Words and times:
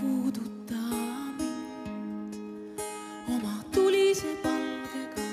puuduta 0.00 0.74
mind 1.38 2.80
oma 3.28 3.54
tulise 3.74 4.26
palgega, 4.42 5.28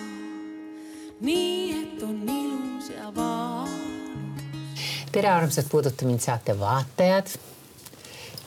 nii 1.22 1.82
et 1.82 2.04
on 2.04 2.22
ilus 2.30 2.90
ja 2.90 3.16
valus. 3.16 3.70
tere, 5.12 5.30
armsad 5.30 5.66
Puuduta 5.72 6.06
mind 6.06 6.20
saate 6.20 6.60
vaatajad. 6.60 7.28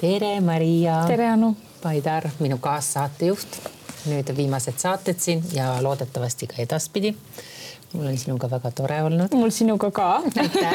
tere, 0.00 0.40
Maria. 0.40 1.04
tere, 1.06 1.28
Anu. 1.28 1.56
Paidar, 1.82 2.30
minu 2.38 2.58
kaassaatejuht. 2.58 3.60
nüüd 4.06 4.36
viimased 4.36 4.78
saated 4.78 5.18
siin 5.18 5.44
ja 5.52 5.82
loodetavasti 5.82 6.46
ka 6.46 6.62
edaspidi 6.62 7.16
mul 7.96 8.06
on 8.06 8.18
sinuga 8.18 8.48
väga 8.50 8.70
tore 8.70 9.02
olnud. 9.02 9.34
mul 9.34 9.50
sinuga 9.50 9.90
ka. 9.90 10.22
aitäh. 10.36 10.74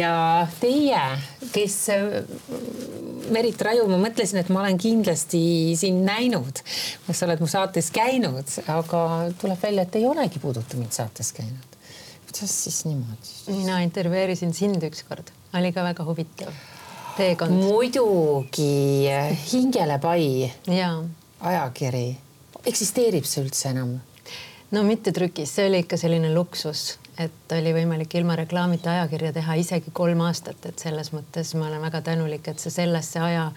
ja 0.00 0.46
teie, 0.60 1.02
kes 1.52 1.76
Merit 3.32 3.62
Raju, 3.64 3.86
ma 3.90 3.98
mõtlesin, 4.02 4.40
et 4.42 4.50
ma 4.52 4.62
olen 4.62 4.78
kindlasti 4.80 5.42
sind 5.78 6.04
näinud, 6.06 6.62
sa 7.08 7.26
oled 7.26 7.42
mu 7.42 7.48
saates 7.50 7.90
käinud, 7.94 8.48
aga 8.72 9.02
tuleb 9.40 9.62
välja, 9.62 9.86
et 9.86 9.98
ei 10.00 10.06
olegi 10.08 10.42
Puuduta 10.42 10.78
mind 10.80 10.92
saates 10.96 11.32
käinud. 11.36 11.78
kuidas 12.26 12.52
siis 12.64 12.84
niimoodi? 12.88 13.32
mina 13.48 13.80
intervjueerisin 13.84 14.54
sind 14.54 14.84
ükskord, 14.88 15.32
oli 15.54 15.72
ka 15.72 15.84
väga 15.84 16.04
huvitav 16.04 16.52
teekond. 17.16 17.56
muidugi, 17.64 19.08
Hingelepai 19.52 20.52
ja 20.66 20.94
ajakiri, 21.40 22.06
eksisteerib 22.66 23.28
see 23.28 23.44
üldse 23.44 23.68
enam? 23.72 23.98
no 24.72 24.82
mitte 24.88 25.12
trükis, 25.12 25.52
see 25.56 25.68
oli 25.68 25.82
ikka 25.84 25.98
selline 26.00 26.32
luksus, 26.34 26.98
et 27.18 27.54
oli 27.58 27.72
võimalik 27.76 28.14
ilma 28.16 28.36
reklaamita 28.36 28.90
ajakirja 28.90 29.32
teha 29.32 29.56
isegi 29.60 29.92
kolm 29.92 30.20
aastat, 30.26 30.66
et 30.66 30.78
selles 30.78 31.12
mõttes 31.12 31.54
ma 31.58 31.68
olen 31.68 31.82
väga 31.84 32.00
tänulik, 32.12 32.48
et 32.48 32.62
see 32.62 32.72
sellesse 32.72 33.20
aja 33.20 33.50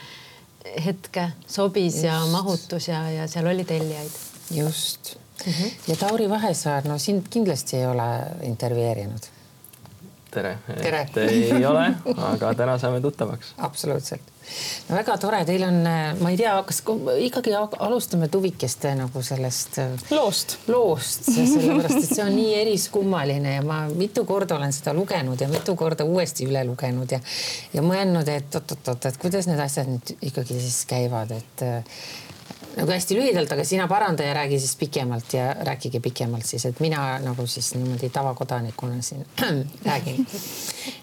hetke 0.85 1.29
sobis 1.47 1.93
Just. 1.93 2.07
ja 2.07 2.19
mahutus 2.31 2.89
ja, 2.89 3.03
ja 3.13 3.27
seal 3.31 3.47
oli 3.47 3.63
tellijaid. 3.63 4.11
just 4.51 5.15
mm. 5.45 5.51
-hmm. 5.51 5.71
ja 5.87 5.95
Tauri 5.95 6.29
Vahesaar, 6.29 6.87
no 6.87 6.97
sind 6.97 7.27
kindlasti 7.29 7.77
ei 7.77 7.85
ole 7.85 8.09
intervjueerinud 8.41 9.31
tere, 10.31 10.57
tere.. 10.81 11.07
ei 11.15 11.65
ole, 11.65 11.93
aga 12.17 12.53
täna 12.53 12.77
saame 12.77 13.01
tuttavaks. 13.01 13.53
absoluutselt 13.57 14.34
no 14.89 14.97
väga 14.97 15.17
tore, 15.21 15.41
teil 15.47 15.65
on, 15.67 15.79
ma 16.21 16.31
ei 16.33 16.39
tea, 16.39 16.55
kas 16.67 16.81
ikkagi 17.27 17.55
alustame 17.55 18.29
tuvikeste 18.31 18.93
nagu 18.99 19.23
sellest 19.25 19.79
äh, 19.83 19.95
loost, 20.13 20.57
loost, 20.71 21.29
sellepärast 21.29 22.01
et 22.01 22.11
see 22.11 22.25
on 22.25 22.35
nii 22.35 22.53
eriskummaline 22.61 23.57
ja 23.57 23.63
ma 23.65 23.83
mitu 23.91 24.25
korda 24.27 24.59
olen 24.59 24.75
seda 24.75 24.93
lugenud 24.97 25.41
ja 25.41 25.49
mitu 25.51 25.75
korda 25.79 26.07
uuesti 26.07 26.47
üle 26.49 26.65
lugenud 26.67 27.11
ja 27.11 27.21
ja 27.73 27.81
mõelnud, 27.85 28.29
et 28.31 28.55
oot-oot-oot, 28.55 29.09
et 29.09 29.17
kuidas 29.21 29.49
need 29.49 29.59
asjad 29.59 29.89
nüüd 29.89 30.15
ikkagi 30.29 30.59
siis 30.59 30.83
käivad, 30.89 31.33
et 31.35 31.65
nagu 32.75 32.91
hästi 32.91 33.17
lühidalt, 33.17 33.51
aga 33.55 33.63
sina 33.67 33.87
paranda 33.87 34.23
ja 34.23 34.33
räägi 34.35 34.59
siis 34.59 34.75
pikemalt 34.75 35.33
ja 35.33 35.53
rääkige 35.67 35.99
pikemalt 35.99 36.45
siis, 36.45 36.65
et 36.65 36.79
mina 36.79 37.19
nagu 37.23 37.47
siis 37.47 37.73
niimoodi 37.75 38.09
tavakodanikuna 38.09 39.01
siin 39.01 39.25
räägin. 39.89 40.27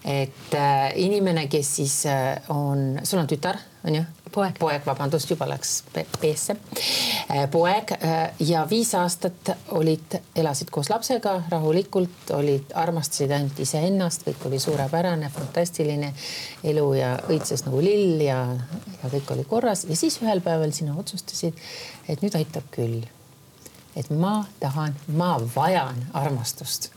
Et 0.05 0.55
äh, 0.55 0.91
inimene, 0.95 1.47
kes 1.47 1.75
siis 1.75 2.05
äh, 2.05 2.41
on, 2.49 2.99
sul 3.03 3.21
on 3.21 3.29
tütar, 3.29 3.59
on 3.87 3.95
ju? 3.95 4.03
poeg, 4.33 4.55
poeg, 4.57 4.81
vabandust, 4.85 5.29
juba 5.29 5.45
läks 5.45 5.83
B-sse. 5.93 6.55
Äh, 7.29 7.43
poeg 7.53 7.91
ja 8.41 8.63
viis 8.69 8.93
aastat 8.97 9.51
olid, 9.77 10.17
elasid 10.35 10.71
koos 10.73 10.89
lapsega 10.89 11.35
rahulikult, 11.51 12.33
olid, 12.33 12.73
armastasid 12.81 13.33
ainult 13.35 13.59
iseennast, 13.61 14.25
kõik 14.25 14.47
oli 14.49 14.61
suurepärane, 14.63 15.29
fantastiline 15.33 16.13
elu 16.71 16.87
ja 16.97 17.13
õitses 17.29 17.67
nagu 17.67 17.81
lill 17.85 18.23
ja, 18.25 18.39
ja 19.03 19.13
kõik 19.13 19.35
oli 19.37 19.45
korras 19.49 19.85
ja 19.89 19.97
siis 19.99 20.17
ühel 20.23 20.41
päeval 20.41 20.73
sina 20.73 20.97
otsustasid, 20.97 21.59
et 22.09 22.25
nüüd 22.25 22.33
aitab 22.39 22.65
küll. 22.73 23.03
et 23.95 24.09
ma 24.09 24.47
tahan, 24.59 24.95
ma 25.13 25.35
vajan 25.55 25.99
armastust. 26.17 26.89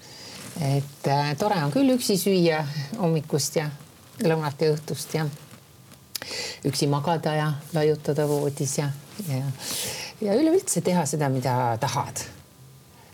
Et 0.60 1.08
äh, 1.08 1.34
tore 1.38 1.58
on 1.64 1.72
küll 1.72 1.92
üksi 1.96 2.16
süüa 2.20 2.62
hommikust 2.96 3.58
ja 3.58 3.68
lõunat 4.24 4.62
ja 4.64 4.72
õhtust 4.72 5.16
ja 5.16 5.26
üksi 6.66 6.88
magada 6.88 7.34
ja 7.36 7.50
laiutada 7.76 8.26
voodis 8.28 8.78
ja, 8.78 8.88
ja, 9.28 9.50
ja 10.24 10.38
üleüldse 10.38 10.80
teha 10.84 11.04
seda, 11.06 11.28
mida 11.28 11.76
tahad. 11.80 12.24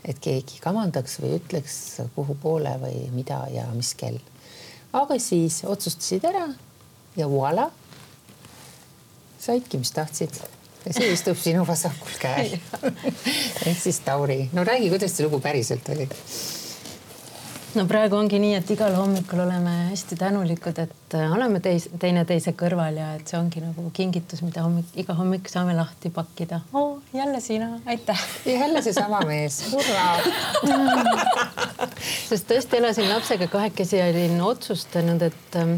et 0.03 0.19
keegi 0.19 0.59
kamandaks 0.63 1.19
või 1.23 1.37
ütleks, 1.37 1.75
kuhu 2.15 2.35
poole 2.35 2.73
või 2.79 3.07
mida 3.11 3.43
ja 3.51 3.67
mis 3.75 3.93
kell. 3.95 4.19
aga 4.93 5.19
siis 5.19 5.63
otsustasid 5.65 6.23
ära 6.23 6.47
ja 7.17 7.29
voila. 7.29 7.69
saidki, 9.39 9.77
mis 9.77 9.91
tahtsid 9.91 10.39
ja 10.85 10.93
see 10.95 11.11
istub 11.11 11.37
sinu 11.37 11.67
vasakul 11.67 12.19
käel 12.19 12.55
ehk 13.67 13.79
siis 13.79 13.99
Tauri, 13.99 14.49
no 14.53 14.63
räägi, 14.63 14.89
kuidas 14.89 15.11
see 15.11 15.27
lugu 15.27 15.43
päriselt 15.43 15.89
oli 15.89 16.07
no 17.77 17.85
praegu 17.89 18.17
ongi 18.17 18.37
nii, 18.41 18.53
et 18.59 18.71
igal 18.73 18.93
hommikul 18.97 19.41
oleme 19.43 19.71
hästi 19.89 20.17
tänulikud, 20.19 20.79
et 20.83 21.15
äh, 21.17 21.31
oleme 21.33 21.61
teis, 21.63 21.87
teineteise 21.99 22.53
kõrval 22.57 22.99
ja 22.99 23.09
et 23.17 23.29
see 23.29 23.39
ongi 23.39 23.63
nagu 23.63 23.85
kingitus, 23.95 24.43
mida 24.45 24.65
hommik, 24.65 24.91
iga 24.99 25.15
hommik 25.17 25.49
saame 25.51 25.75
lahti 25.77 26.11
pakkida 26.13 26.61
oh,. 26.73 26.99
jälle 27.13 27.41
sina, 27.41 27.71
aitäh. 27.85 28.27
jälle 28.45 28.81
seesama 28.85 29.23
mees, 29.27 29.63
hurraa 29.71 30.17
sest 32.29 32.47
tõesti 32.51 32.79
elasin 32.79 33.09
lapsega 33.09 33.49
kahekesi 33.51 33.99
ja 33.99 34.07
olin 34.11 34.39
otsustanud, 34.45 35.25
et, 35.29 35.59
ähm, 35.59 35.77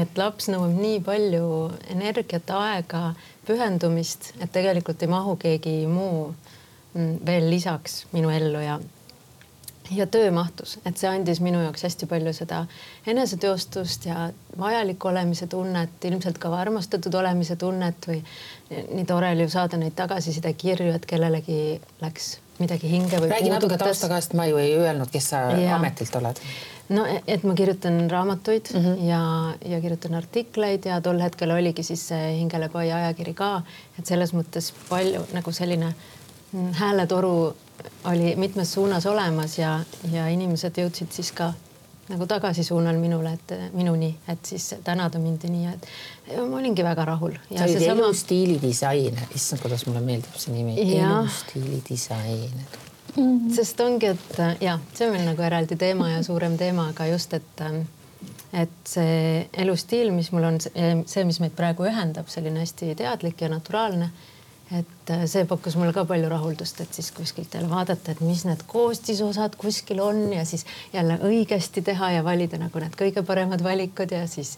et 0.00 0.18
laps 0.20 0.50
nõuab 0.52 0.76
nii 0.76 1.00
palju 1.04 1.46
energiat, 1.92 2.50
aega, 2.56 3.10
pühendumist, 3.46 4.32
et 4.40 4.52
tegelikult 4.52 5.02
ei 5.04 5.12
mahu 5.12 5.36
keegi 5.40 5.78
muu 5.90 6.30
mm, 6.94 7.18
veel 7.26 7.50
lisaks 7.52 8.04
minu 8.16 8.32
ellu 8.32 8.62
ja 8.64 8.80
ja 9.90 10.06
töö 10.06 10.30
mahtus, 10.30 10.78
et 10.86 10.96
see 10.98 11.10
andis 11.10 11.40
minu 11.44 11.60
jaoks 11.62 11.86
hästi 11.86 12.08
palju 12.10 12.32
seda 12.36 12.64
eneseteostust 13.06 14.06
ja 14.06 14.30
vajaliku 14.58 15.08
olemise 15.08 15.46
tunnet, 15.46 16.04
ilmselt 16.04 16.38
ka 16.38 16.52
armastatud 16.56 17.14
olemise 17.14 17.56
tunnet 17.56 18.08
või 18.08 18.22
nii 18.70 19.04
tore 19.06 19.30
oli 19.34 19.46
ju 19.46 19.52
saada 19.52 19.78
neid 19.80 19.94
tagasiside 19.98 20.52
kirju, 20.58 20.94
et 20.96 21.06
kellelegi 21.06 21.60
läks 22.02 22.36
midagi 22.58 22.90
hinge 22.90 23.20
või 23.20 23.30
räägi 23.30 23.52
natuke 23.52 23.78
tausta 23.80 24.08
ka, 24.10 24.20
sest 24.20 24.34
ma 24.38 24.46
ju 24.48 24.58
ei 24.60 24.72
öelnud, 24.78 25.10
kes 25.12 25.30
sa 25.34 25.42
ja. 25.52 25.76
ametilt 25.76 26.16
oled. 26.16 26.40
no 26.88 27.04
et 27.26 27.44
ma 27.44 27.54
kirjutan 27.54 28.10
raamatuid 28.10 28.72
mm 28.74 28.84
-hmm. 28.84 29.04
ja, 29.08 29.20
ja 29.72 29.80
kirjutan 29.80 30.14
artikleid 30.14 30.84
ja 30.84 31.00
tol 31.00 31.20
hetkel 31.20 31.50
oligi 31.50 31.82
siis 31.82 32.08
see 32.08 32.38
Hingelepai 32.38 32.92
ajakiri 32.92 33.34
ka, 33.34 33.62
et 33.98 34.06
selles 34.06 34.34
mõttes 34.34 34.72
palju 34.88 35.26
nagu 35.32 35.52
selline 35.52 35.94
hääletoru 36.72 37.56
oli 38.04 38.36
mitmes 38.36 38.72
suunas 38.72 39.06
olemas 39.06 39.58
ja, 39.58 39.80
ja 40.12 40.28
inimesed 40.28 40.78
jõudsid 40.78 41.12
siis 41.12 41.32
ka 41.36 41.52
nagu 42.08 42.26
tagasisuunal 42.26 42.96
minule, 43.02 43.32
et 43.34 43.72
minuni, 43.74 44.12
et 44.28 44.44
siis 44.46 44.74
tänada 44.84 45.18
mind 45.18 45.42
ja 45.44 45.50
nii, 45.50 45.72
et 45.72 45.88
ma 46.38 46.60
olingi 46.60 46.84
väga 46.86 47.04
rahul. 47.04 47.34
sa 47.50 47.64
olid 47.64 47.82
sama... 47.82 48.06
elustiilidisainer, 48.06 49.32
issand, 49.34 49.62
kuidas 49.62 49.86
mulle 49.86 50.00
meeldib 50.04 50.38
see 50.38 50.54
nimi, 50.54 50.76
elustiilidisainer. 51.00 52.78
Mm. 53.16 53.50
sest 53.54 53.80
ongi, 53.80 54.06
et 54.12 54.38
ja 54.60 54.78
see 54.94 55.06
on 55.08 55.14
meil 55.16 55.26
nagu 55.26 55.42
eraldi 55.42 55.76
teema 55.80 56.10
ja 56.10 56.22
suurem 56.22 56.56
teema, 56.60 56.90
aga 56.94 57.06
just, 57.10 57.34
et 57.34 57.62
et 58.56 58.88
see 58.88 59.48
elustiil, 59.64 60.12
mis 60.14 60.30
mul 60.32 60.46
on 60.48 60.60
see, 60.62 61.24
mis 61.26 61.40
meid 61.42 61.56
praegu 61.58 61.84
ühendab, 61.90 62.30
selline 62.30 62.62
hästi 62.62 62.94
teadlik 62.96 63.40
ja 63.42 63.50
naturaalne 63.52 64.10
et 64.70 65.10
äh, 65.10 65.24
see 65.30 65.44
pakkus 65.46 65.76
mulle 65.78 65.92
ka 65.94 66.04
palju 66.08 66.28
rahuldust, 66.30 66.80
et 66.82 66.94
siis 66.94 67.12
kuskilt 67.14 67.54
jälle 67.54 67.70
vaadata, 67.70 68.12
et 68.12 68.20
mis 68.20 68.44
need 68.48 68.64
koostisosad 68.66 69.54
kuskil 69.60 70.00
on 70.02 70.32
ja 70.32 70.44
siis 70.44 70.66
jälle 70.92 71.18
õigesti 71.22 71.84
teha 71.86 72.10
ja 72.16 72.24
valida 72.26 72.58
nagu 72.58 72.82
need 72.82 72.98
kõige 72.98 73.22
paremad 73.26 73.62
valikud 73.62 74.10
ja 74.10 74.24
siis, 74.30 74.56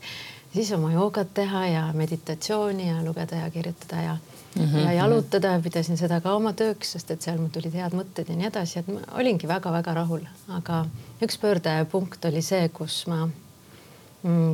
siis 0.55 0.73
oma 0.73 0.93
joogat 0.95 1.35
teha 1.35 1.67
ja 1.67 1.83
meditatsiooni 1.95 2.89
ja 2.89 3.03
lugeda 3.05 3.43
ja 3.45 3.51
kirjutada 3.51 4.03
ja 4.03 4.15
mm, 4.15 4.65
-hmm. 4.65 4.79
ja 4.87 4.93
jalutada 4.93 5.53
ja 5.57 5.61
pidasin 5.61 6.01
seda 6.01 6.21
ka 6.21 6.35
oma 6.35 6.53
tööks, 6.53 6.93
sest 6.93 7.11
et 7.11 7.23
seal 7.23 7.39
mul 7.39 7.53
tulid 7.53 7.75
head 7.75 7.93
mõtted 7.93 8.29
ja 8.29 8.37
nii 8.37 8.49
edasi, 8.49 8.79
et 8.79 8.89
ma 8.89 9.05
olingi 9.21 9.49
väga-väga 9.49 9.95
rahul, 9.95 10.25
aga 10.49 10.87
üks 11.23 11.39
pöördepunkt 11.39 12.25
oli 12.25 12.43
see, 12.43 12.69
kus 12.69 13.07
ma 13.07 13.29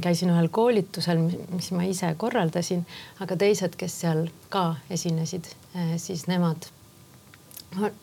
käisin 0.05 0.31
ühel 0.35 0.49
koolitusel, 0.53 1.23
mis 1.55 1.71
ma 1.73 1.85
ise 1.89 2.11
korraldasin, 2.21 2.85
aga 3.25 3.37
teised, 3.41 3.79
kes 3.81 4.01
seal 4.05 4.27
ka 4.53 4.75
esinesid, 4.93 5.49
eh, 5.75 5.95
siis 6.01 6.27
nemad 6.29 6.69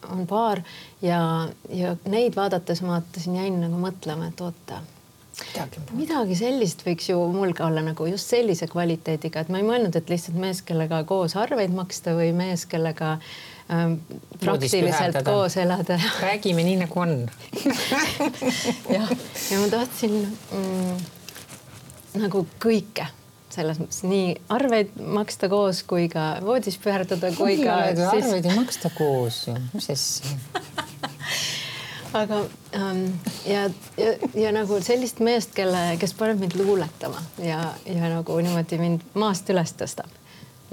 on 0.10 0.26
paar 0.28 0.62
ja, 1.02 1.22
ja 1.70 1.96
neid 2.10 2.36
vaadates 2.36 2.82
ma 2.82 2.98
vaatasin, 2.98 3.38
jäin 3.40 3.62
nagu 3.62 3.78
mõtlema, 3.80 4.28
et 4.32 4.42
oota, 4.44 4.82
midagi 5.96 6.36
sellist 6.36 6.84
võiks 6.86 7.08
ju 7.12 7.22
mul 7.32 7.54
ka 7.58 7.70
olla 7.70 7.84
nagu 7.86 8.06
just 8.10 8.30
sellise 8.34 8.68
kvaliteediga, 8.72 9.42
et 9.42 9.54
ma 9.54 9.62
ei 9.62 9.68
mõelnud, 9.68 9.96
et 9.96 10.12
lihtsalt 10.12 10.38
mees, 10.42 10.62
kellega 10.66 11.04
koos 11.08 11.38
arveid 11.40 11.74
maksta 11.76 12.14
või 12.18 12.34
mees, 12.36 12.66
kellega 12.70 13.14
ähm, 13.72 13.98
praktiliselt 14.42 15.22
koos 15.28 15.58
elada. 15.62 16.00
räägime 16.22 16.66
nii 16.68 16.82
nagu 16.84 17.06
on. 17.06 17.18
Jah, 18.98 19.16
ja 19.52 19.64
ma 19.64 19.72
tahtsin 19.72 20.20
mm, 20.28 21.02
nagu 22.20 22.46
kõike 22.64 23.08
selles 23.52 23.80
mõttes 23.82 24.04
nii 24.08 24.36
arveid 24.54 24.94
maksta 25.02 25.50
koos 25.52 25.84
kui 25.88 26.08
ka 26.12 26.38
voodis 26.46 26.78
püherdada 26.82 27.34
kui 27.36 27.58
ka 27.64 27.78
siis.... 27.92 28.06
arveid 28.08 28.48
ei 28.48 28.56
maksta 28.56 28.92
koos 28.96 29.46
ju, 29.50 29.58
mis 29.74 29.90
asja 29.92 30.36
aga 32.22 32.42
ähm, 32.76 33.06
ja, 33.48 33.70
ja, 33.98 34.14
ja 34.36 34.52
nagu 34.56 34.80
sellist 34.84 35.22
meest, 35.24 35.54
kelle, 35.56 35.84
kes 36.00 36.16
paneb 36.20 36.42
mind 36.44 36.58
luuletama 36.60 37.22
ja, 37.44 37.62
ja 37.86 38.12
nagu 38.12 38.40
niimoodi 38.44 38.80
mind 38.82 39.06
maast 39.20 39.50
üles 39.54 39.76
tõstab. 39.80 40.12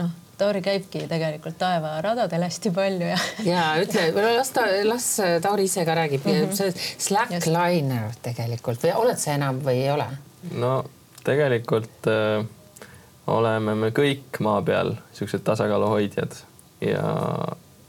noh, 0.01 0.11
Tauri 0.39 0.63
käibki 0.63 1.03
tegelikult 1.11 1.59
taevaradadel 1.59 2.45
hästi 2.47 2.71
palju 2.75 3.11
ja. 3.11 3.19
ja 3.53 3.65
ütle, 3.83 4.11
las 4.37 4.53
ta, 4.55 4.67
las 4.87 5.09
Tauri 5.43 5.67
ise 5.71 5.87
ka 5.87 5.99
räägib 5.99 6.27
mm. 6.27 6.45
-hmm. 6.45 6.55
see 6.55 7.09
slackliner 7.09 8.15
tegelikult 8.23 8.87
või 8.87 8.95
oled 9.03 9.19
sa 9.19 9.35
enam 9.39 9.63
või 9.65 9.83
ei 9.83 9.91
ole? 9.95 10.07
no 10.55 10.77
tegelikult 11.29 12.09
äh, 12.09 12.45
oleme 13.29 13.75
me 13.77 13.93
kõik 13.95 14.41
maa 14.45 14.61
peal 14.65 14.95
siuksed 15.17 15.45
tasakaalu 15.45 15.89
hoidjad 15.93 16.37
ja 16.81 17.03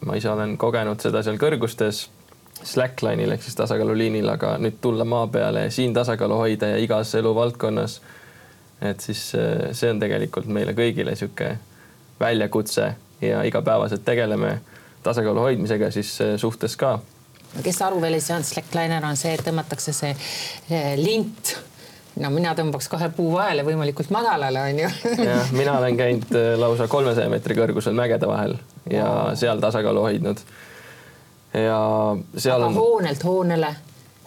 ma 0.05 0.15
ise 0.15 0.31
olen 0.31 0.57
kogenud 0.59 1.01
seda 1.03 1.23
seal 1.23 1.39
kõrgustes 1.39 2.07
slackline'il 2.63 3.31
ehk 3.31 3.43
siis 3.43 3.55
tasakaaluliinil, 3.55 4.27
aga 4.27 4.57
nüüd 4.59 4.79
tulla 4.83 5.05
maa 5.07 5.27
peale 5.31 5.67
ja 5.67 5.71
siin 5.71 5.93
tasakaalu 5.95 6.39
hoida 6.41 6.73
ja 6.73 6.81
igas 6.83 7.13
eluvaldkonnas. 7.15 8.01
et 8.81 8.99
siis 8.99 9.31
äh, 9.35 9.69
see 9.71 9.91
on 9.91 9.99
tegelikult 9.99 10.47
meile 10.47 10.75
kõigile 10.75 11.15
sihuke 11.15 11.57
väljakutse 12.19 12.93
ja 13.21 13.43
igapäevaselt 13.43 14.05
tegeleme 14.05 14.59
tasakaalu 15.03 15.47
hoidmisega 15.47 15.91
siis 15.91 16.17
äh, 16.21 16.35
suhtes 16.37 16.75
ka. 16.75 16.99
kes 17.63 17.81
aru 17.81 18.01
veel 18.01 18.19
ei 18.19 18.23
saanud, 18.23 18.47
slackliner 18.47 19.05
on 19.05 19.17
see, 19.19 19.33
et 19.33 19.43
tõmmatakse 19.47 19.95
see 19.95 20.15
lint 20.99 21.55
no 22.19 22.31
mina 22.33 22.53
tõmbaks 22.57 22.89
kahe 22.91 23.09
puu 23.15 23.33
vahele 23.33 23.63
võimalikult 23.67 24.11
madalale, 24.13 24.63
onju. 24.71 24.89
jah, 25.29 25.51
mina 25.55 25.77
olen 25.79 25.99
käinud 25.99 26.33
äh, 26.35 26.53
lausa 26.59 26.87
kolmesaja 26.91 27.31
meetri 27.31 27.57
kõrgusel 27.57 27.95
mägede 27.97 28.29
vahel 28.29 28.57
ja 28.91 29.05
wow. 29.05 29.35
seal 29.39 29.61
tasakaalu 29.63 30.05
hoidnud 30.07 30.41
ja 31.53 31.81
seal 32.35 32.61
aga 32.61 32.71
on. 32.71 32.79
hoonelt 32.79 33.23
hoonele? 33.23 33.75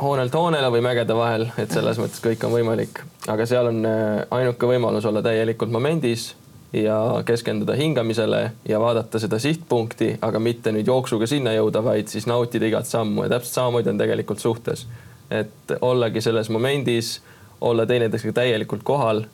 hoonelt 0.03 0.35
hoonele 0.35 0.71
või 0.75 0.83
mägede 0.85 1.15
vahel, 1.17 1.49
et 1.61 1.71
selles 1.71 2.01
mõttes 2.01 2.23
kõik 2.25 2.43
on 2.47 2.55
võimalik, 2.57 3.03
aga 3.31 3.47
seal 3.47 3.71
on 3.71 3.83
äh, 3.87 4.23
ainuke 4.39 4.71
võimalus 4.71 5.07
olla 5.09 5.23
täielikult 5.25 5.71
momendis 5.75 6.33
ja 6.73 7.23
keskenduda 7.27 7.75
hingamisele 7.77 8.53
ja 8.69 8.81
vaadata 8.81 9.21
seda 9.21 9.39
sihtpunkti, 9.39 10.17
aga 10.25 10.41
mitte 10.41 10.73
nüüd 10.73 10.89
jooksuga 10.89 11.29
sinna 11.29 11.53
jõuda, 11.53 11.85
vaid 11.85 12.09
siis 12.09 12.27
nautida 12.27 12.67
igat 12.67 12.89
sammu 12.89 13.27
ja 13.27 13.35
täpselt 13.35 13.59
samamoodi 13.61 13.93
on 13.93 14.01
tegelikult 14.01 14.41
suhtes. 14.41 14.87
et 15.31 15.73
ollagi 15.81 16.21
selles 16.21 16.51
momendis, 16.53 17.21
olla 17.63 17.87
teineteisega 17.87 18.33
täielikult 18.33 18.83
kohal 18.83 19.25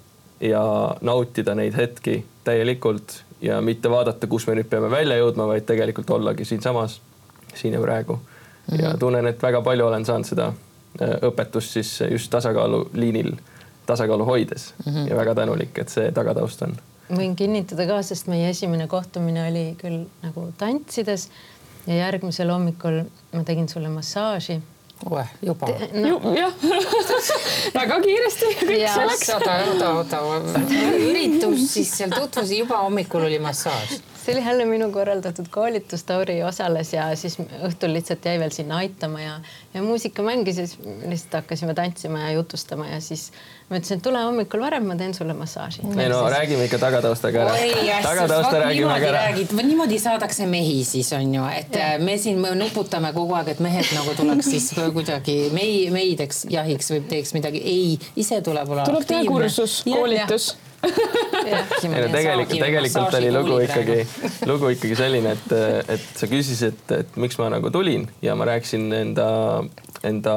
ja 0.40 0.62
nautida 1.00 1.54
neid 1.54 1.76
hetki 1.76 2.24
täielikult 2.44 3.22
ja 3.40 3.60
mitte 3.60 3.90
vaadata, 3.90 4.26
kus 4.26 4.46
me 4.46 4.56
nüüd 4.58 4.68
peame 4.70 4.90
välja 4.90 5.18
jõudma, 5.18 5.46
vaid 5.50 5.66
tegelikult 5.66 6.10
ollagi 6.10 6.44
siinsamas 6.44 7.00
siin 7.54 7.74
ja 7.74 7.80
praegu 7.82 8.18
ja 8.78 8.94
tunnen, 8.98 9.26
et 9.26 9.42
väga 9.42 9.62
palju 9.64 9.86
olen 9.86 10.04
saanud 10.04 10.28
seda 10.28 10.50
äh, 10.50 11.16
õpetust 11.30 11.78
siis 11.78 11.92
just 12.10 12.30
tasakaaluliinil, 12.30 13.32
tasakaalu 13.86 14.24
hoides 14.28 14.72
mm 14.84 14.92
-hmm. 14.92 15.10
ja 15.10 15.16
väga 15.16 15.34
tänulik, 15.34 15.78
et 15.78 15.88
see 15.88 16.12
tagataust 16.12 16.62
on. 16.62 16.76
võin 17.10 17.36
kinnitada 17.36 17.86
ka, 17.86 18.02
sest 18.02 18.26
meie 18.26 18.50
esimene 18.50 18.86
kohtumine 18.86 19.48
oli 19.48 19.76
küll 19.82 20.04
nagu 20.22 20.52
tantsides 20.58 21.30
ja 21.86 21.94
järgmisel 21.94 22.50
hommikul 22.50 23.02
ma 23.32 23.44
tegin 23.44 23.68
sulle 23.68 23.88
massaaži 23.88 24.60
oe, 25.06 25.24
juba. 25.42 25.68
No.. 25.92 26.20
jah. 26.34 26.52
Väga 27.78 28.00
kiiresti 28.04 28.52
kõik 28.58 28.84
see 28.88 29.08
läks. 29.12 29.32
oota, 29.36 29.56
oota, 29.94 30.20
oota, 30.20 30.62
üritus 30.98 31.66
siis 31.72 31.92
seal 32.00 32.14
tutvus, 32.14 32.52
juba 32.58 32.82
hommikul 32.84 33.28
oli 33.28 33.38
massaaž 33.42 33.98
see 34.24 34.34
oli 34.34 34.44
jälle 34.44 34.64
minu 34.64 34.90
korraldatud 34.92 35.46
koolitus, 35.50 36.02
Tauri 36.04 36.42
osales 36.42 36.92
ja 36.92 37.16
siis 37.16 37.38
õhtul 37.38 37.92
lihtsalt 37.92 38.24
jäi 38.24 38.38
veel 38.38 38.50
sinna 38.50 38.76
aitama 38.82 39.20
ja, 39.20 39.38
ja 39.74 39.82
muusika 39.82 40.22
mängis 40.22 40.58
ja 40.58 40.66
siis 40.66 40.78
lihtsalt 41.06 41.40
hakkasime 41.42 41.74
tantsima 41.74 42.18
ja 42.26 42.32
jutustama 42.32 42.86
ja 42.86 43.00
siis 43.00 43.30
ma 43.68 43.78
ütlesin, 43.78 44.00
et 44.00 44.04
tule 44.04 44.22
hommikul 44.24 44.62
varem, 44.64 44.86
ma 44.88 44.96
teen 44.96 45.14
sulle 45.14 45.34
massaaži. 45.38 45.82
ei 45.96 46.08
no 46.08 46.20
räägime 46.30 46.64
ikka 46.68 46.78
tagataustaga 46.78 47.42
ära. 47.46 47.56
tagatausta 48.02 48.62
räägime 48.64 49.00
ka 49.00 49.10
ära. 49.12 49.24
niimoodi 49.62 49.98
saadakse 49.98 50.46
mehi 50.46 50.84
siis 50.84 51.12
on 51.12 51.34
ju, 51.34 51.48
et 51.54 51.74
ja. 51.74 51.90
Me 51.98 52.18
siin 52.18 52.38
me 52.38 52.54
nuputame 52.54 53.12
kogu 53.12 53.34
aeg, 53.38 53.52
et 53.54 53.60
mehed 53.64 53.92
nagu 53.94 54.14
tuleks 54.16 54.50
siis 54.50 54.70
kuidagi 54.92 55.36
mei, 55.52 55.90
meideks 55.94 56.46
jahiks 56.50 56.90
või 56.94 57.04
teeks 57.08 57.34
midagi. 57.36 57.62
ei, 57.64 57.98
ise 58.16 58.40
tuleb 58.42 58.70
olla. 58.70 58.88
tuleb 58.88 59.06
teha 59.06 59.24
kursus, 59.28 59.82
koolitus 59.88 60.54
ei 60.86 62.02
no 62.02 62.10
tegelikult, 62.12 62.54
tegelikult 62.60 63.16
oli 63.18 63.30
lugu 63.34 63.58
ikkagi, 63.64 63.96
lugu 64.46 64.70
ikkagi 64.74 64.98
selline, 64.98 65.34
et, 65.34 65.56
et 65.96 66.06
sa 66.20 66.28
küsisid, 66.30 66.68
et, 66.72 66.94
et 67.02 67.18
miks 67.20 67.38
ma 67.40 67.48
nagu 67.54 67.72
tulin 67.74 68.06
ja 68.22 68.36
ma 68.38 68.46
rääkisin 68.48 68.86
enda, 69.00 69.28
enda 70.06 70.36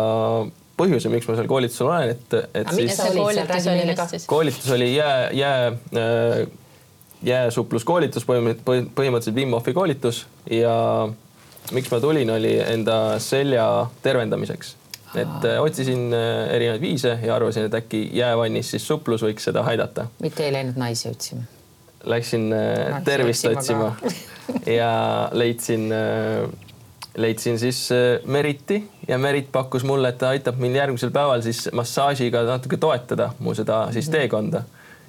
põhjuse, 0.80 1.12
miks 1.14 1.30
ma 1.30 1.38
seal 1.38 1.50
koolitusel 1.52 1.92
olen, 1.92 2.16
et, 2.16 2.38
et 2.58 2.74
siis. 2.74 2.98
koolitus 3.14 3.70
oli, 3.76 4.26
koolitus 4.32 4.74
oli 4.78 4.90
jää, 4.96 5.30
jää 5.38 5.68
äh, 5.68 6.44
jääsupluskoolitus, 7.22 8.26
põhimõtteliselt 8.26 9.36
Wim 9.38 9.54
Hofi 9.54 9.74
koolitus 9.78 10.26
ja 10.50 10.74
miks 11.72 11.92
ma 11.94 12.02
tulin, 12.02 12.34
oli 12.34 12.56
enda 12.66 13.20
selja 13.22 13.68
tervendamiseks 14.02 14.81
et 15.16 15.46
äh, 15.46 15.62
otsisin 15.62 16.14
äh, 16.14 16.54
erinevaid 16.56 16.82
viise 16.82 17.18
ja 17.24 17.36
arvasin, 17.36 17.68
et 17.68 17.76
äkki 17.76 18.04
jäävannis 18.16 18.72
siis 18.72 18.88
suplus 18.88 19.24
võiks 19.26 19.48
seda 19.50 19.64
aidata. 19.68 20.08
mitte 20.24 20.46
ei 20.46 20.54
läinud 20.54 20.80
naisi 20.80 21.10
otsima? 21.10 21.44
Läksin 22.04 22.48
äh, 22.54 22.90
Naisi 22.90 23.06
tervist 23.06 23.46
otsima, 23.46 23.92
otsima. 23.92 24.62
ja 24.80 24.92
leidsin, 25.32 25.94
leidsin 27.16 27.60
siis 27.60 27.90
Meriti 28.26 28.82
ja 29.08 29.18
Merit 29.18 29.52
pakkus 29.52 29.84
mulle, 29.84 30.10
et 30.10 30.18
ta 30.18 30.32
aitab 30.34 30.60
mind 30.60 30.80
järgmisel 30.80 31.12
päeval 31.12 31.44
siis 31.46 31.68
massaažiga 31.74 32.44
natuke 32.48 32.78
toetada 32.78 33.34
mu 33.40 33.56
seda 33.56 33.88
siis 33.92 34.08
mhm. 34.08 34.18
teekonda 34.18 34.64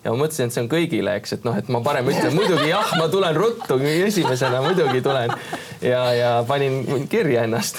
ja 0.05 0.11
ma 0.11 0.19
mõtlesin, 0.19 0.49
et 0.49 0.55
see 0.55 0.63
on 0.65 0.69
kõigile, 0.71 1.15
eks, 1.21 1.37
et 1.37 1.45
noh, 1.47 1.57
et 1.59 1.69
ma 1.73 1.81
parem 1.85 2.09
ütlen 2.11 2.35
muidugi 2.35 2.71
jah, 2.71 2.95
ma 2.99 3.07
tulen 3.13 3.37
ruttu 3.39 3.79
esimesena, 3.83 4.63
muidugi 4.65 5.03
tulen 5.05 5.31
ja, 5.83 6.03
ja 6.17 6.31
panin 6.49 7.07
kirja 7.11 7.45
ennast. 7.47 7.79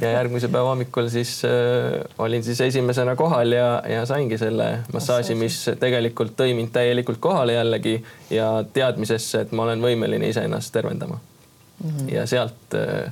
ja 0.00 0.12
järgmise 0.18 0.50
päeva 0.52 0.70
hommikul 0.70 1.10
siis 1.12 1.40
äh, 1.48 1.98
olin 2.22 2.44
siis 2.46 2.60
esimesena 2.68 3.16
kohal 3.18 3.56
ja, 3.56 3.68
ja 3.88 4.06
saingi 4.06 4.38
selle 4.38 4.68
massaaži, 4.94 5.36
mis 5.38 5.58
tegelikult 5.80 6.36
tõi 6.38 6.54
mind 6.58 6.72
täielikult 6.74 7.20
kohale 7.22 7.58
jällegi 7.58 7.98
ja 8.30 8.54
teadmisesse, 8.72 9.46
et 9.46 9.52
ma 9.56 9.66
olen 9.66 9.82
võimeline 9.82 10.30
iseennast 10.30 10.72
tervendama 10.72 11.18
mm. 11.18 11.90
-hmm. 11.90 12.12
ja 12.14 12.26
sealt 12.26 12.78
äh, 12.78 13.10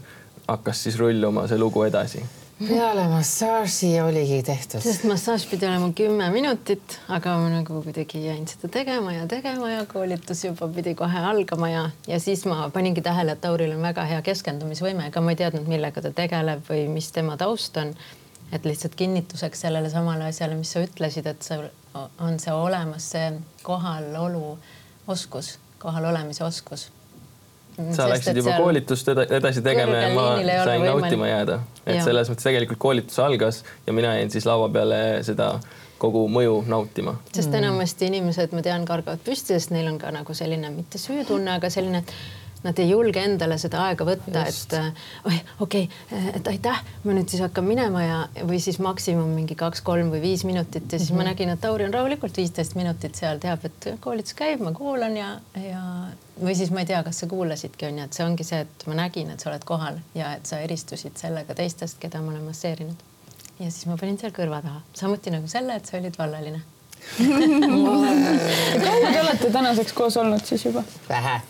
hakkas 0.48 0.82
siis 0.86 0.98
rulluma 0.98 1.48
see 1.50 1.58
lugu 1.58 1.82
edasi 1.86 2.22
peale 2.68 3.08
massaaži 3.08 4.00
oligi 4.00 4.42
tehtud. 4.42 4.82
sest 4.84 5.04
massaaž 5.08 5.46
pidi 5.48 5.66
olema 5.66 5.90
kümme 5.96 6.28
minutit, 6.30 6.98
aga 7.08 7.36
ma 7.40 7.48
nagu 7.52 7.80
kuidagi 7.84 8.20
jäin 8.26 8.44
seda 8.48 8.68
tegema 8.68 9.12
ja 9.12 9.26
tegema 9.28 9.70
ja 9.70 9.86
koolitus 9.88 10.44
juba 10.44 10.68
pidi 10.68 10.94
kohe 10.94 11.24
algama 11.32 11.70
ja, 11.70 11.84
ja 12.06 12.20
siis 12.20 12.44
ma 12.44 12.68
paningi 12.74 13.02
tähele, 13.02 13.32
et 13.32 13.40
Tauril 13.40 13.72
on 13.76 13.82
väga 13.82 14.04
hea 14.12 14.20
keskendumisvõime, 14.22 15.08
ega 15.08 15.24
ma 15.24 15.32
ei 15.32 15.40
teadnud, 15.40 15.68
millega 15.72 16.04
ta 16.04 16.12
tegeleb 16.12 16.62
või 16.68 16.86
mis 16.92 17.10
tema 17.16 17.36
taust 17.40 17.80
on. 17.80 17.94
et 18.52 18.64
lihtsalt 18.64 18.94
kinnituseks 18.98 19.60
sellele 19.60 19.90
samale 19.90 20.24
asjale, 20.26 20.56
mis 20.58 20.72
sa 20.74 20.82
ütlesid, 20.82 21.26
et 21.30 21.42
see 21.42 21.58
on 21.94 22.38
see 22.42 22.52
olemas, 22.52 23.10
see 23.12 23.32
kohalolu 23.62 24.58
oskus, 25.08 25.58
kohal 25.78 26.10
olemise 26.10 26.44
oskus 26.44 26.90
sa 27.96 28.08
läksid 28.10 28.40
juba 28.40 28.56
koolitust 28.58 29.08
edasi 29.12 29.62
tegema 29.62 29.96
ja 29.96 30.14
ma 30.14 30.26
sain 30.64 30.84
nautima 30.84 31.28
jääda. 31.28 31.60
et 31.86 32.00
ja. 32.00 32.04
selles 32.04 32.30
mõttes 32.32 32.46
tegelikult 32.46 32.78
koolitus 32.82 33.18
algas 33.18 33.62
ja 33.86 33.92
mina 33.96 34.16
jäin 34.18 34.30
siis 34.30 34.46
laua 34.46 34.68
peale 34.72 35.00
seda 35.26 35.54
kogu 36.00 36.24
mõju 36.32 36.60
nautima. 36.68 37.16
sest 37.32 37.54
enamasti 37.54 38.08
inimesed, 38.08 38.54
ma 38.56 38.64
tean, 38.64 38.86
kargavad 38.88 39.22
püsti, 39.24 39.56
sest 39.56 39.74
neil 39.74 39.90
on 39.92 39.98
ka 40.00 40.12
nagu 40.14 40.36
selline 40.36 40.72
mitte 40.74 41.00
süütunne, 41.00 41.58
aga 41.60 41.70
selline 41.72 42.04
nad 42.62 42.78
ei 42.78 42.90
julge 42.90 43.22
endale 43.24 43.56
seda 43.60 43.84
aega 43.86 44.04
võtta, 44.04 44.42
et 44.48 44.74
oi, 45.28 45.36
okei 45.64 45.86
okay,, 45.88 46.22
et 46.36 46.48
aitäh, 46.52 46.80
ma 47.04 47.14
nüüd 47.16 47.30
siis 47.32 47.42
hakkan 47.44 47.64
minema 47.64 48.02
ja, 48.04 48.18
või 48.48 48.60
siis 48.62 48.80
maksimum 48.84 49.30
mingi 49.36 49.56
kaks-kolm 49.58 50.10
või 50.12 50.20
viis 50.24 50.44
minutit 50.48 50.84
ja 50.92 50.98
siis 50.98 51.10
mm 51.10 51.14
-hmm. 51.14 51.16
ma 51.16 51.22
mhm. 51.22 51.30
nägin, 51.30 51.52
et 51.54 51.60
Tauri 51.60 51.84
on 51.88 51.94
rahulikult 51.94 52.36
viisteist 52.36 52.74
minutit 52.76 53.14
seal, 53.16 53.38
teab, 53.40 53.64
et 53.64 53.88
koolitus 54.00 54.34
käib, 54.34 54.60
ma 54.60 54.72
kuulan 54.76 55.16
ja, 55.16 55.30
ja 55.56 55.84
või 56.42 56.54
siis 56.56 56.70
ma 56.70 56.84
ei 56.84 56.90
tea, 56.90 57.02
kas 57.02 57.20
sa 57.20 57.26
kuulasidki, 57.26 57.86
onju, 57.86 58.04
et 58.04 58.12
see 58.12 58.26
ongi 58.26 58.44
see, 58.44 58.60
et 58.60 58.86
ma 58.86 58.98
nägin, 59.04 59.30
et 59.30 59.40
sa 59.40 59.50
oled 59.50 59.64
kohal 59.64 60.00
ja 60.14 60.34
et 60.34 60.46
sa 60.46 60.58
eristusid 60.60 61.16
sellega 61.16 61.54
teistest, 61.54 61.98
keda 62.00 62.20
ma 62.20 62.34
olen 62.34 62.44
masseerinud. 62.44 63.06
ja 63.60 63.70
siis 63.70 63.86
ma 63.86 63.96
panin 63.96 64.18
seal 64.18 64.32
kõrva 64.36 64.60
taha, 64.62 64.80
samuti 64.94 65.30
nagu 65.30 65.48
selle, 65.48 65.76
et 65.76 65.86
sa 65.86 65.96
olid 65.96 66.18
vallaline 66.18 66.60
kaua 68.84 69.12
te 69.12 69.20
olete 69.20 69.50
tänaseks 69.50 69.92
koos 69.92 70.16
olnud 70.16 70.44
siis 70.44 70.64
juba? 70.64 70.82
vähe 71.08 71.40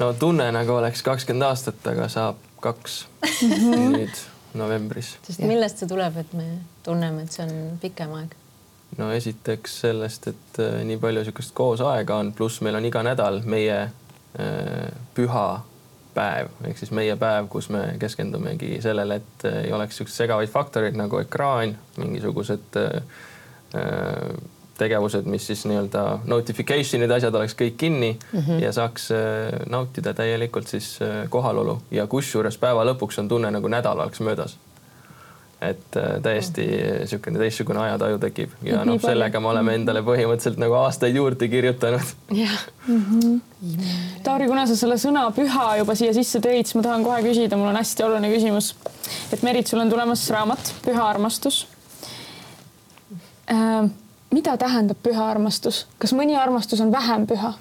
no 0.00 0.12
tunne 0.18 0.48
nagu 0.52 0.76
oleks 0.80 1.02
kakskümmend 1.06 1.46
aastat, 1.50 1.80
aga 1.92 2.08
saab 2.12 2.40
kaks 2.64 3.04
nüüd 3.44 4.20
novembris. 4.58 5.14
sest 5.26 5.42
millest 5.44 5.82
see 5.82 5.90
tuleb, 5.90 6.16
et 6.20 6.36
me 6.36 6.46
tunneme, 6.86 7.24
et 7.24 7.34
see 7.36 7.46
on 7.46 7.80
pikem 7.82 8.14
aeg? 8.18 8.36
no 8.98 9.10
esiteks 9.14 9.80
sellest, 9.84 10.30
et 10.32 10.62
äh, 10.62 10.80
nii 10.88 10.98
palju 11.02 11.22
niisugust 11.22 11.54
koos 11.56 11.82
aega 11.84 12.20
on, 12.22 12.32
pluss 12.36 12.62
meil 12.64 12.78
on 12.80 12.86
iga 12.88 13.04
nädal 13.06 13.42
meie 13.46 13.80
äh, 13.84 14.86
püha 15.14 15.48
päev 16.14 16.50
ehk 16.66 16.80
siis 16.80 16.92
meie 16.96 17.16
päev, 17.20 17.48
kus 17.52 17.68
me 17.70 17.84
keskendumegi 18.00 18.78
sellele, 18.82 19.20
et 19.20 19.44
äh, 19.48 19.60
ei 19.66 19.74
oleks 19.76 19.94
niisuguseid 19.94 20.24
segavaid 20.24 20.52
faktoreid 20.52 20.98
nagu 20.98 21.20
ekraan, 21.22 21.76
mingisugused 22.00 22.80
äh, 22.80 23.02
tegevused, 24.80 25.28
mis 25.30 25.46
siis 25.50 25.66
nii-öelda 25.68 26.04
notification'id, 26.30 27.12
asjad 27.14 27.36
oleks 27.36 27.54
kõik 27.58 27.76
kinni 27.80 28.10
mm 28.16 28.40
-hmm. 28.40 28.64
ja 28.64 28.72
saaks 28.72 29.10
äh, 29.14 29.60
nautida 29.68 30.14
täielikult 30.14 30.68
siis 30.68 30.98
äh, 31.02 31.28
kohalolu. 31.28 31.80
Ja 31.90 32.06
kusjuures 32.06 32.58
päeva 32.58 32.84
lõpuks 32.88 33.20
on 33.20 33.28
tunne 33.28 33.50
nagu 33.50 33.68
nädal 33.68 33.98
oleks 33.98 34.20
möödas. 34.20 34.56
Et 35.60 35.96
äh, 35.96 36.22
täiesti 36.22 36.64
niisugune 36.98 37.38
teistsugune 37.38 37.80
ajataju 37.80 38.18
tekib. 38.18 38.50
Ja 38.64 38.84
noh, 38.84 39.00
sellega 39.00 39.40
me 39.40 39.48
oleme 39.48 39.74
endale 39.76 40.00
põhimõtteliselt 40.00 40.60
nagu 40.62 40.78
aastaid 40.80 41.16
juurde 41.16 41.48
kirjutanud. 41.48 42.14
jah. 42.32 42.60
-hmm. 42.88 43.40
Tauri, 44.22 44.46
kuna 44.48 44.66
sa 44.66 44.76
selle 44.76 44.96
sõna 44.96 45.26
püha 45.36 45.76
juba 45.78 45.94
siia 45.94 46.14
sisse 46.16 46.38
tõid, 46.38 46.64
siis 46.64 46.74
ma 46.74 46.82
tahan 46.82 47.04
kohe 47.04 47.20
küsida, 47.22 47.56
mul 47.56 47.68
on 47.68 47.76
hästi 47.76 48.02
oluline 48.02 48.32
küsimus. 48.32 48.74
et 49.32 49.42
Merit, 49.42 49.66
sul 49.66 49.80
on 49.80 49.90
tulemas 49.90 50.30
raamat 50.30 50.74
Püha 50.84 51.08
armastus. 51.08 51.66
Äh, 53.50 53.90
mida 54.30 54.56
tähendab 54.56 54.98
püha 55.02 55.30
armastus, 55.30 55.86
kas 55.98 56.14
mõni 56.16 56.36
armastus 56.38 56.80
on 56.80 56.92
vähem 56.92 57.26
püha? 57.30 57.54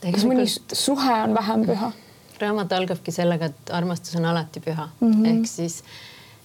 kas 0.00 0.24
mõni 0.24 0.46
suhe 0.48 1.16
on 1.24 1.34
vähem 1.36 1.66
püha? 1.68 1.92
raamat 2.40 2.72
algabki 2.72 3.12
sellega, 3.12 3.50
et 3.50 3.72
armastus 3.76 4.16
on 4.16 4.24
alati 4.24 4.60
püha 4.60 4.88
mm 5.00 5.12
-hmm. 5.12 5.26
ehk 5.26 5.46
siis, 5.46 5.82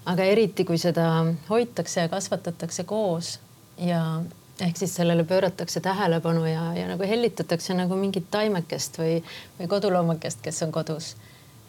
aga 0.06 0.24
eriti 0.24 0.66
kui 0.66 0.78
seda 0.78 1.26
hoitakse 1.50 2.02
ja 2.02 2.10
kasvatatakse 2.10 2.84
koos 2.84 3.40
ja 3.78 4.22
ehk 4.62 4.78
siis 4.78 4.96
sellele 4.96 5.24
pööratakse 5.24 5.80
tähelepanu 5.80 6.46
ja, 6.46 6.74
ja 6.74 6.88
nagu 6.88 7.04
hellitatakse 7.04 7.74
nagu 7.74 7.96
mingit 7.96 8.32
taimekest 8.32 9.00
või, 9.00 9.24
või 9.60 9.68
koduloomakest, 9.68 10.42
kes 10.42 10.64
on 10.64 10.72
kodus. 10.72 11.16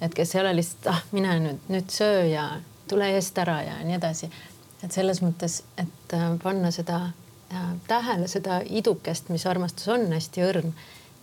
et 0.01 0.15
kes 0.15 0.35
ei 0.35 0.41
ole 0.41 0.57
lihtsalt, 0.57 0.87
ah, 0.87 1.03
mine 1.13 1.39
nüüd, 1.41 1.61
nüüd 1.69 1.91
söö 1.91 2.25
ja 2.25 2.51
tule 2.89 3.11
eest 3.15 3.39
ära 3.39 3.63
ja 3.63 3.79
nii 3.85 3.95
edasi. 3.95 4.31
et 4.85 4.93
selles 4.93 5.23
mõttes, 5.23 5.63
et 5.79 6.15
äh, 6.15 6.39
panna 6.43 6.71
seda 6.71 7.01
tähele 7.89 8.29
seda 8.29 8.61
idukest, 8.67 9.29
mis 9.29 9.47
armastus 9.47 9.89
on 9.89 10.07
hästi 10.13 10.47
õrn 10.49 10.73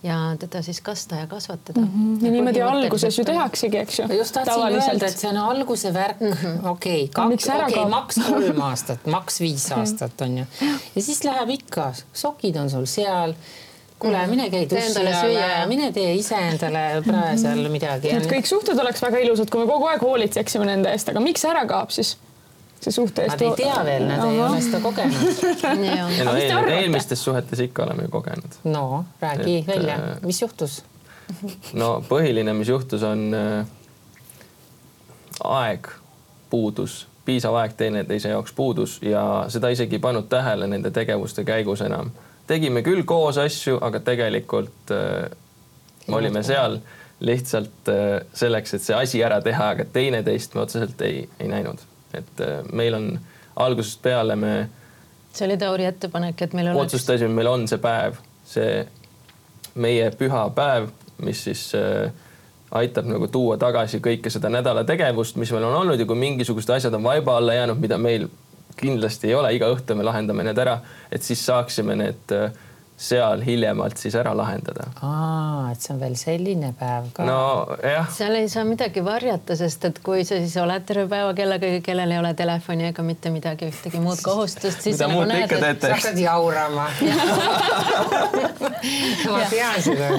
ja 0.04 0.36
teda 0.38 0.62
siis 0.62 0.80
kasta 0.84 1.16
ja 1.16 1.26
kasvatada 1.26 1.80
mm. 1.80 1.86
-hmm. 1.86 2.24
ja 2.24 2.30
niimoodi 2.30 2.62
alguses 2.62 3.18
ju 3.18 3.24
tehaksegi, 3.24 3.78
eks 3.78 3.98
ju. 3.98 4.06
just 4.18 4.34
tahtsin 4.34 4.62
öelda, 4.62 5.06
et 5.06 5.18
see 5.18 5.30
on 5.30 5.36
alguse 5.36 5.94
värk 5.94 6.20
mm 6.20 6.32
-hmm., 6.32 6.68
okei 6.68 7.04
okay,, 7.04 7.26
okei 7.26 7.68
okay,, 7.68 7.88
maks 7.88 8.20
kolm 8.28 8.60
aastat, 8.70 9.06
maks 9.06 9.40
viis 9.40 9.72
aastat 9.72 10.20
on 10.20 10.38
ju. 10.38 10.44
ja 10.94 11.02
siis 11.02 11.24
läheb 11.24 11.50
ikka, 11.50 11.92
sokid 12.12 12.56
on 12.56 12.70
sul 12.70 12.86
seal 12.86 13.34
kuule, 13.98 14.20
mhm. 14.20 14.30
mine 14.30 14.50
käi 14.50 14.68
dussi 14.70 15.00
alla, 15.00 15.66
mine 15.66 15.92
tee 15.92 16.14
ise 16.14 16.36
endale 16.36 17.02
prae 17.06 17.36
seal 17.38 17.62
mhm. 17.62 17.72
midagi. 17.72 18.10
et 18.10 18.28
kõik 18.30 18.46
suhted 18.46 18.78
oleks 18.78 19.02
väga 19.02 19.18
ilusad, 19.18 19.50
kui 19.50 19.64
me 19.64 19.72
kogu 19.72 19.86
aeg 19.86 20.00
hoolitseksime 20.00 20.68
nende 20.68 20.92
eest, 20.92 21.08
aga 21.08 21.20
miks 21.20 21.44
ära 21.44 21.64
kaob 21.66 21.90
siis? 21.90 22.16
See 22.84 22.94
suhte 22.94 23.24
eest. 23.24 23.40
Nad 23.40 23.46
ei 23.46 23.52
tea 23.58 23.84
veel, 23.86 24.08
nad 24.08 24.24
ei 24.28 24.40
ole 24.44 24.60
seda 24.64 24.80
kogenud 24.84 25.44
ei 25.74 26.24
no 26.26 26.34
eel, 26.36 26.72
eelmistes 26.78 27.24
suhetes 27.24 27.62
ikka 27.64 27.86
oleme 27.86 28.08
ju 28.08 28.12
kogenud. 28.14 28.58
no 28.64 29.04
räägi 29.20 29.58
et, 29.62 29.66
välja, 29.68 29.94
äh, 29.94 30.18
mis 30.22 30.42
juhtus? 30.42 30.82
no 31.72 31.96
põhiline, 32.08 32.52
mis 32.56 32.68
juhtus, 32.68 33.02
on 33.02 33.26
äh, 33.34 33.66
aeg 35.44 35.88
puudus, 36.50 37.04
piisav 37.24 37.56
aeg 37.58 37.76
teineteise 37.78 38.34
jaoks 38.34 38.52
puudus 38.52 38.98
ja 39.02 39.24
seda 39.48 39.70
isegi 39.72 39.98
ei 39.98 40.04
pannud 40.04 40.28
tähele 40.28 40.68
nende 40.70 40.90
tegevuste 40.94 41.44
käigus 41.44 41.80
enam. 41.80 42.12
tegime 42.46 42.82
küll 42.82 43.02
koos 43.04 43.38
asju, 43.38 43.78
aga 43.80 44.00
tegelikult 44.00 44.92
äh, 44.92 45.30
me 46.06 46.20
olime 46.20 46.42
seal 46.42 46.78
lihtsalt 47.20 47.88
äh, 47.88 48.20
selleks, 48.34 48.74
et 48.74 48.82
see 48.82 48.96
asi 48.96 49.24
ära 49.24 49.40
teha, 49.42 49.72
aga 49.76 49.88
teineteist 49.92 50.54
me 50.54 50.64
otseselt 50.66 51.00
ei, 51.00 51.28
ei 51.40 51.48
näinud 51.48 51.80
et 52.18 52.42
äh, 52.44 52.60
meil 52.72 52.94
on 52.94 53.08
algusest 53.56 54.02
peale 54.02 54.36
me. 54.36 54.54
see 55.32 55.46
oli 55.46 55.56
Tauri 55.58 55.88
ettepanek, 55.90 56.42
et 56.42 56.52
meil 56.52 56.70
oleks. 56.72 56.94
otsustasime, 56.94 57.34
meil 57.34 57.50
on 57.50 57.68
see 57.68 57.80
päev, 57.82 58.20
see 58.46 58.84
meie 59.74 60.10
püha 60.18 60.44
päev, 60.54 60.90
mis 61.24 61.44
siis 61.48 61.66
äh, 61.78 62.12
aitab 62.74 63.06
nagu 63.10 63.28
tuua 63.30 63.56
tagasi 63.60 64.00
kõike 64.02 64.30
seda 64.30 64.50
nädala 64.50 64.84
tegevust, 64.86 65.36
mis 65.38 65.52
meil 65.54 65.66
on 65.68 65.80
olnud 65.82 66.00
ja 66.00 66.06
kui 66.06 66.18
mingisugused 66.18 66.70
asjad 66.76 66.94
on 66.94 67.06
vaiba 67.06 67.36
alla 67.38 67.54
jäänud, 67.54 67.78
mida 67.82 67.98
meil 67.98 68.28
kindlasti 68.76 69.30
ei 69.30 69.34
ole, 69.38 69.52
iga 69.54 69.68
õhtu 69.70 69.94
me 69.94 70.06
lahendame 70.06 70.46
need 70.46 70.58
ära, 70.58 70.80
et 71.12 71.22
siis 71.22 71.42
saaksime 71.46 71.94
need 71.98 72.34
äh, 72.34 72.50
seal 72.96 73.42
hiljemalt 73.42 73.98
siis 73.98 74.14
ära 74.14 74.36
lahendada. 74.36 74.86
aa, 75.02 75.72
et 75.72 75.82
see 75.82 75.94
on 75.94 76.00
veel 76.00 76.14
selline 76.18 76.70
päev 76.78 77.08
ka. 77.16 77.24
nojah. 77.26 78.06
seal 78.14 78.38
ei 78.38 78.48
saa 78.48 78.62
midagi 78.68 79.02
varjata, 79.04 79.56
sest 79.58 79.84
et 79.88 79.98
kui 80.04 80.22
sa 80.24 80.38
siis 80.38 80.54
oled 80.62 80.86
terve 80.86 81.08
päeva 81.10 81.32
kellegagi, 81.34 81.80
kellel 81.84 82.14
ei 82.14 82.20
ole 82.22 82.34
telefoni 82.38 82.86
ega 82.92 83.02
mitte 83.06 83.32
midagi, 83.34 83.66
ühtegi 83.72 84.02
muud 84.02 84.22
kohustust, 84.22 84.80
siis. 84.86 84.94
mida 84.94 85.10
muud 85.10 85.26
te 85.32 85.40
ikka 85.42 85.60
teete? 85.66 85.90
sa 85.90 85.98
hakkad 85.98 86.22
jaurama 86.22 86.86
ma 89.34 89.42
tean 89.50 89.82
seda. 89.82 90.10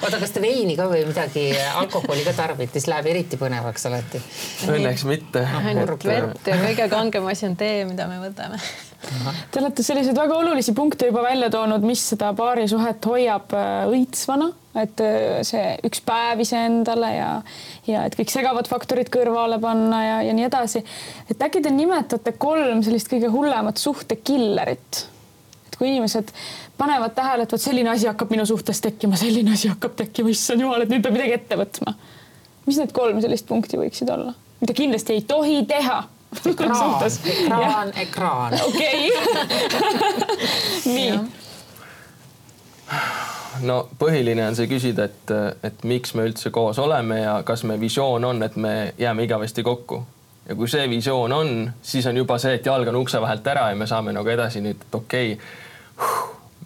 oota, 0.00 0.16
kas 0.16 0.32
te 0.32 0.40
veini 0.42 0.78
ka 0.80 0.88
või 0.88 1.04
midagi, 1.10 1.50
alkoholi 1.74 2.24
ka 2.24 2.36
tarbite, 2.40 2.80
siis 2.80 2.88
läheb 2.88 3.12
eriti 3.12 3.36
põnevaks 3.40 3.84
alati. 3.90 4.22
Õnneks 4.70 5.04
mitte. 5.08 5.44
ainult 5.60 6.08
vett 6.08 6.48
ja 6.48 6.60
kõige 6.64 6.88
kangem 6.88 7.28
asi 7.34 7.50
on 7.52 7.60
tee, 7.60 7.84
mida 7.90 8.08
me 8.08 8.22
võtame 8.24 8.60
Te 9.00 9.60
olete 9.60 9.82
selliseid 9.84 10.16
väga 10.18 10.36
olulisi 10.36 10.74
punkte 10.76 11.08
juba 11.08 11.22
välja 11.24 11.48
toonud, 11.52 11.84
mis 11.88 12.02
seda 12.12 12.34
paarisuhet 12.36 13.06
hoiab 13.08 13.54
äh, 13.56 13.88
õitsvana, 13.88 14.50
et 14.76 15.00
äh, 15.04 15.40
see 15.46 15.62
üks 15.88 16.02
päev 16.04 16.42
iseendale 16.44 17.12
ja, 17.14 17.30
ja 17.88 18.04
et 18.08 18.16
kõik 18.18 18.32
segavad 18.32 18.68
faktorid 18.68 19.08
kõrvale 19.12 19.56
panna 19.62 20.02
ja, 20.04 20.18
ja 20.28 20.36
nii 20.36 20.46
edasi. 20.50 20.84
et 21.32 21.46
äkki 21.48 21.64
te 21.64 21.72
nimetate 21.72 22.36
kolm 22.36 22.84
sellist 22.84 23.08
kõige 23.12 23.32
hullemat 23.32 23.80
suhtekillerit? 23.80 25.02
et 25.70 25.80
kui 25.80 25.88
inimesed 25.94 26.34
panevad 26.76 27.16
tähele, 27.16 27.48
et 27.48 27.56
vot 27.56 27.66
selline 27.66 27.94
asi 27.94 28.08
hakkab 28.10 28.36
minu 28.36 28.44
suhtes 28.48 28.84
tekkima, 28.84 29.16
selline 29.20 29.56
asi 29.56 29.72
hakkab 29.72 29.96
tekkima, 29.96 30.32
issand 30.32 30.60
jumal, 30.60 30.84
et 30.84 30.92
nüüd 30.92 31.04
peab 31.06 31.16
midagi 31.16 31.38
ette 31.40 31.56
võtma. 31.56 31.96
mis 32.68 32.84
need 32.84 32.92
kolm 32.92 33.24
sellist 33.24 33.48
punkti 33.48 33.80
võiksid 33.80 34.12
olla, 34.12 34.36
mida 34.60 34.76
kindlasti 34.76 35.16
ei 35.16 35.24
tohi 35.24 35.62
teha 35.68 36.02
ekraan, 36.46 37.04
ekraan, 37.26 37.92
ekraan. 37.96 38.54
okei. 38.66 39.12
nii. 40.94 41.18
no 43.66 43.88
põhiline 43.98 44.46
on 44.48 44.56
see 44.58 44.70
küsida, 44.70 45.08
et, 45.10 45.34
et 45.66 45.84
miks 45.84 46.14
me 46.14 46.26
üldse 46.28 46.52
koos 46.54 46.78
oleme 46.78 47.20
ja 47.22 47.40
kas 47.46 47.64
me 47.68 47.78
visioon 47.80 48.24
on, 48.24 48.42
et 48.46 48.56
me 48.56 48.94
jääme 48.98 49.26
igavesti 49.26 49.62
kokku. 49.66 50.02
ja 50.48 50.54
kui 50.54 50.70
see 50.70 50.88
visioon 50.90 51.32
on, 51.32 51.72
siis 51.82 52.06
on 52.06 52.16
juba 52.16 52.38
see, 52.38 52.54
et 52.60 52.66
jalg 52.66 52.88
on 52.88 53.00
ukse 53.02 53.20
vahelt 53.20 53.46
ära 53.46 53.68
ja 53.70 53.78
me 53.78 53.90
saame 53.90 54.14
nagu 54.16 54.28
edasi 54.28 54.62
nüüd, 54.64 54.86
et 54.86 54.94
okei 54.94 55.34
okay,, 55.34 56.16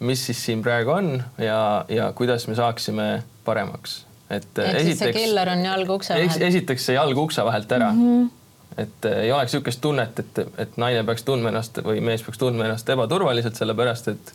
mis 0.05 0.27
siis 0.27 0.45
siin 0.45 0.63
praegu 0.63 0.91
on 0.91 1.23
ja, 1.39 1.85
ja 1.89 2.13
kuidas 2.13 2.49
me 2.49 2.55
saaksime 2.55 3.23
paremaks 3.45 4.05
et 4.31 4.59
esiteks. 4.59 4.99
see 4.99 5.13
killer 5.13 5.49
on 5.53 5.65
jalg 5.65 5.91
ukse 5.99 6.15
vahelt. 6.15 6.41
esiteks 6.43 6.89
see 6.89 6.97
jalg 6.97 7.19
ukse 7.19 7.45
vahelt 7.45 7.73
ära 7.73 7.93
mm. 7.93 8.09
-hmm 8.09 8.44
et 8.79 9.09
ei 9.11 9.33
oleks 9.33 9.53
niisugust 9.53 9.81
tunnet, 9.81 10.19
et, 10.19 10.39
et 10.59 10.77
naine 10.81 11.05
peaks 11.07 11.25
tundma 11.27 11.53
ennast 11.53 11.79
või 11.87 12.03
mees 12.05 12.25
peaks 12.27 12.41
tundma 12.41 12.67
ennast 12.67 12.89
ebaturvaliselt, 12.91 13.57
sellepärast 13.59 14.11
et, 14.15 14.33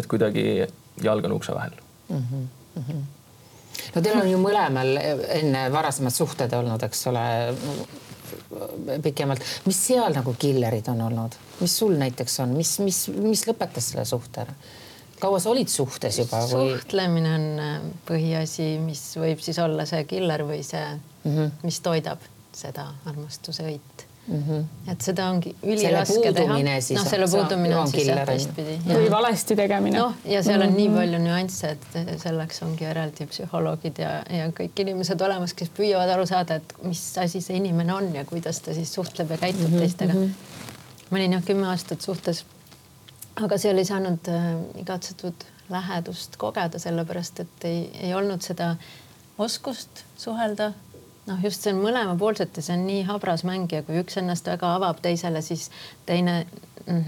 et 0.00 0.08
kuidagi 0.10 0.44
jalg 1.04 1.28
on 1.28 1.36
ukse 1.36 1.54
vahel 1.54 1.76
mm. 2.08 2.22
-hmm. 2.76 3.02
no 3.94 4.02
teil 4.02 4.20
on 4.20 4.30
ju 4.30 4.40
mõlemal 4.40 4.94
enne 5.40 5.66
varasemad 5.72 6.14
suhted 6.14 6.52
olnud, 6.56 6.82
eks 6.88 7.06
ole, 7.12 7.26
pikemalt, 9.02 9.44
mis 9.66 9.86
seal 9.86 10.14
nagu 10.16 10.34
killerid 10.38 10.88
on 10.88 11.00
olnud, 11.08 11.36
mis 11.60 11.78
sul 11.78 11.96
näiteks 12.00 12.40
on, 12.40 12.56
mis, 12.56 12.78
mis, 12.80 13.08
mis 13.14 13.46
lõpetas 13.48 13.92
selle 13.92 14.04
suhte 14.08 14.46
ära? 14.46 14.56
kaua 15.20 15.38
sa 15.38 15.50
olid 15.50 15.68
suhtes 15.68 16.16
juba 16.18 16.40
või? 16.48 16.72
suhtlemine 16.72 17.32
on 17.36 17.42
äh, 17.60 17.80
põhiasi, 18.08 18.78
mis 18.80 19.02
võib 19.20 19.42
siis 19.44 19.58
olla 19.60 19.84
see 19.84 20.04
killer 20.08 20.46
või 20.48 20.62
see 20.64 20.86
mm, 20.94 21.34
-hmm. 21.34 21.50
mis 21.62 21.80
toidab 21.84 22.24
seda 22.56 22.86
armastuse 23.06 23.62
õit 23.62 24.06
mm. 24.30 24.42
-hmm. 24.48 24.92
et 24.92 25.00
seda 25.00 25.26
ongi 25.30 25.54
üliraske 25.62 26.32
teha. 26.32 26.58
noh, 26.58 27.06
selle 27.08 27.28
puudumine 27.30 27.76
on 27.76 27.90
siis 27.90 28.06
jah 28.08 28.22
teistpidi. 28.26 28.76
või 28.88 29.10
valesti 29.10 29.56
tegemine. 29.56 29.98
noh, 29.98 30.14
ja 30.24 30.42
seal 30.42 30.60
on 30.60 30.66
mm 30.66 30.72
-hmm. 30.72 30.76
nii 30.76 30.88
mhm. 30.88 30.96
palju 30.96 31.18
nüansse, 31.24 31.70
et 31.70 32.20
selleks 32.22 32.62
ongi 32.62 32.84
eraldi 32.84 33.26
psühholoogid 33.26 33.98
ja, 33.98 34.12
ja 34.38 34.48
kõik 34.60 34.84
inimesed 34.84 35.20
olemas, 35.20 35.54
kes 35.54 35.72
püüavad 35.76 36.14
aru 36.14 36.26
saada, 36.26 36.60
et 36.60 36.74
mis 36.82 37.02
asi 37.18 37.40
see 37.40 37.56
inimene 37.56 37.94
on 37.94 38.14
ja 38.14 38.24
kuidas 38.24 38.60
ta 38.60 38.74
siis 38.74 38.94
suhtleb 38.94 39.30
ja 39.30 39.38
käitub 39.38 39.68
mm 39.68 39.74
-hmm. 39.74 39.78
teistega. 39.78 40.14
Mhm. 40.14 40.30
ma 41.10 41.18
olin 41.18 41.32
jah 41.32 41.44
kümme 41.44 41.66
aastat 41.66 42.00
suhtes, 42.00 42.44
aga 43.36 43.58
seal 43.58 43.78
ei 43.78 43.84
saanud 43.84 44.28
äh, 44.28 44.80
igatsetud 44.80 45.34
lähedust 45.70 46.36
kogeda, 46.36 46.78
sellepärast 46.78 47.40
et 47.40 47.64
ei, 47.64 47.90
ei 48.00 48.14
olnud 48.14 48.42
seda 48.42 48.76
oskust 49.38 50.04
suhelda 50.16 50.72
noh, 51.26 51.42
just 51.44 51.64
see 51.64 51.74
on 51.74 51.82
mõlemapoolsete, 51.82 52.62
see 52.64 52.76
on 52.76 52.86
nii 52.88 53.02
habras 53.08 53.44
mäng 53.48 53.72
ja 53.72 53.82
kui 53.86 54.00
üks 54.00 54.18
ennast 54.20 54.48
väga 54.50 54.74
avab 54.78 55.02
teisele, 55.04 55.42
siis 55.44 55.68
teine 56.08 56.44
mm, 56.86 57.04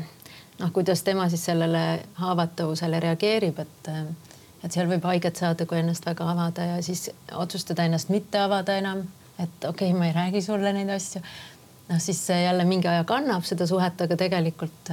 noh, 0.60 0.74
kuidas 0.74 1.02
tema 1.06 1.28
siis 1.32 1.44
sellele 1.48 2.02
haavatavusele 2.20 3.00
reageerib, 3.00 3.64
et 3.64 3.90
et 4.62 4.70
seal 4.70 4.86
võib 4.86 5.02
haiget 5.10 5.40
saada, 5.40 5.66
kui 5.66 5.80
ennast 5.80 6.04
väga 6.06 6.28
avada 6.30 6.68
ja 6.76 6.82
siis 6.86 7.08
otsustada 7.34 7.82
ennast 7.88 8.12
mitte 8.14 8.38
avada 8.38 8.76
enam, 8.78 9.02
et 9.38 9.64
okei 9.66 9.90
okay,, 9.90 9.98
ma 9.98 10.06
ei 10.06 10.14
räägi 10.14 10.44
sulle 10.44 10.70
neid 10.76 10.92
asju. 10.94 11.22
noh, 11.88 11.98
siis 12.00 12.20
see 12.26 12.44
jälle 12.44 12.64
mingi 12.64 12.88
aja 12.88 13.04
kannab 13.04 13.42
seda 13.48 13.66
suhet, 13.66 14.00
aga 14.06 14.16
tegelikult 14.16 14.92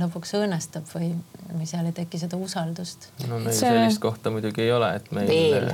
lõpuks 0.00 0.34
õõnestab 0.38 0.88
või, 0.94 1.12
või 1.52 1.68
seal 1.68 1.86
ei 1.90 1.96
teki 1.96 2.18
seda 2.24 2.40
usaldust. 2.40 3.10
no 3.28 3.38
meil 3.38 3.52
see... 3.52 3.68
sellist 3.68 4.00
kohta 4.00 4.32
muidugi 4.32 4.64
ei 4.64 4.72
ole, 4.72 4.94
et 4.96 5.10
meil 5.12 5.28
Veel. 5.28 5.68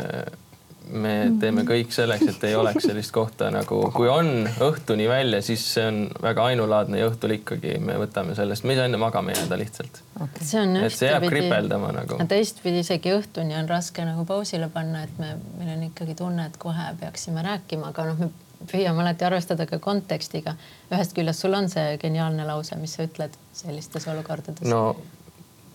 Me 0.93 1.13
teeme 1.41 1.65
kõik 1.69 1.93
selleks, 1.95 2.27
et 2.33 2.45
ei 2.49 2.57
oleks 2.59 2.87
sellist 2.89 3.13
kohta 3.15 3.51
nagu, 3.55 3.81
kui 3.95 4.09
on 4.11 4.49
õhtuni 4.67 5.07
välja, 5.11 5.41
siis 5.45 5.65
see 5.75 5.87
on 5.87 6.03
väga 6.23 6.45
ainulaadne 6.51 7.01
ja 7.01 7.09
õhtul 7.11 7.37
ikkagi 7.39 7.77
me 7.85 7.97
võtame 8.01 8.35
sellest, 8.39 8.67
me 8.67 8.75
ei 8.75 8.81
saa 8.81 8.91
enne 8.91 9.01
magama 9.01 9.35
jääda 9.35 9.59
lihtsalt 9.61 10.03
okay.. 10.17 10.47
see 10.47 10.61
on 10.63 10.77
et 10.83 10.97
see 10.97 11.11
jääb 11.11 11.27
kripeldama 11.31 11.93
nagu. 11.97 12.21
teistpidi 12.31 12.85
isegi 12.85 13.15
õhtuni 13.15 13.59
on 13.59 13.71
raske 13.71 14.05
nagu 14.07 14.25
pausile 14.29 14.71
panna, 14.73 15.05
et 15.07 15.19
me, 15.23 15.35
meil 15.59 15.75
on 15.77 15.89
ikkagi 15.91 16.17
tunne, 16.19 16.47
et 16.51 16.61
kohe 16.61 16.91
peaksime 17.01 17.45
rääkima, 17.47 17.93
aga 17.95 18.09
noh, 18.11 18.25
me 18.25 18.31
püüame 18.71 19.05
alati 19.05 19.25
arvestada 19.25 19.67
ka 19.67 19.79
kontekstiga. 19.83 20.55
ühest 20.93 21.15
küljest 21.17 21.47
sul 21.47 21.55
on 21.57 21.69
see 21.73 21.97
geniaalne 22.03 22.45
lause, 22.47 22.77
mis 22.81 22.97
sa 22.97 23.07
ütled 23.07 23.37
sellistes 23.57 24.09
olukordades. 24.11 24.69
no 24.69 24.97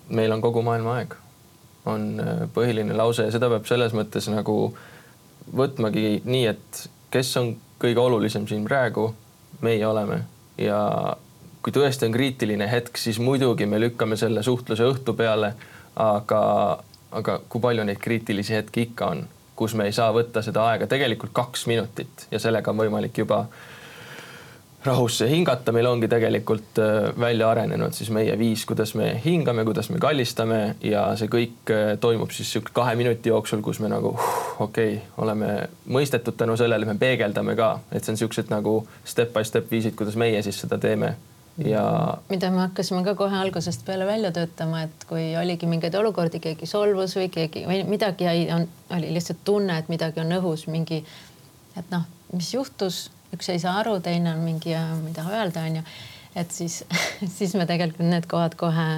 meil 0.09 0.31
on 0.31 0.41
kogu 0.41 0.61
maailma 0.65 0.99
aeg, 0.99 1.15
on 1.89 2.11
äh, 2.19 2.43
põhiline 2.53 2.93
lause 2.97 3.25
ja 3.25 3.33
seda 3.33 3.49
peab 3.49 3.65
selles 3.69 3.95
mõttes 3.97 4.29
nagu 4.29 4.75
võtmagi 5.51 6.21
nii, 6.25 6.45
et 6.47 6.81
kes 7.13 7.35
on 7.37 7.53
kõige 7.81 8.01
olulisem 8.01 8.47
siin 8.47 8.65
praegu, 8.65 9.11
meie 9.61 9.85
oleme 9.87 10.23
ja 10.57 10.79
kui 11.63 11.73
tõesti 11.73 12.07
on 12.07 12.13
kriitiline 12.13 12.67
hetk, 12.71 12.97
siis 12.97 13.19
muidugi 13.19 13.65
me 13.65 13.79
lükkame 13.81 14.17
selle 14.17 14.43
suhtluse 14.43 14.85
õhtu 14.85 15.15
peale. 15.17 15.53
aga, 15.95 16.39
aga 17.11 17.39
kui 17.49 17.61
palju 17.61 17.83
neid 17.87 17.99
kriitilisi 18.03 18.53
hetki 18.53 18.81
ikka 18.89 19.05
on 19.13 19.27
kus 19.55 19.75
me 19.75 19.87
ei 19.87 19.95
saa 19.95 20.11
võtta 20.13 20.43
seda 20.43 20.65
aega 20.69 20.87
tegelikult 20.91 21.33
kaks 21.35 21.65
minutit 21.71 22.27
ja 22.31 22.39
sellega 22.43 22.71
on 22.71 22.81
võimalik 22.83 23.17
juba 23.23 23.45
rahusse 24.85 25.27
hingata, 25.29 25.73
meil 25.75 25.87
ongi 25.89 26.07
tegelikult 26.11 26.79
äh, 26.81 27.09
välja 27.19 27.49
arenenud 27.49 27.93
siis 27.97 28.09
meie 28.13 28.37
viis, 28.39 28.65
kuidas 28.69 28.95
me 28.95 29.11
hingame, 29.25 29.65
kuidas 29.65 29.89
me 29.89 29.99
kallistame 30.01 30.59
ja 30.85 31.07
see 31.19 31.29
kõik 31.31 31.73
äh, 31.73 31.93
toimub 32.01 32.33
siis 32.35 32.51
sihuke 32.55 32.73
kahe 32.75 32.95
minuti 32.99 33.31
jooksul, 33.33 33.63
kus 33.65 33.81
me 33.83 33.89
nagu 33.91 34.13
uh, 34.13 34.33
okei 34.59 34.97
okay,, 34.97 35.13
oleme 35.21 35.53
mõistetud 35.91 36.37
tänu 36.37 36.57
sellele, 36.59 36.85
me 36.85 36.97
peegeldame 37.01 37.55
ka, 37.57 37.71
et 37.91 38.05
see 38.05 38.15
on 38.15 38.21
siuksed 38.25 38.51
nagu 38.53 38.81
step 39.05 39.33
by 39.35 39.45
step 39.47 39.71
viisid, 39.71 39.97
kuidas 39.97 40.17
meie 40.19 40.41
siis 40.45 40.61
seda 40.65 40.79
teeme 40.81 41.15
ja. 41.57 42.17
mida 42.29 42.51
me 42.51 42.63
hakkasime 42.65 43.03
ka 43.03 43.15
kohe 43.15 43.37
algusest 43.39 43.85
peale 43.87 44.05
välja 44.05 44.31
töötama, 44.35 44.85
et 44.87 45.05
kui 45.09 45.27
oligi 45.39 45.69
mingeid 45.69 45.95
olukordi, 45.95 46.41
keegi 46.43 46.69
solvus 46.69 47.15
või 47.17 47.29
keegi 47.33 47.65
või 47.69 47.83
midagi 47.87 48.27
jäi, 48.27 48.47
oli 48.97 49.13
lihtsalt 49.15 49.43
tunne, 49.47 49.79
et 49.79 49.91
midagi 49.91 50.21
on 50.23 50.37
õhus, 50.39 50.67
mingi, 50.71 51.01
et 51.77 51.91
noh, 51.93 52.05
mis 52.33 52.53
juhtus, 52.53 53.05
üks 53.35 53.49
ei 53.53 53.61
saa 53.61 53.77
aru, 53.83 53.99
teine 54.03 54.33
on 54.33 54.43
mingi, 54.45 54.75
mida 55.03 55.27
öelda, 55.29 55.65
onju. 55.69 55.85
et 56.35 56.51
siis, 56.51 56.83
siis 57.37 57.55
me 57.55 57.67
tegelikult 57.69 58.07
need 58.07 58.27
kohad 58.31 58.57
kohe 58.59 58.89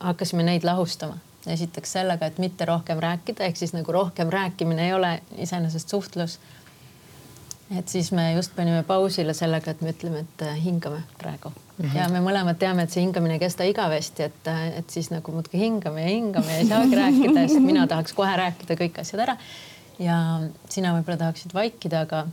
hakkasime 0.00 0.46
neid 0.46 0.64
lahustama. 0.64 1.18
esiteks 1.46 1.92
sellega, 1.98 2.26
et 2.26 2.38
mitte 2.42 2.64
rohkem 2.66 2.98
rääkida, 2.98 3.46
ehk 3.46 3.56
siis 3.56 3.72
nagu 3.76 3.92
rohkem 3.92 4.30
rääkimine 4.32 4.86
ei 4.86 4.94
ole 4.94 5.20
iseenesest 5.38 5.88
suhtlus 5.88 6.40
et 7.78 7.88
siis 7.88 8.12
me 8.12 8.32
just 8.32 8.54
panime 8.56 8.82
pausile 8.86 9.34
sellega, 9.34 9.70
et 9.70 9.80
me 9.82 9.92
ütleme, 9.94 10.22
et 10.22 10.42
äh, 10.46 10.58
hingame 10.64 11.02
praegu 11.18 11.50
mm 11.50 11.84
-hmm. 11.84 11.96
ja 11.98 12.08
me 12.08 12.20
mõlemad 12.20 12.58
teame, 12.58 12.82
et 12.82 12.90
see 12.90 13.02
hingamine 13.02 13.34
ei 13.34 13.42
kesta 13.42 13.64
igavesti, 13.64 14.22
et, 14.22 14.46
äh, 14.46 14.78
et 14.78 14.90
siis 14.90 15.10
nagu 15.10 15.32
muudkui 15.32 15.60
hingame 15.60 16.02
ja 16.02 16.08
hingame 16.08 16.52
ja 16.52 16.58
ei 16.58 16.66
saagi 16.66 16.96
rääkida, 17.02 17.48
sest 17.48 17.60
mina 17.60 17.86
tahaks 17.86 18.12
kohe 18.12 18.36
rääkida 18.36 18.74
kõik 18.74 19.00
asjad 19.00 19.20
ära. 19.20 19.36
ja 19.98 20.40
sina 20.68 20.92
võib-olla 20.94 21.16
tahaksid 21.18 21.54
vaikida, 21.54 22.00
aga 22.00 22.26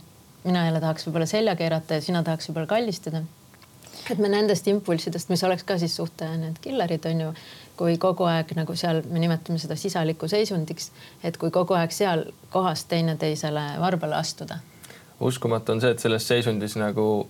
mina 0.44 0.66
jälle 0.66 0.80
tahaks 0.80 1.06
võib-olla 1.06 1.26
selja 1.26 1.56
keerata 1.56 1.98
ja 1.98 2.04
sina 2.04 2.22
tahaks 2.22 2.48
võib-olla 2.48 2.66
kallistada. 2.66 3.22
et 4.10 4.18
me 4.18 4.28
nendest 4.28 4.66
impulssidest, 4.68 5.28
mis 5.28 5.44
oleks 5.44 5.64
ka 5.64 5.78
siis 5.78 5.96
suhte 5.96 6.28
need 6.36 6.60
killer'id 6.60 7.06
on 7.10 7.20
ju, 7.20 7.32
kui 7.76 7.96
kogu 7.98 8.28
aeg 8.28 8.52
nagu 8.56 8.76
seal 8.76 9.02
me 9.10 9.18
nimetame 9.18 9.58
seda 9.58 9.76
sisaliku 9.76 10.28
seisundiks, 10.28 10.90
et 11.24 11.36
kui 11.36 11.50
kogu 11.50 11.74
aeg 11.74 11.90
seal 11.92 12.24
kohas 12.50 12.84
teineteisele 12.84 13.64
varbale 13.80 14.20
astuda 14.20 14.60
uskumatu 15.20 15.72
on 15.72 15.80
see, 15.80 15.90
et 15.90 15.98
selles 15.98 16.28
seisundis 16.28 16.76
nagu 16.76 17.28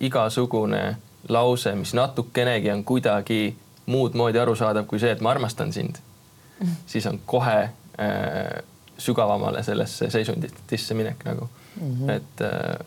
igasugune 0.00 0.96
lause, 1.28 1.74
mis 1.74 1.94
natukenegi 1.94 2.70
on 2.70 2.84
kuidagi 2.84 3.56
muud 3.86 4.14
moodi 4.14 4.38
arusaadav 4.38 4.86
kui 4.88 5.00
see, 5.00 5.12
et 5.12 5.20
ma 5.20 5.34
armastan 5.34 5.72
sind 5.72 6.00
siis 6.92 7.06
on 7.06 7.20
kohe 7.26 7.58
äh, 7.62 8.62
sügavamale 8.98 9.62
sellesse 9.62 10.10
seisunditesse 10.10 10.94
minek 10.94 11.24
nagu 11.24 11.48
mm, 11.80 11.94
-hmm. 11.94 12.10
et 12.10 12.40
äh, 12.40 12.86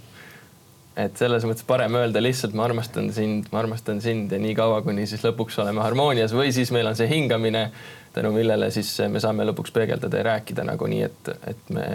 et 0.97 1.19
selles 1.19 1.45
mõttes 1.45 1.65
parem 1.67 1.95
öelda 1.99 2.21
lihtsalt 2.23 2.55
ma 2.57 2.65
armastan 2.65 3.11
sind, 3.13 3.51
ma 3.53 3.61
armastan 3.61 4.01
sind 4.01 4.31
ja 4.33 4.39
nii 4.41 4.55
kaua, 4.57 4.81
kuni 4.81 5.05
siis 5.09 5.21
lõpuks 5.25 5.59
oleme 5.61 5.83
harmoonias 5.85 6.33
või 6.33 6.51
siis 6.55 6.71
meil 6.73 6.89
on 6.89 6.97
see 6.97 7.09
hingamine, 7.11 7.67
tänu 8.13 8.31
millele 8.33 8.71
siis 8.73 8.95
me 9.13 9.21
saame 9.21 9.45
lõpuks 9.45 9.73
peegeldada 9.75 10.17
ja 10.17 10.29
rääkida 10.31 10.65
nagu 10.65 10.89
nii, 10.89 11.03
et, 11.05 11.33
et 11.53 11.69
me 11.69 11.87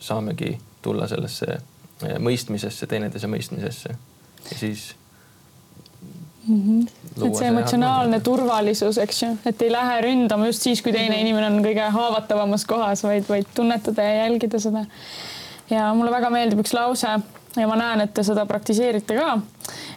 saamegi 0.00 0.54
tulla 0.82 1.08
sellesse 1.10 1.50
eh, 1.56 2.16
mõistmisesse, 2.22 2.88
teineteise 2.88 3.28
mõistmisesse 3.28 3.92
ja 3.92 4.58
siis 4.64 4.88
mm. 6.48 6.62
-hmm. 6.62 7.28
et 7.28 7.36
see 7.36 7.52
emotsionaalne 7.52 8.20
turvalisus, 8.24 8.98
eks 9.02 9.22
ju, 9.22 9.32
et 9.44 9.62
ei 9.62 9.72
lähe 9.72 10.00
ründama 10.08 10.48
just 10.48 10.64
siis, 10.64 10.82
kui 10.82 10.92
teine 10.92 11.08
mm 11.08 11.14
-hmm. 11.14 11.20
inimene 11.20 11.46
on 11.46 11.64
kõige 11.64 11.90
haavatavamas 12.00 12.64
kohas, 12.64 13.04
vaid, 13.04 13.28
vaid 13.28 13.46
tunnetada 13.54 14.02
ja 14.02 14.24
jälgida 14.24 14.60
seda. 14.60 14.86
Ja 15.70 15.90
mulle 15.94 16.10
väga 16.14 16.30
meeldib 16.30 16.62
üks 16.64 16.74
lause 16.76 17.18
ja 17.56 17.68
ma 17.68 17.76
näen, 17.76 18.04
et 18.04 18.14
te 18.14 18.22
seda 18.26 18.46
praktiseerite 18.46 19.16
ka. 19.16 19.36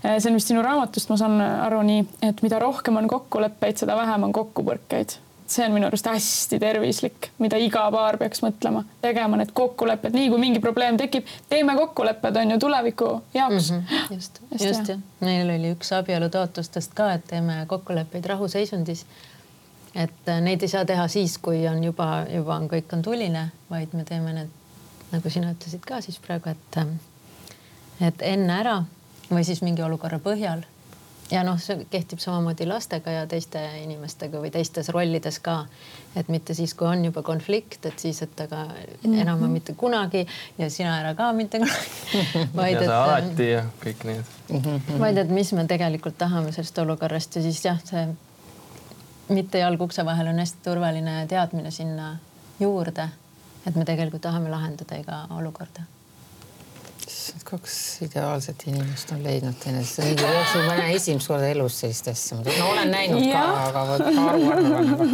Eh, 0.04 0.20
see 0.20 0.30
on 0.32 0.38
vist 0.40 0.52
sinu 0.52 0.62
raamatust, 0.66 1.10
ma 1.12 1.18
saan 1.20 1.42
aru 1.42 1.82
nii, 1.88 2.06
et 2.30 2.44
mida 2.46 2.60
rohkem 2.60 2.98
on 3.02 3.08
kokkuleppeid, 3.08 3.82
seda 3.84 3.98
vähem 4.00 4.30
on 4.30 4.36
kokkupõrkeid 4.36 5.20
see 5.50 5.66
on 5.66 5.74
minu 5.74 5.88
arust 5.88 6.06
hästi 6.06 6.60
tervislik, 6.62 7.30
mida 7.42 7.58
iga 7.58 7.86
paar 7.94 8.18
peaks 8.22 8.44
mõtlema, 8.46 8.84
tegema 9.02 9.40
need 9.40 9.52
kokkulepped, 9.58 10.14
nii 10.14 10.30
kui 10.30 10.42
mingi 10.42 10.62
probleem 10.64 10.98
tekib, 11.00 11.30
teeme 11.50 11.76
kokkulepped 11.78 12.38
on 12.42 12.54
ju 12.54 12.60
tuleviku 12.62 13.10
jaoks 13.34 13.72
mm. 13.72 13.80
-hmm. 13.80 14.14
just, 14.16 14.42
just, 14.52 14.66
just 14.66 14.94
jah, 14.94 15.02
neil 15.26 15.50
oli 15.56 15.74
üks 15.74 15.92
abielu 15.98 16.30
taotlustest 16.30 16.94
ka, 16.94 17.14
et 17.18 17.26
teeme 17.28 17.64
kokkuleppeid 17.68 18.26
rahuseisundis. 18.26 19.06
et 19.96 20.28
äh, 20.30 20.42
neid 20.42 20.62
ei 20.62 20.68
saa 20.68 20.86
teha 20.86 21.08
siis, 21.08 21.38
kui 21.38 21.68
on 21.68 21.84
juba, 21.84 22.26
juba 22.36 22.56
on, 22.56 22.70
kõik 22.70 22.94
on 22.94 23.02
tuline, 23.02 23.50
vaid 23.70 23.94
me 23.94 24.04
teeme 24.04 24.34
need 24.34 24.59
nagu 25.12 25.30
sina 25.30 25.54
ütlesid 25.56 25.86
ka 25.86 26.02
siis 26.02 26.20
praegu, 26.20 26.50
et, 26.50 26.78
äh, 26.78 28.08
et 28.10 28.22
enne 28.22 28.60
ära 28.60 28.84
või 29.30 29.46
siis 29.46 29.62
mingi 29.62 29.84
olukorra 29.86 30.20
põhjal 30.20 30.66
ja 31.32 31.44
noh, 31.46 31.60
see 31.62 31.86
kehtib 31.92 32.22
samamoodi 32.22 32.66
lastega 32.68 33.12
ja 33.14 33.26
teiste 33.30 33.62
inimestega 33.84 34.42
või 34.42 34.52
teistes 34.54 34.90
rollides 34.94 35.40
ka. 35.46 35.66
et 36.18 36.30
mitte 36.30 36.54
siis, 36.54 36.74
kui 36.74 36.88
on 36.88 37.04
juba 37.06 37.22
konflikt, 37.24 37.86
et 37.86 38.00
siis, 38.00 38.22
et 38.22 38.42
aga 38.42 38.64
mm 38.66 38.72
-hmm. 39.04 39.22
enam 39.22 39.44
mitte 39.52 39.74
kunagi 39.74 40.28
ja 40.58 40.70
sina 40.70 41.00
ära 41.00 41.14
ka 41.16 41.34
mitte 41.34 41.60
kunagi. 41.60 42.50
vaid 42.56 42.76
ja 42.76 42.82
et. 42.82 42.90
alati 42.90 43.50
ja 43.50 43.64
kõik 43.86 44.04
need 44.04 44.24
mm. 44.50 44.62
-hmm. 44.62 45.00
vaid 45.00 45.18
et 45.18 45.30
mis 45.30 45.54
me 45.54 45.66
tegelikult 45.68 46.18
tahame 46.18 46.52
sellest 46.52 46.78
olukorrast 46.78 47.36
ja 47.36 47.42
siis 47.42 47.66
jah, 47.66 47.80
see 47.84 48.08
mitte 49.30 49.58
jalg 49.58 49.82
ukse 49.82 50.06
vahel 50.06 50.28
on 50.28 50.40
hästi 50.40 50.58
turvaline 50.64 51.26
teadmine 51.28 51.72
sinna 51.72 52.18
juurde. 52.60 53.10
Et 53.68 53.76
me 53.76 53.86
tegelikult 53.86 54.22
tahame 54.22 54.52
lahendada 54.52 55.00
iga 55.00 55.24
olukorda 55.38 55.88
issand, 57.30 57.44
kaks 57.44 58.02
ideaalset 58.02 58.64
inimest 58.68 59.12
on 59.12 59.24
leidnud 59.24 59.54
teineteist. 59.64 60.00
mingi 60.04 60.24
jooksul 60.24 60.64
ma 60.66 60.76
näen 60.78 60.96
esimest 60.96 61.28
korda 61.28 61.48
elus 61.48 61.80
sellist 61.80 62.08
asja. 62.08 62.38
no 62.38 62.70
olen 62.72 62.92
näinud 62.92 63.24
ja. 63.26 63.42
ka, 63.42 63.64
aga 63.68 63.84
vot 63.88 64.04
haruharva. 64.16 65.08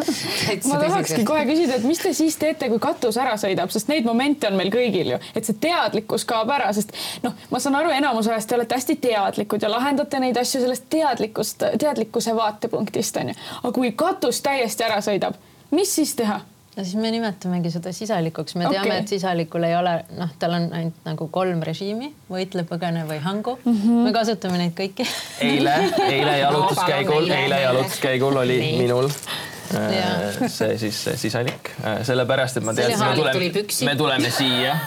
ma 0.69 0.79
tahakski 0.84 1.25
kohe 1.27 1.43
küsida, 1.49 1.75
et 1.79 1.84
mis 1.84 1.99
te 1.99 2.13
siis 2.13 2.38
teete, 2.41 2.69
kui 2.71 2.79
katus 2.79 3.19
ära 3.21 3.36
sõidab, 3.41 3.71
sest 3.73 3.91
neid 3.91 4.08
momente 4.08 4.49
on 4.49 4.58
meil 4.60 4.71
kõigil 4.73 5.13
ju, 5.15 5.21
et 5.36 5.47
see 5.47 5.60
teadlikkus 5.67 6.27
kaob 6.29 6.51
ära, 6.55 6.71
sest 6.75 6.95
noh, 7.25 7.36
ma 7.51 7.62
saan 7.63 7.79
aru, 7.81 7.93
enamus 7.95 8.29
ajast 8.31 8.51
te 8.51 8.60
olete 8.60 8.79
hästi 8.79 8.97
teadlikud 9.08 9.63
ja 9.63 9.71
lahendate 9.71 10.19
neid 10.23 10.39
asju 10.41 10.63
sellest 10.63 10.89
teadlikust, 10.93 11.67
teadlikkuse 11.81 12.36
vaatepunktist 12.36 13.23
onju. 13.23 13.38
aga 13.62 13.75
kui 13.79 13.95
katus 13.97 14.43
täiesti 14.45 14.88
ära 14.88 15.01
sõidab, 15.05 15.39
mis 15.75 15.95
siis 15.99 16.15
teha? 16.19 16.41
No 16.75 16.83
siis 16.83 16.95
me 16.99 17.11
nimetamegi 17.11 17.71
seda 17.73 17.93
sisalikuks, 17.95 18.55
me 18.59 18.67
okay. 18.67 18.79
teame, 18.79 18.97
et 19.03 19.13
sisalikul 19.15 19.63
ei 19.67 19.75
ole, 19.77 19.95
noh, 20.17 20.33
tal 20.39 20.57
on 20.57 20.67
ainult 20.75 21.07
nagu 21.07 21.27
kolm 21.33 21.63
režiimi, 21.65 22.11
võitle, 22.31 22.65
põgene 22.67 23.05
või 23.09 23.21
hangu 23.23 23.57
mm. 23.61 23.79
-hmm. 23.81 24.03
me 24.07 24.13
kasutame 24.15 24.59
neid 24.61 24.75
kõiki 24.77 25.07
eile, 25.45 25.77
eile 26.15 26.38
jalutuskäigul, 26.41 27.29
eile 27.29 27.61
jalutuskäigul 27.61 28.43
oli 28.43 28.59
Nii. 28.59 28.77
minul 28.83 29.09
äh, 29.09 30.45
see 30.47 30.77
siis 30.81 31.03
see 31.07 31.17
sisalik, 31.27 31.71
äh, 31.83 32.03
sellepärast 32.07 32.61
et 32.61 32.67
ma 32.67 32.75
teadsin, 32.77 33.07
me 33.07 33.15
tuleme, 33.15 33.65
me 33.91 33.95
tuleme 34.03 34.31
siia 34.33 34.77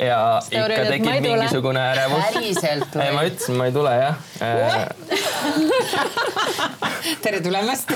ja 0.00 0.40
Story 0.44 0.74
ikka 0.74 0.84
tekib 0.90 1.22
mingisugune 1.26 1.82
ärevus. 1.92 2.24
päriselt 2.34 2.90
või? 2.96 3.10
ma 3.16 3.22
ütlesin, 3.28 3.54
ma 3.60 3.64
ei 3.68 3.72
tule 3.74 3.92
jah 4.00 4.16
tere 7.24 7.40
tulemast. 7.44 7.92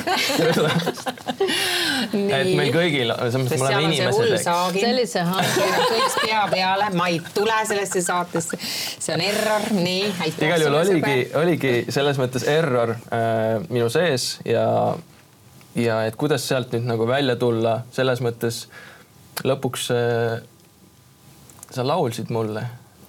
et 2.14 2.50
meil 2.56 2.70
kõigil, 2.74 3.12
selles 3.12 3.36
mõttes 3.40 3.60
me 3.60 3.66
oleme 3.68 3.84
inimesed, 3.88 4.32
eks. 4.36 4.46
sellise 4.76 5.20
kõik 5.24 6.14
pea 6.22 6.42
peale, 6.52 6.86
ma 6.98 7.04
ei 7.12 7.18
tule 7.36 7.58
sellesse 7.68 8.00
saatesse. 8.04 8.54
see 8.60 9.12
on 9.16 9.22
error, 9.24 9.62
nii. 9.76 10.04
igal 10.34 10.60
juhul 10.66 10.78
oligi, 10.80 11.18
oligi 11.40 11.72
selles 11.94 12.16
mõttes 12.20 12.42
error 12.50 12.90
äh, 12.94 12.98
minu 13.68 13.88
sees 13.92 14.22
ja, 14.48 14.66
ja 15.78 15.94
et 16.08 16.14
kuidas 16.20 16.42
sealt 16.48 16.68
nüüd 16.76 16.86
nagu 16.88 17.02
välja 17.08 17.34
tulla, 17.40 17.72
selles 17.94 18.20
mõttes 18.24 18.56
lõpuks 19.44 19.82
äh, 19.94 20.00
sa 21.74 21.86
laulsid 21.86 22.30
mulle 22.34 22.64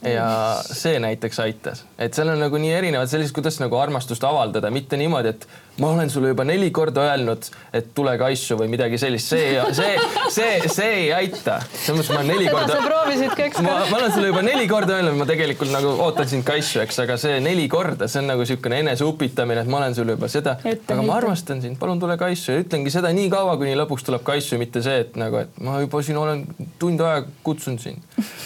ja 0.06 0.26
see 0.62 1.00
näiteks 1.02 1.40
aitas, 1.40 1.86
et 1.98 2.14
seal 2.14 2.30
on 2.34 2.42
nagu 2.42 2.60
nii 2.62 2.74
erinevad 2.78 3.10
sellised, 3.10 3.34
kuidas 3.36 3.58
nagu 3.62 3.78
armastust 3.80 4.24
avaldada, 4.28 4.70
mitte 4.74 4.98
niimoodi, 5.02 5.34
et 5.34 5.48
ma 5.78 5.90
olen 5.92 6.10
sulle 6.10 6.28
juba 6.32 6.44
neli 6.48 6.70
korda 6.72 7.04
öelnud, 7.10 7.48
et 7.76 7.90
tule 7.96 8.14
kaisu 8.20 8.56
või 8.60 8.70
midagi 8.72 9.00
sellist, 9.00 9.34
see, 9.34 9.60
see, 9.76 9.96
see, 10.32 10.70
see 10.72 10.92
ei 11.02 11.10
aita. 11.16 11.58
selles 11.74 12.00
mõttes 12.00 12.12
ma 12.14 12.22
olen 12.22 12.32
neli 12.32 12.48
korda. 12.48 12.78
sa 12.78 12.86
proovisid 12.86 13.36
ka 13.36 13.48
ükskord. 13.50 13.68
ma, 13.68 13.74
ma 13.90 14.00
olen 14.00 14.14
sulle 14.16 14.30
juba 14.32 14.44
neli 14.46 14.70
korda 14.72 14.96
öelnud, 15.00 15.18
ma 15.20 15.28
tegelikult 15.28 15.74
nagu 15.74 15.92
ootan 16.06 16.30
sind 16.32 16.48
kaisu, 16.48 16.80
eks, 16.86 17.02
aga 17.04 17.18
see 17.20 17.42
neli 17.44 17.68
korda, 17.72 18.08
see 18.12 18.22
on 18.24 18.32
nagu 18.32 18.46
niisugune 18.46 18.80
eneseupitamine, 18.86 19.66
et 19.66 19.72
ma 19.72 19.82
olen 19.82 19.98
sulle 19.98 20.16
juba 20.16 20.32
seda, 20.32 20.56
aga 20.64 21.00
ma 21.02 21.18
armastan 21.20 21.64
sind, 21.66 21.80
palun 21.82 22.00
tule 22.00 22.16
kaisu 22.22 22.56
ja 22.56 22.64
ütlengi 22.64 22.94
seda 22.96 23.12
nii 23.16 23.28
kaua, 23.34 23.58
kuni 23.60 23.76
lõpuks 23.76 24.08
tuleb 24.08 24.24
kaisu, 24.28 24.60
mitte 24.62 24.84
see, 24.86 25.04
et 25.04 25.20
nagu, 25.20 25.44
et 25.44 25.60
ma 25.66 25.82
juba 25.84 26.04
siin 26.06 26.22
olen 26.22 26.46
tund 26.80 27.04
aega 27.04 27.28
kutsunud 27.44 27.84
sind. 27.84 28.00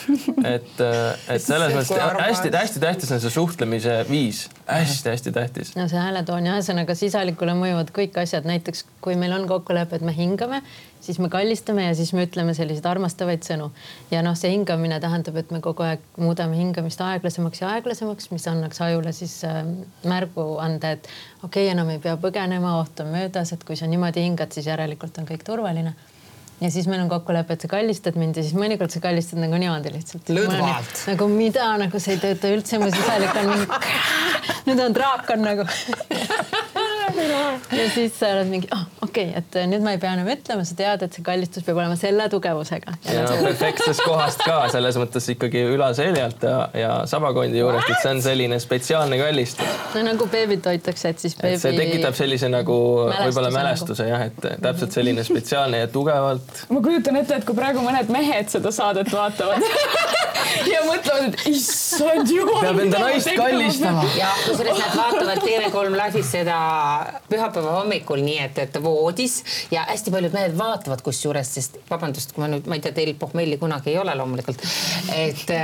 et, 0.55 0.81
et 0.81 1.43
selles 1.43 1.77
mõttes 1.77 1.93
hästi-hästi 1.93 2.81
tähtis 2.81 3.13
on 3.13 3.21
see 3.21 3.37
suhtlemise 3.37 4.01
viis 4.09 4.47
hästi,, 4.69 4.89
hästi-hästi 4.93 5.31
tähtis. 5.31 5.75
no 5.75 5.87
see 5.87 5.99
hääletoon 5.99 6.45
ja 6.45 6.57
ühesõnaga 6.57 6.95
sisalikule 7.19 7.53
mõjuvad 7.58 7.89
kõik 7.91 8.15
asjad, 8.21 8.45
näiteks 8.47 8.86
kui 9.03 9.17
meil 9.19 9.34
on 9.36 9.45
kokkulepe, 9.47 9.97
et 9.97 10.03
me 10.05 10.13
hingame, 10.15 10.62
siis 11.03 11.19
me 11.19 11.27
kallistame 11.29 11.84
ja 11.84 11.95
siis 11.95 12.13
me 12.15 12.23
ütleme 12.23 12.53
selliseid 12.55 12.86
armastavaid 12.88 13.43
sõnu. 13.43 13.71
ja 14.12 14.21
noh, 14.23 14.38
see 14.39 14.53
hingamine 14.53 14.99
tähendab, 15.03 15.36
et 15.36 15.51
me 15.51 15.60
kogu 15.60 15.84
aeg 15.84 15.99
muudame 16.17 16.55
hingamist 16.55 17.01
aeglasemaks 17.03 17.62
ja 17.62 17.73
aeglasemaks, 17.75 18.32
mis 18.32 18.47
annaks 18.47 18.79
ajule 18.82 19.12
siis 19.12 19.41
äh, 19.43 19.65
märguande, 20.08 20.91
et 20.91 21.10
okei 21.43 21.65
okay,, 21.65 21.73
enam 21.73 21.91
ei 21.91 21.99
pea 21.99 22.15
põgenema, 22.15 22.77
oht 22.79 23.03
on 23.03 23.12
möödas, 23.12 23.51
et 23.51 23.67
kui 23.67 23.75
sa 23.75 23.88
niimoodi 23.88 24.23
hingad, 24.23 24.55
siis 24.55 24.71
järelikult 24.71 25.19
on 25.19 25.27
kõik 25.27 25.43
turvaline 25.43 25.95
ja 26.62 26.71
siis 26.71 26.88
meil 26.88 27.01
on 27.01 27.10
kokkulepe, 27.10 27.55
et 27.55 27.62
sa 27.62 27.67
kallistad 27.71 28.17
mind 28.19 28.39
ja 28.39 28.43
siis 28.43 28.55
mõnikord 28.55 28.91
sa 28.91 28.99
kallistad 29.03 29.39
nagu 29.39 29.60
niimoodi 29.60 29.93
lihtsalt. 29.93 30.32
lõdvalt. 30.36 31.05
nagu 31.13 31.27
mida, 31.32 31.69
nagu 31.79 31.99
see 32.03 32.17
ei 32.17 32.23
tööta 32.23 32.51
üldse, 32.55 32.79
mu 32.82 32.91
sisalik 32.91 33.36
on 33.39 33.53
mingi, 33.53 33.93
nüüd 34.67 34.84
on 34.84 34.95
draakon 34.95 35.45
nagu 35.45 35.67
ja 37.79 37.88
siis 37.93 38.15
sa 38.19 38.32
oled 38.36 38.49
mingi, 38.51 38.69
ah 38.75 38.86
okei 39.03 39.29
okay,, 39.29 39.41
et 39.41 39.58
nüüd 39.69 39.84
ma 39.86 39.93
ei 39.95 40.01
pea 40.01 40.13
enam 40.17 40.29
ütlema, 40.32 40.65
sa 40.67 40.77
tead, 40.77 41.03
et 41.05 41.15
see 41.15 41.25
kallistus 41.25 41.65
peab 41.65 41.79
olema 41.82 41.97
selle 41.99 42.27
tugevusega. 42.32 42.95
ja 43.10 43.25
no 43.25 43.38
perfektsest 43.43 44.03
kohast 44.05 44.43
ka 44.45 44.60
selles 44.73 44.99
mõttes 45.01 45.29
ikkagi 45.34 45.63
ülaseljalt 45.73 46.45
ja, 46.45 46.58
ja 46.77 46.91
sabakondi 47.10 47.62
juurest, 47.62 47.89
et 47.91 48.03
see 48.03 48.13
on 48.13 48.23
selline 48.25 48.60
spetsiaalne 48.63 49.19
kallistus. 49.21 49.77
no 49.95 50.05
nagu 50.08 50.29
beebit 50.32 50.69
hoitakse, 50.71 51.13
et 51.13 51.25
siis 51.25 51.38
beebi. 51.39 51.62
see 51.62 51.75
tekitab 51.77 52.17
sellise 52.19 52.51
nagu 52.51 52.79
võib-olla 53.10 53.53
mälestuse 53.55 54.08
nagu. 54.08 54.15
jah, 54.15 54.27
et 54.29 54.63
täpselt 54.63 54.95
selline 54.99 55.25
spetsiaalne 55.27 55.84
ja 55.86 55.91
tugevalt. 55.91 56.65
ma 56.69 56.84
kujutan 56.86 57.21
ette, 57.21 57.41
et 57.41 57.47
kui 57.47 57.58
praegu 57.58 57.84
mõned 57.86 58.12
mehed 58.13 58.51
seda 58.53 58.73
saadet 58.75 59.12
vaatavad 59.13 59.65
ja 60.73 60.81
mõtlevad, 60.85 61.33
et 61.33 61.45
issand 61.51 62.31
jumal. 62.31 62.62
peab 62.63 62.81
enda 62.83 63.01
naist 63.03 63.29
kallistama. 63.38 64.05
ja 64.17 64.29
kusjuures 64.45 64.79
nad 64.79 64.95
vaatavad 64.97 65.41
TV3 65.43 65.95
läbi 65.99 66.23
seda 66.25 66.57
pühapäeva 67.29 67.75
hommikul, 67.79 68.23
nii 68.25 68.39
et, 68.45 68.62
et 68.65 68.79
voodis 68.83 69.39
ja 69.73 69.85
hästi 69.89 70.13
paljud 70.13 70.35
mehed 70.35 70.57
vaatavad 70.59 71.03
kusjuures, 71.05 71.53
sest 71.59 71.79
vabandust, 71.89 72.33
kui 72.35 72.43
ma 72.43 72.49
nüüd, 72.51 72.67
ma 72.69 72.77
ei 72.79 72.83
tea, 72.83 72.95
teil 72.95 73.13
pohmelli 73.19 73.59
kunagi 73.62 73.93
ei 73.93 73.99
ole 74.01 74.15
loomulikult, 74.19 74.63
et 75.15 75.55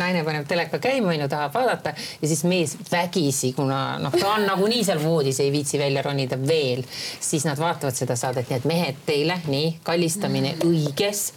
naine 0.00 0.24
paneb 0.26 0.48
teleka 0.50 0.80
käima, 0.82 1.12
onju, 1.14 1.28
tahab 1.32 1.54
vaadata 1.54 1.94
ja 1.96 2.30
siis 2.30 2.44
mees 2.48 2.76
vägisi, 2.90 3.54
kuna 3.56 3.98
noh, 4.02 4.14
ta 4.14 4.34
on 4.34 4.46
nagunii 4.48 4.84
seal 4.86 5.02
voodis, 5.04 5.40
ei 5.44 5.52
viitsi 5.54 5.80
välja 5.80 6.04
ronida 6.06 6.38
veel, 6.40 6.84
siis 7.20 7.46
nad 7.48 7.60
vaatavad 7.60 7.96
seda 7.96 8.18
saadet, 8.18 8.50
nii 8.50 8.60
et 8.60 8.70
mehed 8.70 9.02
teile, 9.06 9.40
nii 9.48 9.74
kallistamine 9.86 10.56
õiges 10.64 11.28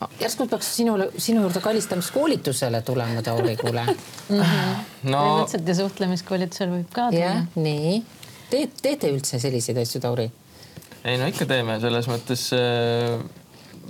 no, 0.00 0.08
järsku 0.20 0.46
peaks 0.50 0.68
sinule, 0.76 1.08
sinu 1.18 1.44
juurde 1.46 1.62
kallistamiskoolitusele 1.64 2.82
tulema, 2.86 3.22
Tauri, 3.22 3.56
kuule 3.56 3.86
mm. 3.86 4.40
-hmm. 4.40 4.84
no 5.10 5.22
põhimõtteliselt 5.22 5.72
ja 5.72 5.78
suhtlemiskoolitusel 5.80 6.70
võib 6.74 6.92
ka 6.92 7.08
tulla. 7.10 7.24
jah, 7.24 7.42
nii 7.54 8.02
teed, 8.50 8.76
teete 8.82 9.10
üldse 9.14 9.40
selliseid 9.42 9.80
asju, 9.82 10.02
Tauri? 10.04 10.30
ei 11.04 11.18
no 11.20 11.28
ikka 11.30 11.46
teeme 11.46 11.80
selles 11.82 12.08
mõttes 12.10 12.48
äh, 12.56 13.18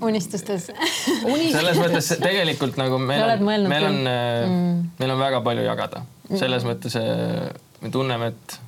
unistustes 0.04 0.68
selles 0.68 1.80
mõttes 1.80 2.12
tegelikult 2.20 2.78
nagu 2.80 3.00
meil 3.00 3.24
on, 3.36 3.46
meil 3.70 3.88
on 3.88 4.00
äh, 4.10 4.44
mm., 4.44 4.84
meil 5.00 5.16
on 5.16 5.20
väga 5.20 5.40
palju 5.44 5.66
jagada. 5.66 6.04
selles 6.34 6.64
mm. 6.64 6.70
mõttes 6.70 6.98
äh, 7.00 7.50
me 7.80 7.92
tunneme, 7.92 8.32
et, 8.32 8.58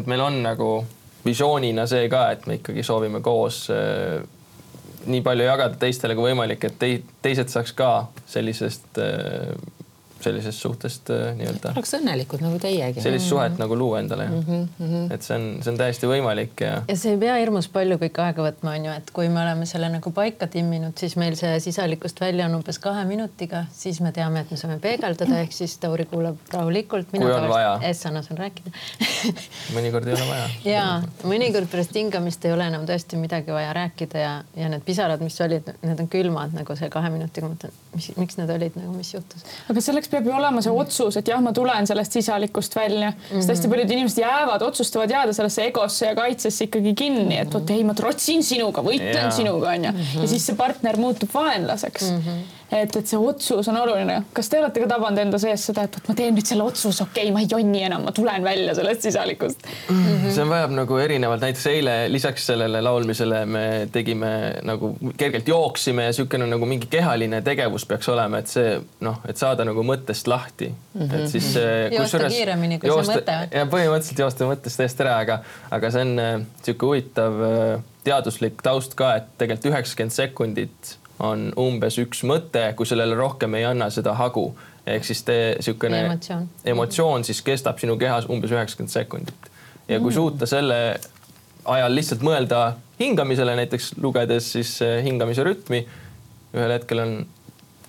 et 0.00 0.10
meil 0.10 0.22
on 0.24 0.42
nagu 0.44 0.72
visioonina 1.24 1.86
see 1.90 2.08
ka, 2.12 2.30
et 2.34 2.46
me 2.48 2.60
ikkagi 2.60 2.84
soovime 2.86 3.20
koos 3.24 3.66
äh, 3.74 4.20
nii 5.06 5.22
palju 5.24 5.46
jagada 5.46 5.78
teistele 5.80 6.16
kui 6.18 6.30
võimalik, 6.30 6.64
et 6.68 6.78
te, 6.80 6.90
teised 7.24 7.52
saaks 7.52 7.72
ka 7.76 7.90
sellisest 8.30 9.00
äh, 9.00 9.54
sellisest 10.22 10.58
suhtest 10.58 11.10
äh, 11.10 11.30
nii-öelda. 11.38 11.72
oleks 11.76 11.94
õnnelikud 11.98 12.42
nagu 12.44 12.58
teiegi. 12.62 13.00
sellist 13.00 13.24
mm 13.24 13.26
-hmm. 13.26 13.28
suhet 13.30 13.58
nagu 13.58 13.76
luua 13.78 14.00
endale 14.00 14.28
mm. 14.28 14.68
-hmm. 14.80 15.14
et 15.14 15.22
see 15.22 15.36
on, 15.36 15.46
see 15.62 15.72
on 15.72 15.78
täiesti 15.78 16.10
võimalik 16.10 16.64
ja. 16.64 16.82
ja 16.88 16.96
see 16.96 17.14
ei 17.14 17.18
pea 17.18 17.36
hirmus 17.40 17.68
palju 17.68 17.98
kõik 18.02 18.20
aega 18.24 18.46
võtma, 18.48 18.74
on 18.78 18.84
ju, 18.88 18.92
et 19.02 19.10
kui 19.16 19.28
me 19.28 19.42
oleme 19.42 19.66
selle 19.66 19.88
nagu 19.88 20.12
paika 20.16 20.46
timminud, 20.46 20.96
siis 20.98 21.16
meil 21.16 21.36
see 21.40 21.60
sisalikust 21.60 22.20
välja 22.20 22.46
on 22.46 22.54
umbes 22.60 22.78
kahe 22.78 23.04
minutiga, 23.04 23.64
siis 23.72 24.00
me 24.00 24.12
teame, 24.12 24.40
et 24.44 24.50
me 24.50 24.56
saame 24.56 24.78
peegeldada, 24.78 25.40
ehk 25.44 25.52
siis 25.52 25.78
Tauri 25.78 26.04
kuulab 26.04 26.36
rahulikult. 26.52 27.10
kui 27.10 27.32
on 27.32 27.48
vaja. 27.48 27.78
Essana 27.82 28.22
saan 28.22 28.38
rääkida 28.38 28.70
mõnikord 29.76 30.08
ei 30.08 30.14
ole 30.14 30.28
vaja. 30.28 30.48
ja 30.64 30.84
mõnikord 31.24 31.70
pärast 31.70 31.94
hingamist 31.96 32.44
ei 32.44 32.52
ole 32.52 32.66
enam 32.72 32.86
tõesti 32.88 33.18
midagi 33.20 33.52
vaja 33.52 33.72
rääkida 33.76 34.18
ja, 34.24 34.32
ja 34.56 34.68
need 34.72 34.84
pisarad, 34.86 35.22
mis 35.24 35.40
olid, 35.40 35.72
need 35.82 36.00
on 36.00 36.08
külmad 36.08 36.54
nagu 36.56 36.76
see 36.76 36.90
kahe 36.92 37.10
minutiga, 37.12 37.48
ma 37.48 37.54
mõtlen, 37.54 37.74
mis, 37.94 38.10
miks 38.16 38.38
need 38.38 38.50
olid 38.54 38.76
nagu, 38.78 38.92
mis 38.94 39.12
juhtus. 39.14 39.44
aga 39.72 39.82
selleks 39.84 40.10
peab 40.12 40.28
ju 40.28 40.34
olema 40.36 40.62
see 40.64 40.74
otsus, 40.82 41.18
et 41.20 41.30
jah, 41.32 41.40
ma 41.42 41.52
tulen 41.56 41.88
sellest 41.90 42.18
sisalikust 42.18 42.76
välja 42.76 43.10
mm, 43.10 43.16
-hmm. 43.16 43.40
sest 43.40 43.54
hästi 43.54 43.72
paljud 43.72 43.90
inimesed 43.96 44.22
jäävad, 44.22 44.62
otsustavad 44.62 45.10
jääda 45.10 45.32
sellesse 45.36 45.66
egosse 45.66 46.06
ja 46.06 46.14
kaitsesse 46.14 46.68
ikkagi 46.68 46.94
kinni, 46.94 47.38
et 47.38 47.54
vot 47.54 47.70
ei, 47.70 47.84
ma 47.84 47.94
trotsin 47.94 48.44
sinuga, 48.46 48.84
võitlen 48.86 49.32
sinuga 49.34 49.74
onju 49.74 49.92
mm 49.92 49.98
-hmm. 49.98 50.22
ja 50.22 50.28
siis 50.28 50.46
see 50.46 50.56
partner 50.56 50.96
muutub 50.96 51.34
vaenlaseks 51.34 52.10
mm. 52.10 52.24
-hmm 52.26 52.59
et, 52.70 52.96
et 52.96 53.06
see 53.06 53.18
otsus 53.18 53.68
on 53.68 53.78
oluline. 53.80 54.20
kas 54.36 54.50
te 54.50 54.60
olete 54.60 54.82
ka 54.82 54.88
tabanud 54.90 55.18
enda 55.24 55.40
sees 55.42 55.64
seda, 55.70 55.84
et 55.86 55.96
vot 55.98 56.10
ma 56.10 56.16
teen 56.18 56.36
nüüd 56.36 56.46
selle 56.46 56.66
otsuse, 56.66 57.04
okei 57.06 57.28
okay,, 57.28 57.34
ma 57.34 57.42
ei 57.42 57.48
jonni 57.50 57.82
enam, 57.86 58.04
ma 58.06 58.14
tulen 58.16 58.44
välja 58.46 58.74
sellest 58.78 59.06
sisalikust 59.08 59.66
mm? 59.66 60.04
-hmm. 60.04 60.34
see 60.36 60.46
vajab 60.52 60.74
nagu 60.78 60.98
erinevalt, 61.02 61.44
näiteks 61.46 61.66
eile 61.72 61.96
lisaks 62.12 62.46
sellele 62.52 62.82
laulmisele 62.84 63.44
me 63.46 63.64
tegime 63.92 64.32
nagu 64.66 64.92
kergelt 65.16 65.48
jooksime 65.48 66.08
ja 66.08 66.14
niisugune 66.14 66.46
nagu 66.50 66.66
mingi 66.66 66.90
kehaline 66.90 67.42
tegevus 67.42 67.86
peaks 67.86 68.08
olema, 68.08 68.38
et 68.38 68.52
see 68.52 68.78
noh, 69.06 69.20
et 69.28 69.36
saada 69.40 69.66
nagu 69.68 69.84
mõttest 69.86 70.30
lahti 70.30 70.70
mm. 70.70 71.00
-hmm. 71.00 71.14
et 71.14 71.28
siis 71.28 71.52
joosta 71.98 72.28
kiiremini, 72.28 72.78
kui 72.78 72.92
joosta, 72.92 73.12
see 73.12 73.22
mõte 73.22 73.58
ja 73.58 73.66
põhimõtteliselt 73.66 74.24
joosta 74.26 74.50
mõttest 74.50 74.82
täiesti 74.82 75.06
ära, 75.06 75.18
aga, 75.24 75.40
aga 75.70 75.90
see 75.90 76.06
on 76.06 76.16
niisugune 76.16 76.76
äh, 76.76 76.86
huvitav 76.90 77.42
äh, 77.46 77.82
teaduslik 78.04 78.62
taust 78.62 78.94
ka, 78.98 79.14
et 79.20 79.28
tegelikult 79.38 79.72
üheksakümmend 79.72 80.14
sekundit 80.14 80.96
on 81.20 81.50
umbes 81.60 81.98
üks 82.00 82.24
mõte, 82.28 82.62
kui 82.76 82.88
sellele 82.88 83.16
rohkem 83.18 83.54
ei 83.58 83.66
anna 83.68 83.90
seda 83.92 84.14
hagu 84.18 84.50
ehk 84.86 85.04
siis 85.04 85.22
niisugune 85.28 86.04
emotsioon. 86.06 86.48
emotsioon 86.72 87.24
siis 87.24 87.42
kestab 87.46 87.78
sinu 87.82 87.96
kehas 88.00 88.28
umbes 88.32 88.52
üheksakümmend 88.54 88.92
sekundit 88.92 89.50
ja 89.88 89.98
kui 90.00 90.10
mm. 90.10 90.14
suuta 90.14 90.48
selle 90.48 90.78
ajal 91.64 91.94
lihtsalt 91.94 92.24
mõelda 92.24 92.62
hingamisele 93.00 93.56
näiteks 93.60 93.92
lugedes 94.02 94.52
siis 94.56 94.78
hingamise 95.04 95.44
rütmi, 95.44 95.84
ühel 96.56 96.74
hetkel 96.74 97.04
on 97.04 97.14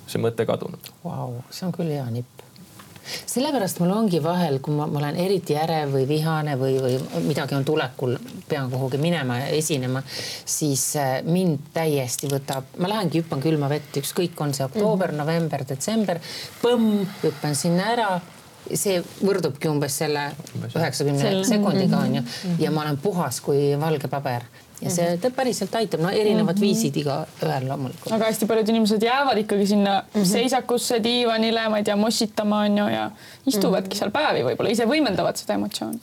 see 0.07 0.21
mõte 0.21 0.45
kadunud 0.47 0.91
wow,. 1.05 1.39
see 1.49 1.67
on 1.67 1.75
küll 1.75 1.91
hea 1.93 2.07
nipp 2.11 2.43
sellepärast 3.05 3.79
mul 3.81 3.93
ongi 3.95 4.21
vahel, 4.23 4.59
kui 4.63 4.75
ma, 4.75 4.87
ma 4.87 5.01
olen 5.01 5.19
eriti 5.21 5.55
ärev 5.59 5.95
või 5.95 6.07
vihane 6.09 6.57
või, 6.59 6.77
või 6.83 7.23
midagi 7.27 7.55
on 7.57 7.65
tulekul, 7.67 8.17
pean 8.49 8.71
kuhugi 8.71 8.99
minema 9.01 9.39
ja 9.41 9.47
esinema, 9.57 10.03
siis 10.45 10.85
äh, 10.99 11.13
mind 11.27 11.71
täiesti 11.73 12.29
võtab, 12.31 12.73
ma 12.77 12.91
lähengi 12.91 13.21
hüppan 13.21 13.41
külma 13.43 13.69
vett, 13.71 14.01
ükskõik, 14.01 14.37
on 14.41 14.53
see 14.53 14.65
oktoober 14.65 15.11
mm, 15.11 15.17
-hmm. 15.17 15.25
november, 15.25 15.65
detsember, 15.67 16.21
põmm, 16.61 17.01
hüppan 17.23 17.57
sinna 17.57 17.91
ära 17.95 18.11
see 18.77 18.99
võrdubki 19.25 19.69
umbes 19.71 19.95
selle 20.03 20.27
üheksakümne 20.69 21.41
sekundiga 21.47 22.03
onju 22.05 22.21
ja 22.61 22.71
ma 22.71 22.85
olen 22.85 22.99
puhas 23.01 23.41
kui 23.41 23.71
valge 23.79 24.07
paber 24.11 24.45
ja 24.81 24.89
see 24.89 25.09
mm 25.09 25.19
-hmm. 25.19 25.35
päriselt 25.35 25.75
aitab, 25.75 26.01
no 26.01 26.09
erinevad 26.09 26.55
mm 26.55 26.57
-hmm. 26.57 26.61
viisid 26.61 26.95
igaühel 26.95 27.67
loomulikult. 27.67 28.13
aga 28.13 28.25
hästi 28.25 28.45
paljud 28.45 28.69
inimesed 28.69 29.03
jäävad 29.03 29.37
ikkagi 29.37 29.67
sinna 29.67 30.01
mm 30.01 30.21
-hmm. 30.21 30.25
seisakusse, 30.25 31.03
diivanile, 31.03 31.69
ma 31.69 31.77
ei 31.77 31.83
tea, 31.83 31.95
mossitama 31.95 32.59
on 32.59 32.77
ju 32.77 32.87
ja 32.87 33.11
istuvadki 33.45 33.87
mm 33.87 33.93
-hmm. 33.93 33.99
seal 33.99 34.11
päevi, 34.11 34.43
võib-olla 34.43 34.71
ise 34.71 34.85
võimendavad 34.85 35.35
seda 35.35 35.53
emotsiooni. 35.53 35.99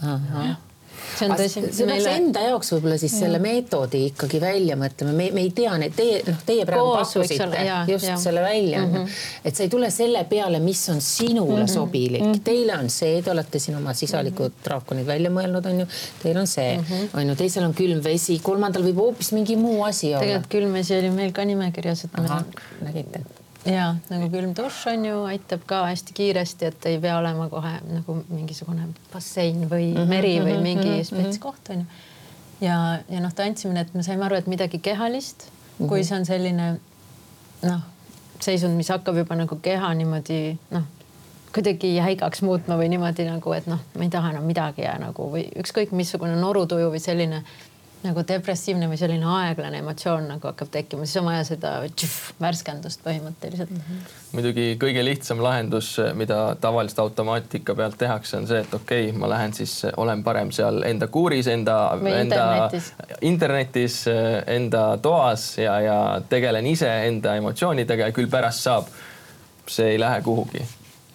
See 1.17 1.27
on 1.29 1.35
tõsi. 1.39 1.63
see 1.73 1.87
peaks 1.87 2.05
Meile- 2.05 2.15
enda 2.19 2.43
jaoks 2.49 2.73
võib-olla 2.75 2.99
siis 3.01 3.15
selle 3.21 3.41
meetodi 3.43 4.05
ikkagi 4.11 4.41
välja 4.43 4.77
mõtlema, 4.81 5.15
me, 5.17 5.31
me 5.35 5.45
ei 5.47 5.53
tea 5.57 5.77
neid, 5.81 5.95
teie 5.97 6.21
noh, 6.27 6.43
teie 6.47 6.67
praegu 6.69 6.93
pakkusite 6.99 7.65
just 7.89 8.09
jaa. 8.09 8.19
selle 8.21 8.43
välja 8.45 8.83
mm, 8.85 8.95
-hmm. 8.95 9.17
et 9.45 9.57
sa 9.57 9.67
ei 9.67 9.73
tule 9.73 9.91
selle 9.95 10.25
peale, 10.31 10.61
mis 10.65 10.85
on 10.93 11.01
sinule 11.05 11.67
sobilik 11.69 12.23
mm, 12.23 12.33
-hmm. 12.33 12.45
teile 12.45 12.79
on 12.79 12.91
see, 12.91 13.23
te 13.23 13.33
olete 13.35 13.59
siin 13.59 13.79
oma 13.81 13.95
sisalikud 13.95 14.61
draakonid 14.65 15.07
välja 15.07 15.31
mõelnud, 15.31 15.67
on 15.73 15.81
ju, 15.85 15.89
teil 16.23 16.39
on 16.39 16.47
see, 16.47 16.79
on 17.15 17.29
ju, 17.29 17.39
teisel 17.39 17.65
on 17.65 17.75
külm 17.75 18.05
vesi, 18.05 18.39
kolmandal 18.43 18.87
võib 18.87 19.03
hoopis 19.05 19.33
mingi 19.33 19.57
muu 19.57 19.83
asi 19.85 20.15
olla. 20.15 20.25
tegelikult 20.25 20.53
külmvesi 20.59 20.99
oli 20.99 21.11
meil 21.11 21.33
ka 21.33 21.45
nimekirjas, 21.45 22.05
et 22.09 22.23
on, 22.23 22.49
nägite 22.83 23.25
ja 23.67 23.89
nagu 24.11 24.29
külm 24.33 24.55
dušš 24.57 24.87
on 24.93 25.05
ju, 25.09 25.23
aitab 25.33 25.65
ka 25.67 25.83
hästi 25.89 26.15
kiiresti, 26.17 26.71
et 26.71 26.89
ei 26.91 27.01
pea 27.03 27.19
olema 27.19 27.49
kohe 27.53 27.75
nagu 27.89 28.19
mingisugune 28.29 28.89
bassein 29.13 29.67
või 29.71 29.91
meri 30.09 30.37
või 30.45 30.59
mingi 30.63 30.99
spets 31.07 31.41
koht 31.43 31.73
on 31.75 31.83
ju. 31.83 32.03
ja, 32.67 32.79
ja 33.09 33.23
noh, 33.25 33.35
tantsimine, 33.35 33.87
et 33.87 33.95
me 33.95 34.07
saime 34.07 34.27
aru, 34.29 34.39
et 34.39 34.51
midagi 34.51 34.81
kehalist, 34.83 35.49
kui 35.79 36.05
see 36.05 36.19
on 36.19 36.29
selline 36.29 36.69
noh, 37.65 37.83
seisund, 38.43 38.79
mis 38.79 38.91
hakkab 38.93 39.19
juba 39.19 39.39
nagu 39.39 39.59
keha 39.63 39.91
niimoodi 39.99 40.43
noh, 40.75 40.87
kuidagi 41.55 41.95
jäigaks 41.97 42.43
muutma 42.47 42.77
või 42.79 42.91
niimoodi 42.93 43.27
nagu, 43.27 43.53
et 43.57 43.67
noh, 43.71 43.81
ma 43.97 44.07
ei 44.07 44.13
taha 44.13 44.35
enam 44.35 44.47
midagi 44.47 44.85
ja 44.85 44.95
nagu 45.01 45.31
või 45.33 45.49
ükskõik 45.59 45.95
missugune 45.97 46.37
norutuju 46.39 46.93
või 46.93 47.03
selline 47.03 47.43
nagu 48.05 48.23
depressiivne 48.27 48.87
või 48.91 48.99
selline 49.01 49.27
aeglane 49.27 49.81
emotsioon 49.83 50.29
nagu 50.31 50.49
hakkab 50.51 50.71
tekkima, 50.71 51.07
siis 51.07 51.19
on 51.21 51.27
vaja 51.27 51.43
seda 51.49 51.73
tšüff, 51.89 52.33
värskendust 52.41 53.03
põhimõtteliselt 53.05 53.73
mm. 53.75 53.81
-hmm. 53.87 54.15
muidugi 54.37 54.67
kõige 54.81 55.03
lihtsam 55.05 55.43
lahendus, 55.43 55.91
mida 56.15 56.55
tavaliselt 56.61 57.03
automaatika 57.05 57.75
pealt 57.75 57.99
tehakse, 57.99 58.37
on 58.39 58.47
see, 58.47 58.61
et 58.63 58.75
okei 58.75 59.09
okay,, 59.09 59.19
ma 59.19 59.31
lähen 59.35 59.55
siis 59.55 59.75
olen 59.97 60.23
parem 60.25 60.53
seal 60.55 60.83
enda 60.87 61.11
kuuris, 61.11 61.51
enda, 61.51 61.79
enda 61.99 62.23
internetis. 62.23 62.93
internetis, 63.21 64.01
enda 64.47 64.85
toas 65.03 65.51
ja, 65.59 65.81
ja 65.81 65.99
tegelen 66.29 66.67
ise 66.67 66.91
enda 67.09 67.35
emotsioonidega 67.35 68.11
ja 68.11 68.13
küll 68.13 68.31
pärast 68.31 68.67
saab. 68.69 68.87
see 69.69 69.91
ei 69.91 69.99
lähe 70.01 70.23
kuhugi 70.25 70.63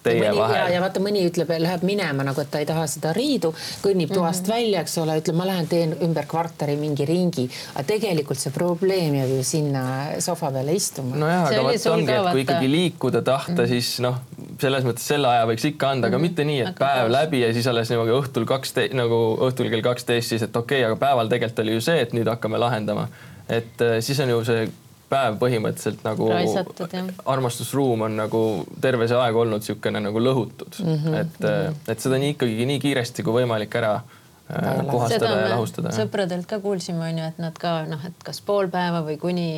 teie 0.04 0.20
mõni, 0.20 0.28
ja, 0.28 0.34
vahel 0.38 0.74
ja 0.74 0.82
vaata, 0.84 1.02
mõni 1.04 1.24
ütleb, 1.28 1.50
läheb 1.64 1.84
minema 1.86 2.26
nagu, 2.26 2.40
et 2.42 2.50
ta 2.52 2.60
ei 2.62 2.68
taha 2.68 2.84
seda 2.90 3.12
riidu, 3.16 3.52
kõnnib 3.84 4.12
toast 4.12 4.44
mm 4.44 4.46
-hmm. 4.46 4.54
välja, 4.54 4.84
eks 4.84 4.98
ole, 5.02 5.18
ütleb, 5.20 5.38
ma 5.38 5.48
lähen 5.48 5.68
teen 5.70 5.96
ümber 6.04 6.28
kvartali 6.30 6.76
mingi 6.80 7.06
ringi, 7.08 7.48
aga 7.74 7.86
tegelikult 7.88 8.40
see 8.40 8.52
probleem 8.54 9.18
jääb 9.20 9.34
ju 9.36 9.42
sinna 9.44 9.84
sohva 10.18 10.52
peale 10.52 10.76
istuma. 10.76 11.16
nojah, 11.16 11.48
See 11.48 11.58
aga 11.58 11.68
vot 11.68 11.86
ongi, 11.94 12.12
et 12.12 12.30
kui 12.30 12.44
ikkagi 12.46 12.70
liikuda 12.70 13.22
tahta 13.22 13.52
mm, 13.52 13.58
-hmm. 13.58 13.68
siis 13.68 14.00
noh, 14.00 14.20
selles 14.60 14.84
mõttes 14.84 15.08
selle 15.12 15.28
aja 15.28 15.46
võiks 15.46 15.66
ikka 15.68 15.90
anda, 15.90 16.08
aga 16.12 16.18
mitte 16.18 16.44
nii, 16.44 16.60
et 16.60 16.68
Aga 16.74 16.84
päev 16.86 17.02
paus. 17.06 17.12
läbi 17.18 17.40
ja 17.40 17.52
siis 17.52 17.66
alles 17.66 17.90
niimoodi 17.90 18.16
õhtul 18.20 18.46
kaksteist 18.48 18.94
nagu 18.94 19.20
õhtul 19.48 19.70
kell 19.70 19.82
kaksteist 19.82 20.28
siis, 20.28 20.42
et 20.42 20.56
okei 20.56 20.82
okay,, 20.82 20.90
aga 20.90 20.96
päeval 21.00 21.28
tegelikult 21.28 21.64
oli 21.64 21.78
ju 21.78 21.80
see, 21.80 22.00
et 22.00 22.12
nüüd 22.12 22.28
hakkame 22.30 22.58
lahendama. 22.58 23.08
et 23.48 23.80
äh, 23.80 24.00
siis 24.00 24.20
on 24.20 24.28
ju 24.28 24.44
see 24.44 24.68
päev 25.14 25.38
põhimõtteliselt 25.40 26.02
nagu 26.06 26.28
Raisatud, 26.32 26.98
armastusruum 27.30 28.04
on 28.08 28.18
nagu 28.18 28.42
terve 28.82 29.08
see 29.10 29.20
aeg 29.20 29.38
olnud 29.44 29.62
niisugune 29.62 30.02
nagu 30.04 30.22
lõhutud. 30.22 30.82
Mm, 30.82 31.00
-hmm, 31.00 31.16
et, 31.22 31.88
et 31.94 32.04
seda 32.04 32.20
nii 32.20 32.34
ikkagi 32.34 32.68
nii 32.72 32.82
kiiresti 32.82 33.24
kui 33.26 33.38
võimalik 33.40 33.74
ära 33.80 33.94
äh, 34.00 34.84
puhastada 34.90 35.32
ja 35.40 35.48
lahustada. 35.54 35.94
sõpradelt 35.96 36.48
ka 36.50 36.60
kuulsime, 36.64 37.02
onju, 37.08 37.32
et 37.32 37.42
nad 37.42 37.58
ka 37.60 37.80
noh, 37.90 38.06
et 38.06 38.26
kas 38.26 38.42
pool 38.44 38.70
päeva 38.72 39.04
või 39.06 39.18
kuni, 39.22 39.48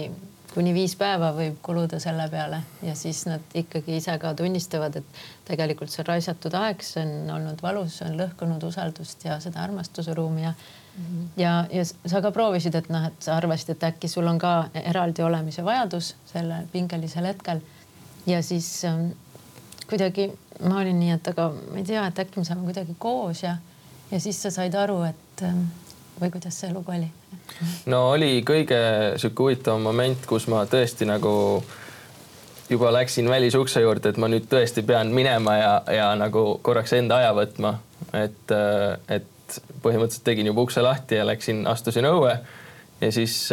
kuni 0.55 0.73
viis 0.77 0.97
päeva 0.97 1.33
võib 1.37 1.61
kuluda 1.65 2.01
selle 2.03 2.29
peale. 2.33 2.63
Ja 2.87 2.95
siis 2.99 3.25
nad 3.29 3.55
ikkagi 3.55 3.99
ise 4.01 4.17
ka 4.23 4.35
tunnistavad, 4.39 4.97
et 5.03 5.23
tegelikult 5.49 5.93
see 5.93 6.07
raisatud 6.07 6.55
aeg, 6.59 6.83
see 6.85 7.05
on 7.05 7.37
olnud 7.39 7.63
valus, 7.63 8.01
see 8.01 8.11
on 8.11 8.19
lõhkunud 8.23 8.69
usaldust 8.69 9.25
ja 9.29 9.41
seda 9.45 9.65
armastuse 9.65 10.15
ruumi 10.17 10.49
ja 10.49 10.57
ja, 11.37 11.67
ja 11.73 11.85
sa 11.85 12.23
ka 12.25 12.33
proovisid, 12.33 12.75
et 12.75 12.89
noh, 12.93 13.07
et 13.11 13.23
sa 13.23 13.37
arvasid, 13.37 13.75
et 13.75 13.87
äkki 13.91 14.09
sul 14.09 14.27
on 14.27 14.39
ka 14.41 14.69
eraldi 14.85 15.23
olemise 15.23 15.65
vajadus 15.65 16.15
sellel 16.31 16.69
pingelisel 16.73 17.29
hetkel 17.29 17.61
ja 18.27 18.43
siis 18.43 18.85
ähm, 18.85 19.11
kuidagi 19.89 20.31
ma 20.65 20.81
olin 20.81 20.99
nii, 21.01 21.15
et 21.19 21.33
aga 21.33 21.51
ma 21.53 21.81
ei 21.81 21.85
tea, 21.85 22.07
et 22.07 22.23
äkki 22.25 22.41
me 22.41 22.49
saame 22.49 22.65
kuidagi 22.65 22.97
koos 22.99 23.43
ja, 23.43 23.57
ja 24.11 24.21
siis 24.21 24.41
sa 24.43 24.51
said 24.51 24.75
aru, 24.75 25.03
et 25.11 25.45
ähm, 25.45 25.67
või 26.21 26.33
kuidas 26.33 26.61
see 26.61 26.73
lugu 26.73 26.95
oli? 26.97 27.11
no 27.93 28.11
oli 28.15 28.41
kõige 28.47 28.79
sihuke 29.21 29.43
huvitavam 29.43 29.85
moment, 29.91 30.27
kus 30.27 30.49
ma 30.53 30.65
tõesti 30.71 31.09
nagu 31.09 31.35
juba 32.71 32.91
läksin 32.93 33.29
välisukse 33.31 33.85
juurde, 33.85 34.11
et 34.11 34.19
ma 34.19 34.31
nüüd 34.33 34.49
tõesti 34.51 34.83
pean 34.87 35.13
minema 35.15 35.57
ja, 35.61 35.73
ja 35.93 36.11
nagu 36.19 36.57
korraks 36.63 36.97
enda 36.97 37.21
aja 37.21 37.35
võtma. 37.37 37.77
et, 38.17 38.55
et 39.09 39.29
põhimõtteliselt 39.83 40.25
tegin 40.27 40.51
juba 40.51 40.67
ukse 40.67 40.83
lahti 40.83 41.21
ja 41.21 41.27
läksin, 41.27 41.67
astusin 41.67 42.09
õue. 42.09 42.37
Ja 43.01 43.13
siis 43.13 43.51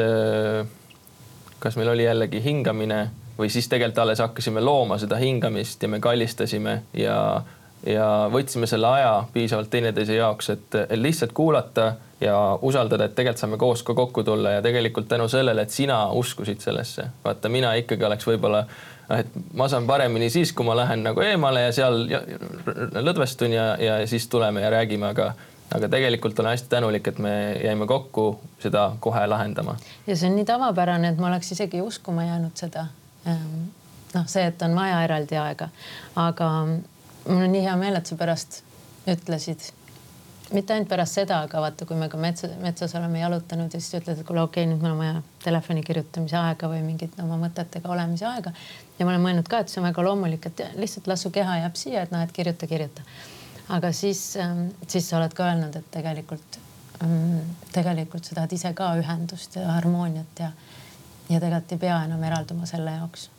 kas 1.63 1.75
meil 1.79 1.89
oli 1.91 2.06
jällegi 2.06 2.43
hingamine 2.43 3.01
või 3.38 3.49
siis 3.49 3.67
tegelikult 3.67 4.03
alles 4.03 4.21
hakkasime 4.23 4.62
looma 4.62 4.97
seda 5.01 5.17
hingamist 5.19 5.84
ja 5.84 5.89
me 5.89 5.99
kallistasime 6.03 6.82
ja, 6.97 7.17
ja 7.88 8.08
võtsime 8.32 8.67
selle 8.69 8.88
aja 8.88 9.13
piisavalt 9.34 9.71
teineteise 9.73 10.17
jaoks, 10.19 10.49
et 10.53 10.79
et 10.84 10.99
lihtsalt 10.99 11.34
kuulata 11.34 11.93
ja 12.21 12.38
usaldada, 12.62 13.06
et 13.06 13.15
tegelikult 13.15 13.41
saame 13.41 13.58
koos 13.58 13.84
ka 13.84 13.95
kokku 13.97 14.23
tulla 14.23 14.58
ja 14.58 14.62
tegelikult 14.62 15.08
tänu 15.08 15.27
sellele, 15.27 15.65
et 15.65 15.73
sina 15.73 16.06
uskusid 16.12 16.62
sellesse, 16.63 17.08
vaata, 17.25 17.49
mina 17.49 17.73
ikkagi 17.79 18.06
oleks 18.06 18.27
võib-olla 18.27 18.63
noh, 19.10 19.17
et 19.17 19.39
ma 19.53 19.67
saan 19.71 19.88
paremini 19.88 20.29
siis, 20.29 20.53
kui 20.53 20.67
ma 20.67 20.77
lähen 20.77 21.03
nagu 21.08 21.23
eemale 21.25 21.67
ja 21.67 21.73
seal 21.75 22.06
lõdvestun 23.01 23.56
ja, 23.56 23.73
ja 23.79 23.97
siis 24.08 24.27
tuleme 24.27 24.62
ja 24.62 24.71
räägime, 24.73 25.10
aga 25.10 25.34
aga 25.73 25.89
tegelikult 25.89 26.39
olen 26.39 26.53
hästi 26.53 26.69
tänulik, 26.69 27.07
et 27.07 27.19
me 27.19 27.33
jäime 27.63 27.88
kokku 27.88 28.27
seda 28.62 28.91
kohe 28.99 29.27
lahendama. 29.27 29.75
ja 30.07 30.17
see 30.17 30.29
on 30.29 30.36
nii 30.38 30.45
tavapärane, 30.45 31.13
et 31.13 31.21
ma 31.21 31.27
oleks 31.31 31.51
isegi 31.55 31.81
uskuma 31.81 32.25
jäänud 32.25 32.55
seda. 32.55 32.88
noh, 33.25 34.25
see, 34.27 34.45
et 34.45 34.62
on 34.62 34.75
vaja 34.75 35.03
eraldi 35.03 35.38
aega, 35.39 35.69
aga 36.15 36.49
mul 37.27 37.45
on 37.47 37.51
nii 37.51 37.63
hea 37.65 37.75
meel, 37.79 37.97
et 37.97 38.09
sa 38.09 38.19
pärast 38.19 38.62
ütlesid, 39.09 39.71
mitte 40.53 40.75
ainult 40.75 40.89
pärast 40.91 41.17
seda, 41.17 41.39
aga 41.47 41.62
vaata, 41.63 41.86
kui 41.89 41.97
me 41.97 42.09
ka 42.12 42.17
metsa, 42.21 42.49
metsas 42.62 42.93
oleme 42.99 43.21
jalutanud 43.21 43.73
ja 43.73 43.81
siis 43.81 44.01
ütled, 44.01 44.19
et 44.19 44.27
kuule, 44.27 44.43
okei 44.43 44.63
okay,, 44.63 44.69
nüüd 44.69 44.83
mul 44.83 44.93
on 44.93 45.01
vaja 45.01 45.21
telefoni 45.43 45.83
kirjutamise 45.86 46.38
aega 46.39 46.69
või 46.71 46.83
mingit 46.86 47.15
oma 47.23 47.39
mõtetega 47.41 47.89
olemise 47.89 48.27
aega. 48.29 48.53
ja 48.99 49.05
ma 49.05 49.15
olen 49.15 49.25
mõelnud 49.25 49.49
ka, 49.49 49.63
et 49.63 49.71
see 49.71 49.81
on 49.81 49.88
väga 49.89 50.05
loomulik, 50.05 50.45
et 50.51 50.65
lihtsalt 50.79 51.09
las 51.09 51.25
su 51.25 51.31
keha 51.33 51.63
jääb 51.63 51.79
siia, 51.79 52.03
et 52.03 52.13
noh, 52.13 52.21
et 52.23 52.36
kirjuta, 52.36 52.69
kirjuta. 52.69 53.05
Aga 53.69 53.91
siis, 53.95 54.38
siis 54.88 55.10
sa 55.10 55.17
oled 55.19 55.34
ka 55.34 55.47
öelnud, 55.52 55.76
et 55.76 55.91
tegelikult, 55.91 56.60
tegelikult 57.73 58.26
sa 58.26 58.39
tahad 58.39 58.56
ise 58.56 58.73
ka 58.78 58.93
ühendust 58.99 59.56
ja 59.60 59.67
harmooniat 59.78 60.43
ja, 60.43 60.52
ja 61.30 61.39
tegelikult 61.39 61.78
ei 61.78 61.86
pea 61.88 62.02
enam 62.08 62.23
eralduma 62.23 62.69
selle 62.69 62.97
jaoks 62.97 63.30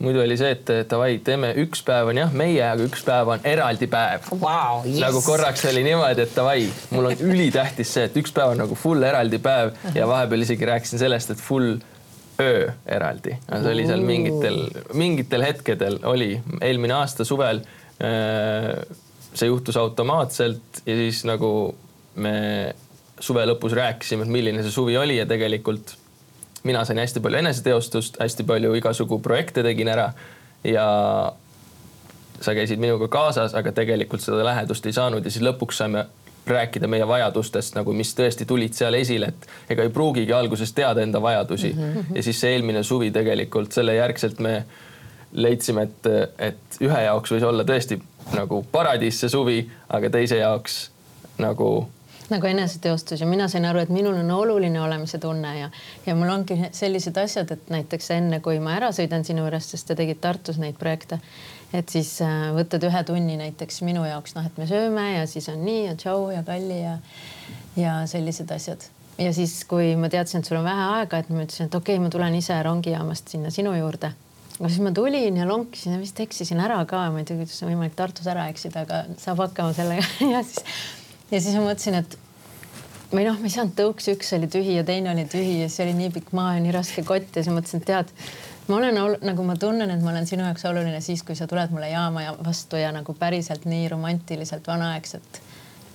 muidu 0.00 0.20
oli 0.22 0.36
see, 0.40 0.50
et 0.56 0.70
davai, 0.90 1.18
teeme 1.24 1.52
üks 1.62 1.82
päev 1.86 2.10
on 2.12 2.18
jah 2.20 2.32
meie, 2.36 2.62
aga 2.66 2.86
üks 2.86 3.04
päev 3.06 3.30
on 3.34 3.44
eraldi 3.46 3.86
päev 3.90 4.30
wow, 4.40 4.80
yes. 4.86 4.98
nagu 5.02 5.22
korraks 5.24 5.64
oli 5.70 5.84
niimoodi, 5.86 6.24
et 6.26 6.34
davai, 6.36 6.64
mul 6.94 7.10
on 7.12 7.22
ülitähtis 7.30 7.94
see, 7.96 8.08
et 8.10 8.16
üks 8.20 8.34
päev 8.36 8.54
on 8.54 8.62
nagu 8.64 8.78
full 8.78 9.06
eraldi 9.06 9.40
päev 9.42 9.74
ja 9.96 10.08
vahepeal 10.10 10.46
isegi 10.46 10.68
rääkisin 10.68 11.02
sellest, 11.02 11.34
et 11.34 11.44
full 11.44 11.76
öö 12.40 12.72
eraldi. 12.86 13.36
see 13.50 13.74
oli 13.74 13.86
seal 13.86 14.02
mingitel, 14.06 14.58
mingitel 14.96 15.44
hetkedel 15.44 16.00
oli 16.08 16.32
eelmine 16.60 16.96
aasta 17.02 17.24
suvel. 17.28 17.62
See 19.34 19.48
juhtus 19.50 19.76
automaatselt 19.76 20.82
ja 20.86 20.96
siis 20.98 21.24
nagu 21.28 21.74
me 22.20 22.34
suve 23.20 23.44
lõpus 23.46 23.74
rääkisime, 23.76 24.24
et 24.26 24.32
milline 24.32 24.62
see 24.64 24.74
suvi 24.74 24.96
oli 24.98 25.18
ja 25.18 25.26
tegelikult 25.28 25.94
mina 26.64 26.84
sain 26.84 26.98
hästi 26.98 27.20
palju 27.24 27.40
eneseteostust, 27.40 28.18
hästi 28.20 28.44
palju 28.48 28.74
igasugu 28.76 29.20
projekte 29.22 29.62
tegin 29.64 29.88
ära 29.88 30.10
ja 30.64 30.86
sa 32.40 32.54
käisid 32.56 32.80
minuga 32.80 33.08
kaasas, 33.12 33.54
aga 33.54 33.72
tegelikult 33.76 34.24
seda 34.24 34.44
lähedust 34.44 34.86
ei 34.86 34.96
saanud 34.96 35.24
ja 35.24 35.32
siis 35.32 35.44
lõpuks 35.44 35.80
saime 35.80 36.06
rääkida 36.50 36.88
meie 36.88 37.06
vajadustest 37.08 37.76
nagu, 37.76 37.92
mis 37.96 38.12
tõesti 38.16 38.46
tulid 38.48 38.74
seal 38.76 38.96
esile, 38.98 39.30
et 39.30 39.74
ega 39.74 39.84
ei 39.84 39.92
pruugigi 39.94 40.32
alguses 40.34 40.72
teada 40.76 41.04
enda 41.04 41.20
vajadusi 41.22 41.72
mm. 41.72 41.82
-hmm. 41.82 42.16
ja 42.16 42.22
siis 42.22 42.40
see 42.40 42.54
eelmine 42.56 42.82
suvi 42.82 43.10
tegelikult 43.10 43.72
selle 43.72 43.94
järgselt 43.94 44.40
me 44.40 44.64
leidsime, 45.32 45.82
et, 45.82 46.06
et 46.38 46.80
ühe 46.80 47.02
jaoks 47.04 47.32
võis 47.36 47.44
olla 47.46 47.64
tõesti 47.64 48.00
nagu 48.34 48.64
paradiis 48.72 49.20
see 49.20 49.32
suvi, 49.32 49.62
aga 49.88 50.10
teise 50.10 50.40
jaoks 50.42 50.82
nagu 51.40 51.70
nagu 52.30 52.46
eneseteostus 52.46 53.20
ja 53.20 53.26
mina 53.26 53.48
sain 53.50 53.64
aru, 53.66 53.80
et 53.82 53.90
minul 53.90 54.14
on 54.14 54.30
oluline 54.30 54.80
olemise 54.80 55.18
tunne 55.18 55.50
ja, 55.58 55.70
ja 56.06 56.14
mul 56.14 56.30
ongi 56.30 56.56
sellised 56.76 57.16
asjad, 57.18 57.50
et 57.50 57.72
näiteks 57.74 58.12
enne, 58.14 58.38
kui 58.44 58.60
ma 58.62 58.76
ära 58.78 58.92
sõidan 58.94 59.26
sinu 59.26 59.42
juurest, 59.42 59.74
sest 59.74 59.90
sa 59.90 59.96
tegid 59.98 60.20
Tartus 60.22 60.60
neid 60.62 60.78
projekte, 60.78 61.18
et 61.74 61.90
siis 61.90 62.12
äh, 62.22 62.50
võtad 62.54 62.86
ühe 62.86 63.02
tunni 63.06 63.36
näiteks 63.40 63.82
minu 63.86 64.06
jaoks, 64.06 64.36
noh, 64.38 64.46
et 64.46 64.62
me 64.62 64.68
sööme 64.70 65.08
ja 65.16 65.26
siis 65.30 65.50
on 65.50 65.64
nii 65.66 65.84
ja 65.88 65.98
tšau 65.98 66.30
ja 66.36 66.46
kalli 66.46 66.80
ja, 66.84 66.96
ja 67.76 67.98
sellised 68.10 68.50
asjad. 68.54 68.86
ja 69.18 69.34
siis, 69.34 69.64
kui 69.68 69.96
ma 69.98 70.08
teadsin, 70.08 70.40
et 70.40 70.46
sul 70.46 70.60
on 70.62 70.68
vähe 70.70 70.88
aega, 71.00 71.18
et 71.18 71.34
ma 71.34 71.42
ütlesin, 71.42 71.66
et 71.66 71.74
okei 71.74 71.98
okay,, 71.98 72.04
ma 72.04 72.14
tulen 72.14 72.38
ise 72.38 72.62
rongijaamast 72.62 73.34
sinna 73.34 73.50
sinu 73.50 73.74
juurde 73.74 74.14
aga 74.60 74.68
siis 74.68 74.82
ma 74.84 74.92
tulin 74.92 75.38
ja 75.40 75.46
lonkisin 75.48 75.94
ja 75.96 76.00
vist 76.00 76.18
eksisin 76.20 76.60
ära 76.60 76.82
ka, 76.88 77.06
ma 77.12 77.22
ei 77.22 77.28
tea, 77.28 77.38
kuidas 77.40 77.62
on 77.64 77.70
võimalik 77.72 77.94
Tartus 77.96 78.28
ära 78.28 78.44
eksida, 78.52 78.84
aga 78.84 79.04
saab 79.20 79.40
hakkama 79.46 79.72
sellega 79.76 80.04
ja 80.34 80.42
siis, 80.44 80.60
ja 81.30 81.40
siis 81.40 81.56
ma 81.56 81.64
mõtlesin, 81.64 81.96
et 82.02 82.18
või 83.10 83.24
noh, 83.24 83.38
ma 83.40 83.48
ei 83.48 83.54
saanud 83.54 83.72
tõuksi, 83.78 84.14
üks 84.18 84.34
oli 84.36 84.50
tühi 84.52 84.76
ja 84.76 84.84
teine 84.86 85.14
oli 85.14 85.24
tühi 85.32 85.62
ja 85.62 85.68
siis 85.70 85.86
oli 85.86 85.96
nii 85.96 86.12
pikk 86.18 86.34
maa 86.36 86.54
ja 86.58 86.64
nii 86.64 86.74
raske 86.76 87.04
kott 87.08 87.40
ja 87.40 87.44
siis 87.46 87.56
mõtlesin, 87.56 87.80
et 87.80 87.88
tead, 87.88 88.12
ma 88.68 88.76
olen 88.78 89.00
nagu 89.30 89.46
ma 89.48 89.56
tunnen, 89.60 89.90
et 89.90 90.04
ma 90.04 90.12
olen 90.12 90.28
sinu 90.28 90.44
jaoks 90.44 90.68
oluline 90.68 91.00
siis, 91.04 91.24
kui 91.24 91.38
sa 91.38 91.48
tuled 91.50 91.72
mulle 91.72 91.88
jaama 91.90 92.26
ja 92.26 92.36
vastu 92.44 92.78
ja 92.78 92.92
nagu 92.92 93.16
päriselt 93.16 93.64
nii 93.70 93.88
romantiliselt 93.94 94.68
vanaaegselt 94.68 95.40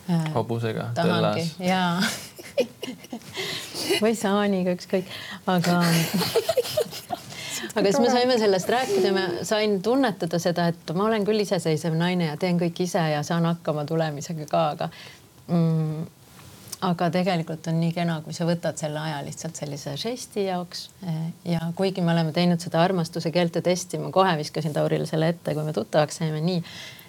äh,. 0.10 0.26
hobusega. 0.34 0.90
tahangi 0.98 1.46
ja 1.62 1.84
või 4.04 4.18
saaniga, 4.18 4.74
ükskõik, 4.74 5.14
aga 5.54 5.84
aga 7.74 7.86
siis 7.86 8.02
me 8.04 8.12
saime 8.14 8.40
sellest 8.42 8.70
rääkida, 8.70 9.14
ma 9.16 9.46
sain 9.48 9.80
tunnetada 9.84 10.40
seda, 10.42 10.68
et 10.74 10.96
ma 10.98 11.08
olen 11.10 11.26
küll 11.28 11.46
iseseisev 11.46 11.96
naine 11.98 12.32
ja 12.32 12.38
teen 12.42 12.60
kõik 12.62 12.84
ise 12.88 13.02
ja 13.14 13.24
saan 13.28 13.48
hakkama 13.50 13.86
tulemisega 13.90 14.48
ka, 14.52 14.66
aga 14.76 14.90
mm, 15.48 16.06
aga 16.86 17.08
tegelikult 17.14 17.68
on 17.72 17.80
nii 17.82 17.94
kena, 17.96 18.20
kui 18.26 18.36
sa 18.36 18.48
võtad 18.48 18.78
selle 18.80 19.00
aja 19.02 19.22
lihtsalt 19.26 19.58
sellise 19.58 19.96
žesti 20.00 20.46
jaoks. 20.50 20.90
ja 21.46 21.62
kuigi 21.76 22.04
me 22.04 22.14
oleme 22.14 22.36
teinud 22.36 22.62
seda 22.62 22.84
armastuse 22.84 23.32
keelte 23.32 23.62
testi, 23.66 24.02
ma 24.02 24.12
kohe 24.14 24.36
viskasin 24.38 24.76
Taurile 24.76 25.08
selle 25.10 25.32
ette, 25.34 25.56
kui 25.56 25.64
me 25.64 25.74
tuttavaks 25.74 26.22
saime, 26.22 26.44
nii 26.46 26.62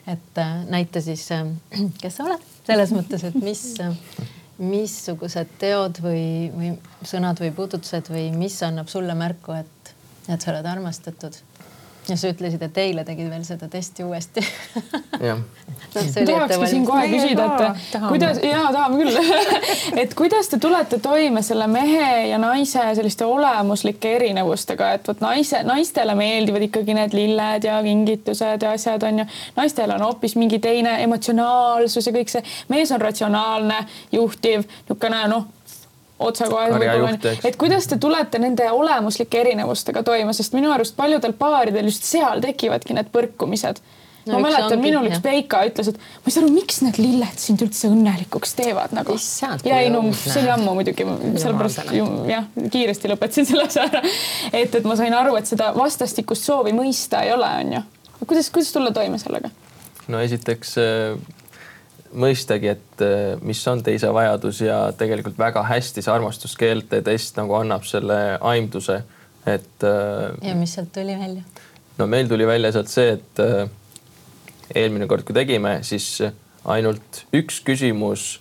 et 0.06 0.38
äh, 0.38 0.64
näita 0.70 1.00
siis, 1.00 1.30
äh, 1.32 1.46
kes 2.02 2.16
sa 2.16 2.26
oled, 2.28 2.42
selles 2.66 2.92
mõttes, 2.94 3.24
et 3.26 3.38
mis, 3.42 3.62
missugused 4.62 5.56
teod 5.60 6.00
või, 6.04 6.26
või 6.54 6.72
sõnad 7.04 7.40
või 7.42 7.52
puudutused 7.56 8.10
või 8.12 8.30
mis 8.36 8.56
annab 8.64 8.90
sulle 8.92 9.16
märku, 9.18 9.56
et, 9.58 9.72
et 10.28 10.40
sa 10.40 10.52
oled 10.52 10.66
armastatud 10.66 11.38
ja 12.08 12.16
sa 12.16 12.30
ütlesid, 12.30 12.62
et 12.62 12.78
eile 12.78 13.02
tegid 13.06 13.28
veel 13.30 13.42
seda 13.46 13.68
testi 13.70 14.04
uuesti. 14.06 14.42
jah 15.20 15.38
no,. 15.94 16.02
tahakski 16.26 16.68
siin 16.70 16.84
kohe 16.86 17.06
küsida, 17.10 17.46
et 17.56 17.96
kuidas, 18.08 18.40
ja 18.44 18.62
tahame 18.74 19.00
küll 19.00 19.16
et 20.02 20.14
kuidas 20.18 20.50
te 20.52 20.60
tulete 20.62 21.00
toime 21.02 21.42
selle 21.46 21.66
mehe 21.70 22.28
ja 22.30 22.38
naise 22.42 22.84
selliste 22.98 23.26
olemuslike 23.26 24.14
erinevustega, 24.20 24.92
et 24.98 25.10
vot 25.10 25.24
naise, 25.24 25.62
naistele 25.66 26.14
meeldivad 26.18 26.68
ikkagi 26.68 26.96
need 26.96 27.16
lilled 27.16 27.66
ja 27.66 27.80
kingitused 27.82 28.62
ja 28.68 28.76
asjad 28.76 29.06
on 29.08 29.24
ju. 29.24 29.28
naistel 29.58 29.96
on 29.96 30.06
hoopis 30.06 30.36
mingi 30.38 30.62
teine 30.62 30.98
emotsionaalsus 31.02 32.06
ja 32.06 32.14
kõik 32.14 32.32
see, 32.32 32.44
mees 32.72 32.94
on 32.94 33.02
ratsionaalne, 33.02 33.82
juhtiv, 34.14 34.66
niisugune 34.86 35.26
noh 35.32 35.52
otsekohe. 36.18 37.18
et 37.44 37.56
kuidas 37.56 37.86
te 37.86 37.98
tulete 37.98 38.38
nende 38.38 38.70
olemuslike 38.70 39.40
erinevustega 39.40 40.02
toime, 40.02 40.32
sest 40.32 40.56
minu 40.56 40.72
arust 40.72 40.96
paljudel 40.96 41.36
paaridel 41.36 41.90
just 41.90 42.08
seal 42.08 42.40
tekivadki 42.44 42.96
need 42.96 43.12
põrkumised 43.12 43.82
no, 44.26 44.38
ma 44.38 44.48
mäletan, 44.48 44.80
minul 44.82 45.08
üks 45.10 45.20
Peika 45.24 45.60
ütles, 45.68 45.90
et 45.92 45.98
ma 46.00 46.30
ei 46.30 46.34
saa 46.34 46.42
aru, 46.42 46.52
miks 46.54 46.80
need 46.84 46.98
lilled 47.00 47.40
sind 47.40 47.62
üldse 47.66 47.90
õnnelikuks 47.92 48.56
teevad 48.58 48.94
nagu. 48.96 49.16
ja 49.66 49.80
ei 49.82 49.92
no 49.92 50.02
see 50.16 50.40
oli 50.42 50.52
ammu 50.56 50.76
muidugi, 50.80 51.06
sellepärast 51.42 51.94
jah, 52.30 52.48
kiiresti 52.72 53.12
lõpetasin 53.12 53.48
selle 53.48 53.68
asja 53.68 53.86
ära. 53.90 54.02
et, 54.52 54.74
et 54.74 54.88
ma 54.88 54.98
sain 54.98 55.14
aru, 55.16 55.36
et 55.38 55.48
seda 55.48 55.72
vastastikust 55.76 56.48
soovi 56.48 56.74
mõista 56.76 57.22
ei 57.26 57.32
ole, 57.36 57.52
onju. 57.62 57.82
kuidas, 58.24 58.50
kuidas 58.54 58.74
tulla 58.74 58.94
toime 58.96 59.20
sellega? 59.22 59.52
no 60.08 60.22
esiteks 60.22 60.76
mõistagi, 62.16 62.70
et 62.72 63.04
äh, 63.04 63.36
mis 63.44 63.60
on 63.70 63.82
teise 63.84 64.10
vajadus 64.14 64.60
ja 64.64 64.78
tegelikult 64.98 65.38
väga 65.38 65.64
hästi 65.68 66.04
see 66.04 66.12
armastuskeelte 66.12 67.02
test 67.06 67.38
nagu 67.40 67.56
annab 67.58 67.86
selle 67.88 68.18
aimduse, 68.40 69.02
et. 69.46 69.84
Äh, 69.84 70.32
ja 70.48 70.56
mis 70.58 70.76
sealt 70.76 70.92
tuli 70.94 71.16
välja? 71.18 71.44
no 71.98 72.08
meil 72.10 72.28
tuli 72.28 72.46
välja 72.48 72.72
sealt 72.74 72.92
see, 72.92 73.16
et 73.18 73.42
äh, 73.44 73.68
eelmine 74.74 75.08
kord, 75.10 75.26
kui 75.26 75.36
tegime, 75.36 75.78
siis 75.86 76.08
ainult 76.66 77.24
üks 77.36 77.60
küsimus 77.66 78.40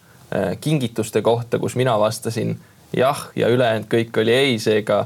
kingituste 0.59 1.21
kohta, 1.23 1.59
kus 1.61 1.75
mina 1.77 1.93
vastasin 2.01 2.55
jah 2.97 3.27
ja 3.37 3.47
ülejäänud 3.53 3.85
kõik 3.91 4.17
oli 4.19 4.33
ei, 4.33 4.55
seega 4.59 5.03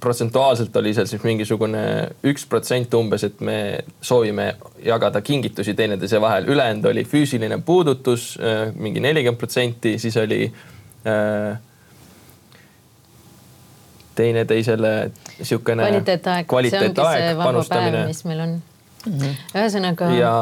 protsentuaalselt 0.00 0.76
oli 0.76 0.94
seal 0.94 1.06
siis 1.06 1.22
mingisugune 1.24 1.82
üks 2.28 2.46
protsent 2.48 2.94
umbes, 2.94 3.24
et 3.28 3.40
me 3.44 3.56
soovime 4.00 4.54
jagada 4.84 5.20
kingitusi 5.20 5.74
teineteise 5.74 6.20
vahel, 6.20 6.48
ülejäänud 6.48 6.88
oli 6.92 7.04
füüsiline 7.04 7.60
puudutus 7.64 8.32
äh, 8.40 8.72
mingi 8.74 9.00
nelikümmend 9.00 9.38
protsenti, 9.38 9.98
siis 9.98 10.16
oli 10.16 10.46
äh, 10.48 11.58
teineteisele 14.14 14.92
niisugune 15.38 15.88
kvaliteetaeg, 15.88 16.46
kvaliteetaeg, 16.48 17.36
panustamine. 17.36 18.06
mis 18.06 18.24
meil 18.24 18.40
on 18.40 18.54
mm. 19.06 19.18
-hmm. 19.18 19.42
ühesõnaga. 19.54 20.10
ja 20.18 20.34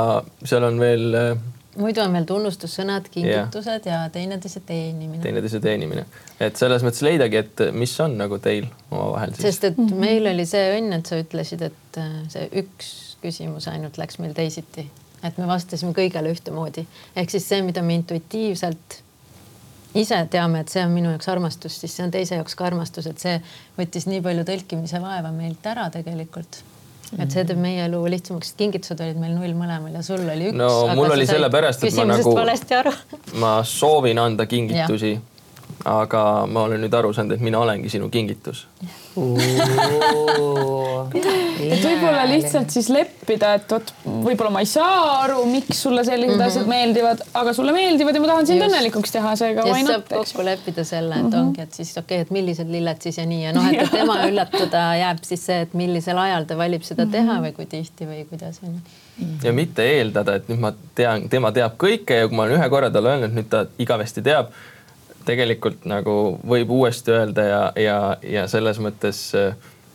seal 0.44 0.66
on 0.66 0.80
veel 0.80 1.14
äh, 1.14 1.36
muidu 1.78 2.02
on 2.02 2.10
meil 2.14 2.26
tunnustussõnad, 2.26 3.08
kingitused 3.12 3.86
yeah. 3.86 4.04
ja 4.04 4.12
teineteise 4.12 4.62
teenimine. 4.66 5.22
teineteise 5.22 5.60
teenimine, 5.62 6.06
et 6.42 6.58
selles 6.58 6.82
mõttes 6.86 7.02
leidagi, 7.06 7.42
et 7.44 7.62
mis 7.76 7.92
on 8.02 8.16
nagu 8.18 8.40
teil 8.42 8.66
omavahel 8.90 9.34
siis. 9.34 9.42
sest 9.46 9.68
et 9.70 9.78
mm 9.78 9.86
-hmm. 9.86 10.06
meil 10.06 10.32
oli 10.32 10.46
see 10.46 10.64
õnn, 10.78 10.96
et 10.98 11.06
sa 11.06 11.20
ütlesid, 11.20 11.62
et 11.70 12.00
äh, 12.00 12.16
see 12.32 12.48
üks 12.62 12.90
küsimus 13.22 13.68
ainult 13.70 13.98
läks 13.98 14.18
meil 14.18 14.34
teisiti, 14.34 14.88
et 15.22 15.38
me 15.38 15.46
vastasime 15.46 15.92
kõigele 15.92 16.32
ühtemoodi, 16.32 16.86
ehk 17.16 17.30
siis 17.30 17.48
see, 17.48 17.62
mida 17.62 17.82
me 17.82 17.94
intuitiivselt 17.94 19.02
ise 19.94 20.26
teame, 20.30 20.60
et 20.60 20.68
see 20.68 20.82
on 20.84 20.90
minu 20.90 21.10
jaoks 21.10 21.28
armastus, 21.28 21.80
siis 21.80 21.96
see 21.96 22.04
on 22.04 22.10
teise 22.10 22.34
jaoks 22.34 22.54
ka 22.54 22.66
armastus, 22.66 23.06
et 23.06 23.18
see 23.18 23.40
võttis 23.78 24.06
nii 24.06 24.22
palju 24.22 24.44
tõlkimise 24.44 25.00
vaeva 25.02 25.32
meilt 25.34 25.66
ära 25.66 25.90
tegelikult 25.90 26.62
et 27.18 27.32
see 27.34 27.44
teeb 27.48 27.58
meie 27.60 27.84
elu 27.88 28.00
lihtsamaks, 28.14 28.52
kingitused 28.58 29.00
olid 29.02 29.18
meil 29.20 29.34
null 29.34 29.56
mõlemal 29.58 29.96
ja 29.96 30.02
sul 30.06 30.22
oli 30.22 30.50
üks. 30.50 30.58
no 30.60 30.70
mul 30.94 31.14
oli 31.16 31.26
sellepärast, 31.26 31.84
et 31.88 31.98
ma 31.98 32.06
nagu, 32.12 32.34
ma 33.42 33.54
soovin 33.66 34.20
anda 34.22 34.46
kingitusi, 34.50 35.16
aga 35.84 36.46
ma 36.46 36.62
olen 36.68 36.80
nüüd 36.84 36.94
aru 36.94 37.12
saanud, 37.16 37.36
et 37.36 37.44
mina 37.44 37.60
olengi 37.60 37.88
sinu 37.92 38.10
kingitus 38.12 38.66
et 41.10 41.82
võib-olla 41.82 42.22
lihtsalt 42.30 42.70
siis 42.72 42.88
leppida, 42.92 43.54
et 43.58 43.72
vot 43.72 43.92
võib-olla 44.04 44.52
ma 44.54 44.62
ei 44.62 44.68
saa 44.70 45.24
aru, 45.24 45.40
miks 45.50 45.82
sulle 45.82 46.04
sellised 46.06 46.36
mm 46.36 46.40
-hmm. 46.40 46.46
asjad 46.46 46.70
meeldivad, 46.70 47.24
aga 47.42 47.54
sulle 47.56 47.72
meeldivad 47.74 48.14
ja 48.14 48.20
ma 48.22 48.30
tahan 48.32 48.46
sind 48.46 48.62
õnnelikuks 48.68 49.12
teha, 49.16 49.34
seega 49.36 49.66
why 49.66 49.82
not. 49.82 49.92
saab 49.92 50.06
kokku 50.14 50.44
leppida 50.46 50.84
selle, 50.84 51.14
et 51.14 51.22
mm 51.22 51.30
-hmm. 51.30 51.40
ongi, 51.40 51.60
et 51.66 51.74
siis 51.74 51.90
okei 51.96 52.04
okay,, 52.04 52.20
et 52.26 52.30
millised 52.30 52.68
lilled 52.70 53.02
siis 53.02 53.18
ja 53.18 53.26
nii 53.26 53.42
ja 53.44 53.52
noh, 53.56 53.68
et 53.72 53.90
tema 53.98 54.16
üllatada 54.28 54.84
jääb 55.00 55.24
siis 55.26 55.46
see, 55.46 55.60
et 55.66 55.74
millisel 55.74 56.18
ajal 56.18 56.44
ta 56.44 56.56
valib 56.56 56.82
seda 56.82 57.04
mm 57.04 57.08
-hmm. 57.08 57.12
teha 57.12 57.40
või 57.46 57.52
kui 57.52 57.66
tihti 57.66 58.04
või 58.06 58.24
kuidas 58.30 58.60
on 58.62 58.74
ju 58.74 58.80
ja 59.44 59.52
mitte 59.52 59.84
eeldada, 59.84 60.34
et 60.34 60.48
nüüd 60.48 60.60
ma 60.62 60.72
tean, 60.94 61.28
tema 61.28 61.52
teab 61.52 61.76
kõike 61.80 62.22
ja 62.22 62.28
kui 62.28 62.36
ma 62.36 62.46
olen 62.46 62.60
ühe 62.60 62.68
korra 62.72 62.90
talle 62.90 63.14
öelnud, 63.14 63.34
nüüd 63.36 63.48
ta 63.52 63.66
igavesti 63.78 64.22
teab 64.22 64.52
tegelikult 65.30 65.86
nagu 65.88 66.16
võib 66.46 66.72
uuesti 66.74 67.14
öelda 67.14 67.46
ja, 67.46 67.60
ja, 67.78 67.98
ja 68.22 68.46
selles 68.50 68.80
mõttes 68.82 69.22
äh, 69.38 69.54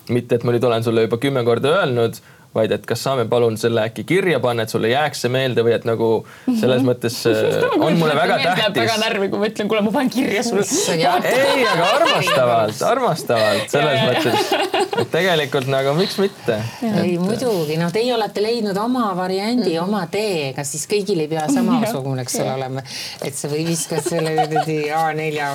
mitte, 0.10 0.38
et 0.38 0.45
ma 0.45 0.56
nüüd 0.56 0.65
olen 0.65 0.86
sulle 0.86 1.06
juba 1.06 1.19
kümme 1.21 1.43
korda 1.48 1.80
öelnud 1.82 2.19
vaid 2.56 2.72
et 2.72 2.86
kas 2.88 3.04
saame 3.04 3.26
palun 3.30 3.58
selle 3.60 3.84
äkki 3.84 4.06
kirja 4.08 4.39
panna, 4.44 4.63
et 4.63 4.72
sulle 4.72 4.89
jääks 4.91 5.26
see 5.26 5.32
meelde 5.34 5.63
või 5.65 5.76
et 5.76 5.86
nagu 5.88 6.10
selles 6.46 6.82
mhm. 6.82 6.88
mõttes 6.89 7.18
äh, 7.32 7.65
on 7.76 8.00
mulle 8.00 8.15
väga 8.18 8.38
tähtis. 8.44 8.82
väga 8.82 8.98
närvi, 9.02 9.30
kui 9.34 9.41
ma 9.41 9.50
ütlen, 9.52 9.72
kuule, 9.72 9.84
ma 9.86 9.94
panen 9.96 10.12
kirja 10.13 10.44
sulle. 10.46 10.63
ei, 10.96 11.65
aga 11.68 11.89
armastavalt, 11.98 12.84
armastavalt 12.94 13.76
selles 13.76 14.06
mõttes, 14.06 14.54
et 15.02 15.12
tegelikult 15.12 15.70
nagu 15.72 15.96
miks 16.00 16.18
mitte. 16.22 16.60
ei 16.84 17.15
et... 17.15 17.22
muidugi, 17.22 17.80
no 17.82 17.91
teie 17.96 18.13
olete 18.15 18.44
leidnud 18.44 18.78
oma 18.80 19.10
variandi 19.18 19.74
mm, 19.74 19.76
-hmm. 19.76 19.84
oma 19.84 20.06
tee, 20.12 20.54
kas 20.56 20.72
siis 20.76 20.88
kõigil 20.91 21.26
ei 21.26 21.32
pea 21.32 21.48
samasugune, 21.52 22.24
eks 22.24 22.39
ole, 22.39 22.54
olema, 22.60 22.86
et 23.26 23.36
sa 23.36 23.52
või 23.52 23.65
viskad 23.68 24.06
selle 24.06 24.36
A4 24.46 25.50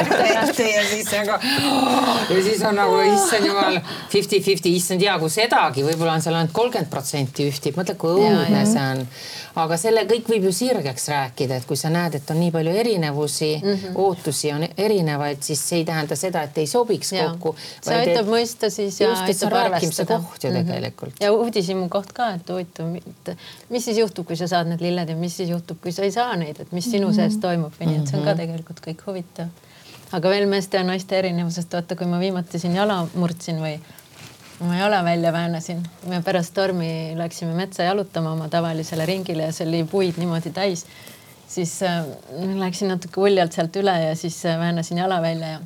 ette 0.00 0.70
ja 0.70 0.86
siis 0.86 1.10
nagu 1.12 1.38
ja 2.30 2.42
siis 2.42 2.62
on 2.66 2.78
nagu 2.78 3.00
issand 3.08 3.46
jumal 3.46 3.80
fifty-fifty, 4.12 4.74
issand 4.76 5.02
hea, 5.02 5.16
kui 5.18 5.32
sedagi 5.32 5.84
võib-olla 5.86 6.16
on 6.18 6.19
seal 6.24 6.36
ainult 6.38 6.52
kolmkümmend 6.56 6.90
protsenti 6.90 7.46
ühtib, 7.50 7.76
mõtle 7.78 7.94
kui 8.00 8.14
õudne 8.16 8.62
see 8.68 8.82
on. 8.94 9.02
aga 9.62 9.78
selle 9.80 10.04
kõik 10.10 10.28
võib 10.30 10.46
ju 10.48 10.52
sirgeks 10.54 11.08
rääkida, 11.12 11.60
et 11.60 11.68
kui 11.68 11.78
sa 11.78 11.90
näed, 11.92 12.16
et 12.20 12.30
on 12.30 12.40
nii 12.40 12.52
palju 12.54 12.74
erinevusi 12.82 13.50
mm, 13.58 13.70
-hmm. 13.70 14.00
ootusi 14.04 14.52
on 14.52 14.66
erinevaid, 14.76 15.42
siis 15.42 15.62
see 15.68 15.78
ei 15.82 15.84
tähenda 15.84 16.16
seda, 16.16 16.42
et 16.42 16.58
ei 16.58 16.66
sobiks 16.66 17.12
ja. 17.12 17.30
kokku. 17.30 17.54
see 17.82 17.96
aitab 17.96 18.26
et, 18.26 18.32
mõista 18.34 18.70
siis 18.70 19.00
ja 19.00 19.08
just, 19.08 19.22
aitab 19.22 19.56
arvestada. 19.62 20.20
koht 20.26 20.44
ju 20.44 20.50
mm 20.50 20.56
-hmm. 20.56 20.66
tegelikult. 20.66 21.14
ja 21.20 21.32
uudishimu 21.32 21.88
koht 21.88 22.12
ka, 22.12 22.30
et 22.34 22.48
huvitav, 22.48 22.94
mis 23.68 23.84
siis 23.84 23.98
juhtub, 23.98 24.26
kui 24.26 24.36
sa 24.36 24.46
saad 24.46 24.68
need 24.68 24.80
lilled 24.80 25.08
ja 25.08 25.16
mis 25.16 25.36
siis 25.36 25.48
juhtub, 25.48 25.80
kui 25.82 25.92
sa 25.92 26.02
ei 26.02 26.12
saa 26.12 26.36
neid, 26.36 26.60
et 26.60 26.72
mis 26.72 26.84
sinu 26.84 27.06
mm 27.06 27.12
-hmm. 27.12 27.16
sees 27.16 27.36
toimub 27.36 27.72
või 27.80 27.86
nii, 27.86 27.98
et 28.02 28.08
see 28.08 28.18
on 28.18 28.24
ka 28.24 28.30
mhm. 28.30 28.40
tegelikult 28.40 28.80
kõik 28.86 29.06
huvitav 29.06 29.48
aga 30.16 30.32
veel 30.32 30.48
meeste 30.50 30.76
ja 30.76 30.84
naiste 30.86 31.18
erinevusest, 31.18 31.72
vaata, 31.72 31.96
kui 31.96 32.08
ma 32.10 32.18
viimati 32.22 32.58
siin 32.58 32.74
jala 32.76 33.00
murdsin 33.14 33.60
või 33.62 33.76
ma 34.60 34.76
jala 34.76 35.04
välja 35.04 35.32
väänasin. 35.32 35.82
me 36.06 36.22
pärast 36.22 36.54
tormi 36.54 37.12
läksime 37.16 37.54
metsa 37.54 37.82
jalutama 37.82 38.32
oma 38.32 38.48
tavalisele 38.48 39.06
ringile 39.06 39.42
ja 39.42 39.52
see 39.52 39.68
oli 39.68 39.84
puid 39.84 40.18
niimoodi 40.20 40.50
täis. 40.50 40.86
siis 41.48 41.82
äh, 41.82 42.04
läksin 42.54 42.88
natuke 42.88 43.20
uljalt 43.20 43.52
sealt 43.52 43.76
üle 43.76 43.94
ja 44.08 44.16
siis 44.16 44.44
äh, 44.46 44.58
väänasin 44.58 44.98
jala 44.98 45.22
välja 45.22 45.48
ja 45.48 45.60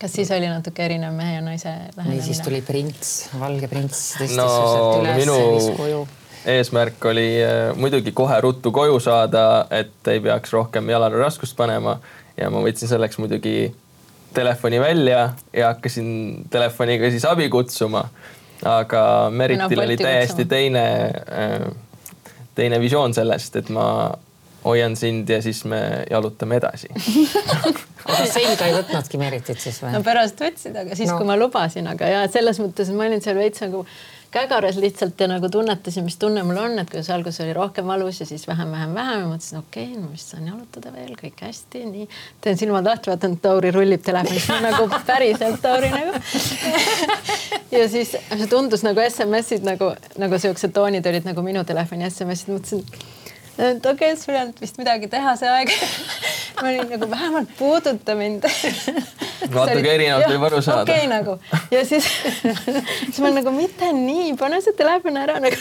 kas 0.00 0.12
siis 0.12 0.30
oli 0.30 0.48
natuke 0.48 0.84
erinev 0.84 1.12
mehe 1.14 1.34
ja 1.34 1.42
naise 1.44 1.68
lähenemine? 1.68 2.22
või 2.22 2.24
siis 2.26 2.40
tuli 2.40 2.62
prints, 2.62 3.12
valge 3.40 3.68
prints 3.68 4.14
tõstis 4.16 4.36
no, 4.36 4.48
su 4.48 4.72
sealt 4.72 5.04
üles 5.04 5.20
minu... 5.24 5.36
ja 5.36 5.52
viis 5.52 5.76
koju 5.76 6.08
eesmärk 6.46 7.04
oli 7.04 7.28
äh, 7.44 7.76
muidugi 7.76 8.12
kohe 8.16 8.40
ruttu 8.40 8.72
koju 8.72 9.00
saada, 9.00 9.66
et 9.70 10.08
ei 10.08 10.20
peaks 10.24 10.52
rohkem 10.56 10.88
jalale 10.88 11.20
raskust 11.20 11.56
panema 11.56 11.98
ja 12.36 12.50
ma 12.50 12.62
võtsin 12.64 12.88
selleks 12.90 13.20
muidugi 13.20 13.70
telefoni 14.34 14.80
välja 14.80 15.30
ja 15.52 15.72
hakkasin 15.72 16.44
telefoniga 16.50 17.10
siis 17.10 17.24
abi 17.24 17.48
kutsuma. 17.50 18.04
aga 18.64 19.02
Meritil 19.30 19.76
No, 19.78 19.84
oli 19.84 19.96
täiesti 19.96 20.44
kutsuma. 20.44 20.48
teine, 20.48 20.84
teine 22.54 22.80
visioon 22.80 23.14
sellest, 23.14 23.56
et 23.56 23.70
ma 23.72 23.86
hoian 24.64 24.96
sind 24.96 25.28
ja 25.32 25.38
siis 25.42 25.62
me 25.64 25.78
jalutame 26.10 26.58
edasi. 26.60 26.88
aga 28.10 28.26
selga 28.28 28.66
ei 28.68 28.74
võtnudki 28.76 29.20
Meritit 29.20 29.60
siis 29.60 29.78
või 29.82 29.94
no? 29.96 30.02
pärast 30.04 30.40
võtsid, 30.40 30.76
aga 30.76 30.96
siis 30.96 31.08
No. 31.08 31.14
no. 31.14 31.18
kui 31.22 31.30
ma 31.30 31.36
lubasin, 31.40 31.88
aga 31.88 32.08
ja 32.12 32.24
selles 32.32 32.60
mõttes 32.60 32.90
ma 32.92 33.06
olin 33.08 33.22
seal 33.24 33.38
veits 33.40 33.62
nagu 33.64 33.84
kägaras 34.30 34.76
lihtsalt 34.76 35.20
ja 35.20 35.28
nagu 35.28 35.48
tunnetasin, 35.48 36.04
mis 36.04 36.16
tunne 36.16 36.42
mul 36.46 36.56
on, 36.56 36.78
et 36.78 36.90
kuidas 36.90 37.10
alguses 37.10 37.40
oli 37.44 37.52
rohkem 37.56 37.86
valus 37.86 38.20
ja 38.20 38.26
siis 38.26 38.46
vähem, 38.48 38.70
vähem, 38.72 38.94
vähem 38.94 39.20
ja 39.20 39.26
mõtlesin, 39.26 39.58
okei 39.58 39.86
okay,, 39.88 40.02
no 40.02 40.10
vist 40.12 40.34
saan 40.34 40.46
jalutada 40.46 40.92
veel, 40.94 41.14
kõik 41.18 41.42
hästi, 41.46 41.84
nii. 41.90 42.08
teen 42.40 42.58
silmad 42.60 42.86
lahti, 42.86 43.10
vaatan, 43.10 43.36
Tauri 43.42 43.72
rullib 43.74 44.04
telefonis 44.06 44.48
nagu 44.68 44.86
päriselt 45.06 45.62
Tauri 45.62 45.90
nagu. 45.94 46.14
ja 47.78 47.88
siis 47.88 48.14
see 48.14 48.50
tundus 48.50 48.86
nagu 48.86 49.02
SMS-id 49.06 49.66
nagu, 49.66 49.94
nagu 50.22 50.38
siuksed 50.38 50.74
toonid 50.76 51.06
olid 51.10 51.26
nagu 51.26 51.42
minu 51.46 51.64
telefoni 51.66 52.06
SMS-id, 52.10 52.54
mõtlesin 52.54 53.18
et 53.60 53.86
okei 53.86 54.12
okay,, 54.12 54.20
sul 54.20 54.34
ei 54.34 54.42
olnud 54.44 54.60
vist 54.62 54.78
midagi 54.80 55.10
teha 55.12 55.36
see 55.38 55.50
aeg 55.50 55.72
ma 56.60 56.68
olin 56.68 56.90
nagu 56.90 57.10
vähemalt 57.10 57.56
puuduta 57.58 58.14
mind 58.18 58.46
Natuke 59.50 59.88
erinevalt 59.94 60.28
võib 60.30 60.44
aru 60.46 60.60
saada. 60.62 60.82
okei 60.84 61.06
okay, 61.06 61.08
nagu 61.10 61.36
ja 61.72 61.80
siis 61.88 62.06
siis 63.10 63.20
ma 63.24 63.32
nagu 63.34 63.52
mitte 63.54 63.88
nii, 63.96 64.34
pane 64.40 64.60
see 64.64 64.76
telefon 64.78 65.18
ära 65.20 65.38
nagu 65.42 65.56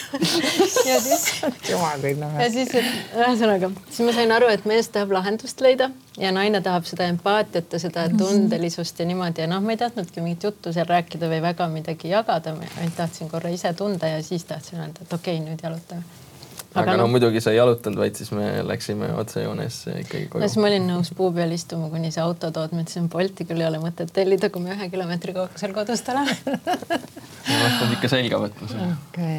ja 0.90 1.00
siis 1.04 1.26
jumal 1.70 2.04
küll 2.04 2.20
noh. 2.22 2.36
ja 2.42 2.50
siis 2.54 2.74
ühesõnaga, 2.76 3.72
siis 3.90 4.06
ma 4.08 4.16
sain 4.18 4.36
aru, 4.36 4.52
et 4.54 4.68
mees 4.70 4.92
tahab 4.94 5.16
lahendust 5.16 5.64
leida 5.64 5.90
ja 6.20 6.34
naine 6.36 6.62
tahab 6.66 6.88
seda 6.90 7.08
empaatiat 7.10 7.74
ja 7.74 7.82
seda 7.82 8.08
tundelisust 8.12 9.00
ja 9.00 9.08
niimoodi 9.10 9.46
ja 9.46 9.50
noh, 9.52 9.64
ma 9.64 9.76
ei 9.76 9.82
tahtnudki 9.82 10.24
mingit 10.24 10.50
juttu 10.50 10.74
seal 10.76 10.90
rääkida 10.90 11.32
või 11.32 11.42
väga 11.50 11.70
midagi 11.72 12.12
jagada, 12.12 12.56
ma 12.58 12.68
ainult 12.78 12.98
tahtsin 13.00 13.32
korra 13.32 13.52
ise 13.54 13.74
tunda 13.78 14.12
ja 14.12 14.24
siis 14.24 14.46
tahtsin 14.50 14.84
öelda, 14.84 15.06
et 15.06 15.14
okei 15.14 15.40
okay,, 15.40 15.46
nüüd 15.48 15.64
jalutame. 15.64 16.29
Aga 16.78 16.96
no 17.00 17.08
muidugi 17.10 17.42
sa 17.42 17.54
ei 17.54 17.58
jalutanud, 17.58 17.98
vaid 17.98 18.18
siis 18.20 18.30
me 18.36 18.46
läksime 18.66 19.10
otsejoones 19.18 19.78
ikkagi 20.04 20.28
no 20.30 20.42
siis 20.44 20.54
koju. 20.54 20.62
ma 20.62 20.70
olin 20.70 20.86
nõus 20.92 21.10
puu 21.18 21.32
peal 21.34 21.54
istuma, 21.56 21.90
kuni 21.90 22.12
see 22.14 22.22
auto 22.22 22.52
tood, 22.54 22.76
ma 22.76 22.84
ütlesin, 22.84 23.08
Bolti 23.10 23.48
küll 23.50 23.64
ei 23.64 23.68
ole 23.70 23.80
mõtet 23.82 24.12
tellida, 24.14 24.52
kui 24.54 24.62
me 24.62 24.76
ühe 24.76 24.90
kilomeetri 24.92 25.34
kaugusel 25.38 25.74
kodust 25.74 26.12
oleme. 26.14 26.36
ma 26.46 27.72
pidanud 27.80 27.96
ikka 27.98 28.12
selga 28.12 28.42
võtma 28.44 28.70
selle. 28.70 29.32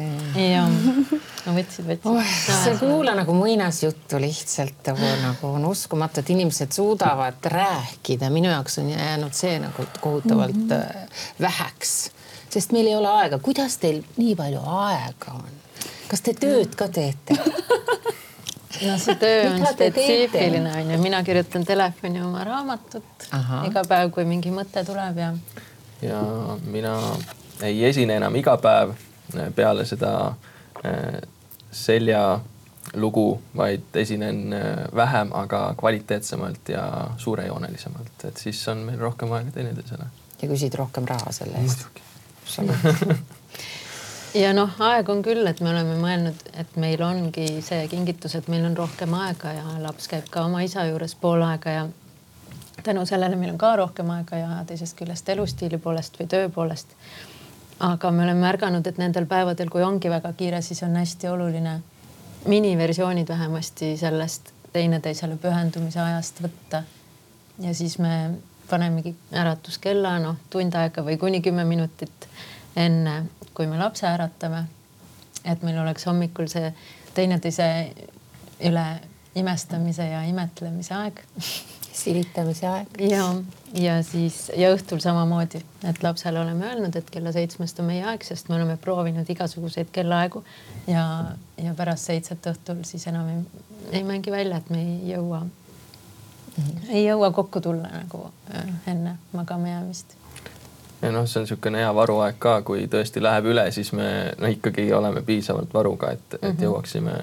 ja, 0.43 0.65
no 1.45 1.55
võtsid, 1.55 1.87
võtsid 1.87 2.09
oh,. 2.11 2.35
see 2.49 2.73
ei 2.73 2.81
kuula 2.81 3.15
nagu 3.21 3.35
muinasjuttu 3.37 4.19
lihtsalt 4.21 4.91
nagu, 4.91 5.13
nagu 5.23 5.53
on 5.55 5.69
uskumatu, 5.71 6.25
et 6.25 6.33
inimesed 6.35 6.75
suudavad 6.75 7.51
rääkida. 7.55 8.31
minu 8.33 8.51
jaoks 8.51 8.81
on 8.83 8.91
jäänud 8.91 9.37
see 9.37 9.55
nagu 9.63 9.87
kohutavalt 10.01 10.57
mm 10.57 10.69
-hmm. 10.75 11.23
väheks, 11.47 11.95
sest 12.49 12.75
meil 12.75 12.91
ei 12.91 12.99
ole 12.99 13.15
aega. 13.23 13.39
kuidas 13.39 13.77
teil 13.77 14.03
nii 14.17 14.35
palju 14.35 14.67
aega 14.83 15.39
on? 15.39 15.60
Kas 16.11 16.25
te 16.25 16.35
tööd 16.35 16.75
ka 16.75 16.89
teete? 16.91 17.37
no 18.87 18.97
see 18.99 19.15
töö 19.21 19.43
on 19.51 19.65
spetsiifiline 19.69 20.73
onju, 20.81 20.97
mina 21.01 21.21
kirjutan 21.23 21.65
telefoni 21.67 22.21
oma 22.23 22.43
raamatut 22.47 23.27
Ahah. 23.31 23.65
iga 23.69 23.83
päev, 23.87 24.11
kui 24.15 24.25
mingi 24.27 24.53
mõte 24.53 24.83
tuleb 24.87 25.21
ja 25.21 25.31
ja 26.01 26.21
mina 26.65 26.95
ei 27.63 27.83
esine 27.85 28.17
enam 28.19 28.35
iga 28.35 28.57
päev 28.61 28.95
peale 29.55 29.85
seda 29.85 30.13
äh, 30.85 31.21
seljalugu, 31.71 33.27
vaid 33.57 33.99
esinen 34.01 34.53
äh, 34.53 34.63
vähem, 34.95 35.31
aga 35.37 35.75
kvaliteetsemalt 35.79 36.73
ja 36.73 36.85
suurejoonelisemalt, 37.17 38.25
et 38.27 38.37
siis 38.37 38.63
on 38.67 38.83
meil 38.89 38.99
rohkem 38.99 39.31
aega 39.37 39.53
teineteisele. 39.59 40.09
ja 40.41 40.49
küsid 40.49 40.75
rohkem 40.79 41.07
raha 41.07 41.31
selle 41.35 41.61
eest? 41.61 41.87
ja 44.33 44.51
noh, 44.53 44.75
aeg 44.79 45.09
on 45.09 45.21
küll, 45.25 45.45
et 45.47 45.59
me 45.63 45.71
oleme 45.71 45.97
mõelnud, 45.99 46.45
et 46.59 46.75
meil 46.79 47.01
ongi 47.03 47.47
see 47.65 47.87
kingitus, 47.91 48.35
et 48.37 48.47
meil 48.51 48.65
on 48.67 48.77
rohkem 48.77 49.13
aega 49.17 49.55
ja 49.57 49.65
laps 49.83 50.07
käib 50.11 50.29
ka 50.31 50.45
oma 50.47 50.63
isa 50.65 50.85
juures 50.87 51.15
pool 51.19 51.43
aega 51.45 51.75
ja 51.75 51.87
tänu 52.83 53.05
sellele 53.05 53.35
meil 53.35 53.53
on 53.53 53.59
ka 53.61 53.75
rohkem 53.75 54.09
aega 54.15 54.39
ja 54.39 54.61
teisest 54.67 54.97
küljest 54.99 55.29
elustiili 55.29 55.77
poolest 55.77 56.19
või 56.19 56.29
töö 56.31 56.49
poolest. 56.49 56.95
aga 57.79 58.11
me 58.11 58.23
oleme 58.23 58.39
märganud, 58.39 58.87
et 58.87 58.97
nendel 58.97 59.25
päevadel, 59.25 59.69
kui 59.69 59.83
ongi 59.83 60.09
väga 60.09 60.33
kiire, 60.37 60.61
siis 60.61 60.83
on 60.83 60.95
hästi 60.95 61.27
oluline 61.27 61.79
miniversioonid 62.45 63.27
vähemasti 63.27 63.97
sellest 63.97 64.53
teineteisele 64.73 65.35
pühendumise 65.35 65.99
ajast 65.99 66.41
võtta. 66.43 66.83
ja 67.59 67.73
siis 67.73 67.99
me 67.99 68.31
panemegi 68.69 69.15
äratuskella 69.33 70.19
noh, 70.19 70.35
tund 70.49 70.75
aega 70.75 71.03
või 71.03 71.17
kuni 71.17 71.41
kümme 71.41 71.65
minutit 71.65 72.27
enne, 72.75 73.23
kui 73.61 73.69
me 73.69 73.77
lapse 73.77 74.07
äratame. 74.09 74.65
et 75.45 75.61
meil 75.61 75.77
oleks 75.81 76.05
hommikul 76.05 76.47
see 76.49 76.69
teineteise 77.13 77.65
üle 78.65 78.85
imestamise 79.37 80.05
ja 80.05 80.21
imetlemise 80.29 80.93
aeg 80.97 81.21
silitamise 82.01 82.67
aeg. 82.67 82.97
ja, 83.05 83.25
ja 83.77 83.99
siis 84.05 84.51
ja 84.57 84.71
õhtul 84.73 85.01
samamoodi, 85.03 85.61
et 85.85 86.01
lapsele 86.03 86.41
oleme 86.41 86.65
öelnud, 86.71 86.97
et 86.97 87.09
kella 87.13 87.33
seitsmest 87.35 87.81
on 87.81 87.89
meie 87.91 88.05
aeg, 88.05 88.25
sest 88.25 88.49
me 88.49 88.57
oleme 88.57 88.77
proovinud 88.81 89.29
igasuguseid 89.29 89.91
kellaaegu 89.93 90.41
ja, 90.89 91.03
ja 91.61 91.75
pärast 91.77 92.09
seitset 92.09 92.49
õhtul 92.53 92.81
siis 92.89 93.05
enam 93.13 93.29
ei, 93.29 93.67
ei 93.99 94.07
mängi 94.07 94.33
välja, 94.33 94.57
et 94.57 94.73
me 94.73 94.81
ei 94.81 95.11
jõua 95.13 95.43
mm, 95.43 96.63
-hmm. 96.63 96.89
ei 96.89 97.05
jõua 97.05 97.29
kokku 97.37 97.61
tulla 97.61 97.93
nagu 97.93 98.25
äh, 98.55 98.73
enne 98.95 99.19
magama 99.37 99.69
jäämist 99.75 100.17
ja 101.01 101.11
noh, 101.11 101.25
see 101.27 101.41
on 101.41 101.47
niisugune 101.47 101.81
hea 101.81 101.95
varuaeg 101.95 102.37
ka, 102.39 102.59
kui 102.67 102.85
tõesti 102.91 103.23
läheb 103.23 103.49
üle, 103.53 103.65
siis 103.71 103.91
me 103.97 104.07
no 104.37 104.51
ikkagi 104.51 104.87
oleme 104.93 105.23
piisavalt 105.25 105.73
varuga, 105.73 106.11
et, 106.17 106.37
et 106.41 106.61
jõuaksime 106.61 107.17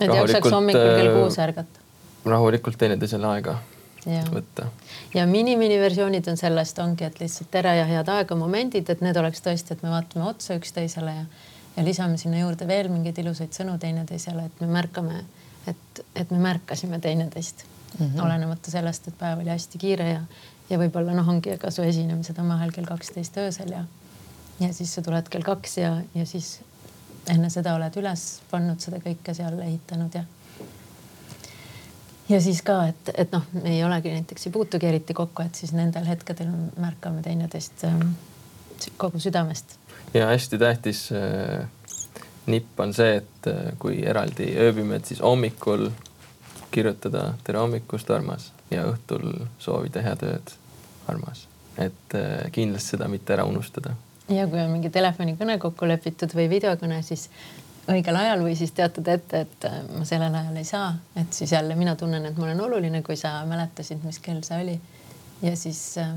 et 0.00 0.10
jaksaks 0.10 0.52
hommikul 0.52 0.92
kell 0.96 1.10
äh, 1.10 1.16
kuus 1.20 1.38
ärgata. 1.38 1.84
rahulikult 2.26 2.78
teineteisele 2.78 3.28
aega 3.36 3.58
ja, 4.06 4.22
võtta. 4.32 4.68
ja 5.14 5.26
mini-mini 5.30 5.78
versioonid 5.80 6.28
on 6.30 6.40
sellest, 6.40 6.78
ongi, 6.82 7.06
et 7.06 7.20
lihtsalt 7.20 7.50
tere 7.54 7.76
ja 7.78 7.86
head 7.88 8.10
aega 8.12 8.38
momendid, 8.38 8.90
et 8.90 9.04
need 9.04 9.16
oleks 9.20 9.44
tõesti, 9.44 9.76
et 9.76 9.86
me 9.86 9.92
vaatame 9.94 10.26
otsa 10.28 10.58
üksteisele 10.58 11.14
ja, 11.20 11.24
ja 11.76 11.86
lisame 11.86 12.18
sinna 12.20 12.42
juurde 12.42 12.68
veel 12.68 12.90
mingeid 12.92 13.18
ilusaid 13.22 13.54
sõnu 13.56 13.78
teineteisele, 13.82 14.48
et 14.50 14.60
me 14.64 14.70
märkame, 14.72 15.22
et, 15.70 16.04
et 16.14 16.34
me 16.34 16.42
märkasime 16.50 17.00
teineteist 17.02 17.64
mm 17.98 18.06
-hmm. 18.06 18.24
olenemata 18.24 18.70
sellest, 18.70 19.08
et 19.08 19.18
päev 19.18 19.40
oli 19.40 19.54
hästi 19.54 19.78
kiire 19.78 20.08
ja, 20.10 20.20
ja 20.70 20.78
võib-olla 20.80 21.14
noh, 21.16 21.28
ongi 21.28 21.56
ka 21.60 21.70
su 21.70 21.84
esinemised 21.86 22.38
on 22.42 22.48
vahel 22.54 22.72
kell 22.74 22.88
kaksteist 22.88 23.36
öösel 23.42 23.72
ja, 23.74 23.84
ja 24.60 24.72
siis 24.74 24.94
sa 24.94 25.04
tuled 25.06 25.28
kell 25.32 25.46
kaks 25.46 25.78
ja, 25.78 25.92
ja 26.14 26.26
siis 26.26 26.58
enne 27.30 27.50
seda 27.50 27.74
oled 27.76 28.00
üles 28.00 28.26
pannud 28.50 28.82
seda 28.82 29.00
kõike 29.02 29.34
seal 29.36 29.58
ehitanud 29.66 30.18
ja 30.18 30.24
ja 32.28 32.40
siis 32.42 32.62
ka, 32.66 32.80
et, 32.90 33.10
et 33.14 33.32
noh, 33.34 33.44
me 33.54 33.70
ei 33.76 33.84
olegi 33.86 34.12
näiteks 34.14 34.48
ei 34.48 34.54
puutugi 34.54 34.88
eriti 34.88 35.14
kokku, 35.14 35.44
et 35.46 35.54
siis 35.54 35.72
nendel 35.76 36.06
hetkedel 36.08 36.50
märkame 36.80 37.22
teineteist 37.22 37.86
ähm, 37.86 38.16
kogu 38.98 39.22
südamest. 39.22 39.78
ja 40.14 40.26
hästi 40.32 40.58
tähtis 40.58 41.08
äh, 41.12 41.68
nipp 42.46 42.80
on 42.80 42.94
see, 42.94 43.20
et 43.22 43.50
äh, 43.50 43.70
kui 43.78 44.02
eraldi 44.06 44.52
ööbime, 44.58 44.98
et 44.98 45.06
siis 45.06 45.22
hommikul 45.22 45.90
kirjutada 46.76 47.30
tere 47.44 47.60
hommikust, 47.62 48.10
armas 48.12 48.50
ja 48.70 48.84
õhtul 48.90 49.30
soovida 49.62 50.02
head 50.04 50.24
ööd, 50.28 50.56
armas. 51.08 51.46
et 51.80 52.16
äh, 52.16 52.50
kindlasti 52.52 52.96
seda 52.96 53.08
mitte 53.08 53.32
ära 53.36 53.44
unustada. 53.48 53.94
ja 54.28 54.46
kui 54.50 54.60
on 54.60 54.74
mingi 54.74 54.90
telefonikõne 54.92 55.58
kokku 55.62 55.88
lepitud 55.88 56.34
või 56.36 56.50
videokõne, 56.52 57.00
siis 57.06 57.30
õigel 57.88 58.18
ajal 58.18 58.42
või 58.42 58.56
siis 58.58 58.74
teatada 58.76 59.14
ette, 59.16 59.44
et 59.46 59.68
äh, 59.68 59.78
ma 59.94 60.04
sellel 60.08 60.34
ajal 60.34 60.58
ei 60.60 60.68
saa, 60.68 60.90
et 61.16 61.32
siis 61.32 61.52
jälle 61.56 61.78
mina 61.78 61.96
tunnen, 61.96 62.26
et 62.26 62.36
ma 62.36 62.50
olen 62.50 62.60
oluline, 62.66 63.00
kui 63.06 63.16
sa 63.16 63.38
mäletasid, 63.48 64.04
mis 64.04 64.18
kell 64.20 64.42
see 64.44 64.60
oli. 64.66 64.76
ja 65.42 65.54
siis 65.56 65.80
äh, 66.02 66.12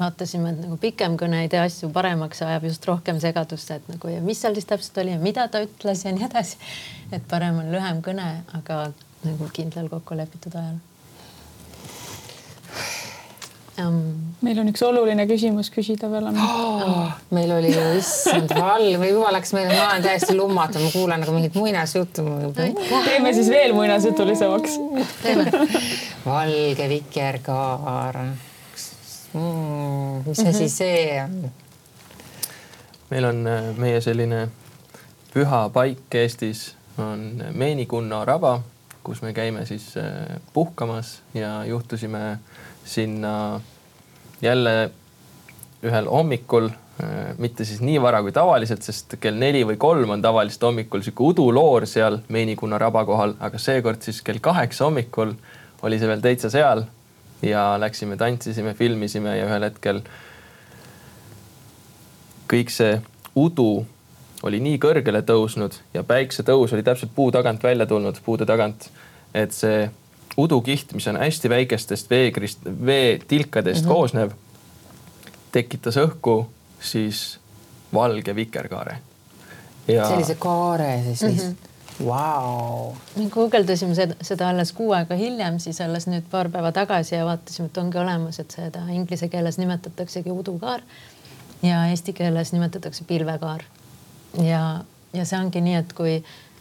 vaatasime, 0.00 0.54
et 0.54 0.64
nagu 0.64 0.80
pikem 0.80 1.18
kõne 1.20 1.42
ei 1.44 1.52
tee 1.52 1.60
asju 1.60 1.90
paremaks, 1.92 2.40
ajab 2.46 2.64
just 2.70 2.88
rohkem 2.88 3.20
segadusse, 3.20 3.76
et 3.76 3.92
nagu 3.92 4.16
ja 4.16 4.24
mis 4.24 4.40
seal 4.40 4.56
siis 4.56 4.68
täpselt 4.72 5.04
oli 5.04 5.12
ja 5.12 5.20
mida 5.20 5.48
ta 5.52 5.60
ütles 5.66 6.06
ja 6.08 6.16
nii 6.16 6.28
edasi. 6.30 6.56
et 7.12 7.28
parem 7.28 7.60
on 7.60 7.72
lühem 7.74 8.00
kõne, 8.06 8.30
aga 8.56 8.82
nagu 9.24 9.50
kindlal 9.52 9.88
kokku 9.92 10.16
lepitud 10.16 10.54
ajal 10.56 10.78
um,. 13.80 14.34
meil 14.40 14.58
on 14.62 14.70
üks 14.72 14.82
oluline 14.86 15.26
küsimus 15.28 15.70
küsida 15.74 16.10
veel 16.12 16.28
on 16.30 16.38
oh,. 16.40 17.12
meil 17.36 17.52
oli 17.56 17.72
ju 17.74 17.84
issand 17.98 18.52
valg 18.56 18.98
või 19.02 19.12
juba 19.12 19.32
läks 19.36 19.54
meile, 19.56 19.74
ma 19.76 19.88
olen 19.90 20.04
täiesti 20.04 20.36
lummatu, 20.36 20.82
ma 20.82 20.92
kuulan 20.94 21.22
nagu 21.24 21.34
mingit 21.36 21.56
muinasjuttu. 21.58 22.26
teeme 22.56 23.34
siis 23.36 23.50
veel 23.52 23.74
muinasjutulisemaks. 23.76 24.78
valge 26.26 26.88
vikerkaar 26.94 28.22
mm,. 28.24 30.22
mis 30.26 30.44
asi 30.52 30.68
see 30.68 31.04
on? 31.24 31.38
meil 33.10 33.24
on 33.32 33.46
äh, 33.46 33.70
meie 33.76 34.00
selline 34.00 34.48
püha 35.34 35.68
paik 35.74 36.14
Eestis 36.14 36.74
on 36.98 37.44
Meenikunna 37.54 38.24
raba, 38.24 38.60
kus 39.04 39.22
me 39.22 39.32
käime 39.32 39.64
siis 39.66 39.94
äh, 39.96 40.40
puhkamas 40.52 41.20
ja 41.34 41.64
juhtusime 41.64 42.38
sinna 42.84 43.60
jälle 44.42 44.90
ühel 45.82 46.08
hommikul, 46.10 46.68
äh, 46.68 47.38
mitte 47.38 47.64
siis 47.64 47.80
nii 47.80 48.00
vara 48.02 48.22
kui 48.22 48.32
tavaliselt, 48.32 48.82
sest 48.84 49.16
kell 49.20 49.38
neli 49.40 49.64
või 49.66 49.78
kolm 49.80 50.16
on 50.16 50.22
tavaliselt 50.22 50.68
hommikul 50.68 51.04
sihuke 51.04 51.24
uduloor 51.32 51.86
seal 51.88 52.20
Meenikunna 52.28 52.78
raba 52.78 53.04
kohal, 53.08 53.36
aga 53.40 53.58
seekord 53.58 54.02
siis 54.04 54.22
kell 54.22 54.42
kaheksa 54.42 54.88
hommikul 54.88 55.34
oli 55.82 55.98
see 55.98 56.08
veel 56.08 56.24
täitsa 56.24 56.50
seal 56.52 56.84
ja 57.42 57.64
läksime, 57.80 58.16
tantsisime, 58.20 58.74
filmisime 58.74 59.38
ja 59.38 59.48
ühel 59.48 59.64
hetkel 59.70 60.02
kõik 62.50 62.72
see 62.74 62.98
udu 63.38 63.86
oli 64.42 64.60
nii 64.60 64.78
kõrgele 64.80 65.22
tõusnud 65.26 65.76
ja 65.94 66.02
päiksetõus 66.04 66.72
oli 66.72 66.82
täpselt 66.82 67.12
puu 67.14 67.30
tagant 67.32 67.62
välja 67.62 67.86
tulnud, 67.86 68.20
puude 68.24 68.46
tagant. 68.46 68.90
et 69.34 69.52
see 69.52 69.90
udukiht, 70.36 70.92
mis 70.92 71.06
on 71.06 71.16
hästi 71.16 71.48
väikestest 71.48 72.10
veekrist, 72.10 72.58
veetilkadest 72.64 73.84
mm 73.84 73.90
-hmm. 73.90 73.94
koosnev, 73.94 74.30
tekitas 75.52 75.96
õhku 75.96 76.46
siis 76.80 77.38
valge 77.94 78.34
vikerkaare. 78.34 78.98
Ja... 79.88 80.08
sellise 80.08 80.34
kaare 80.34 81.02
siis 81.04 81.22
mm 81.22 81.36
-hmm 81.36 81.70
Wow. 82.04 82.94
me 83.16 83.26
guugeldasime 83.30 83.94
seda, 83.94 84.14
seda 84.24 84.48
alles 84.48 84.72
kuu 84.72 84.92
aega 84.96 85.16
hiljem, 85.20 85.58
siis 85.60 85.80
alles 85.84 86.06
nüüd 86.08 86.24
paar 86.30 86.48
päeva 86.48 86.72
tagasi 86.72 87.14
ja 87.14 87.26
vaatasime, 87.28 87.66
et 87.68 87.80
ongi 87.82 87.98
olemas, 88.00 88.38
et 88.40 88.56
seda 88.56 88.86
inglise 88.88 89.28
keeles 89.28 89.58
nimetataksegi 89.60 90.32
udukaar 90.32 90.80
ja 91.62 91.82
eesti 91.90 92.12
keeles 92.16 92.54
nimetatakse 92.56 93.04
pilvekaar. 93.04 93.66
Ja, 94.38 94.84
ja 95.12 95.24
see 95.24 95.38
ongi 95.38 95.62
nii, 95.64 95.76
et 95.82 95.92
kui 95.96 96.20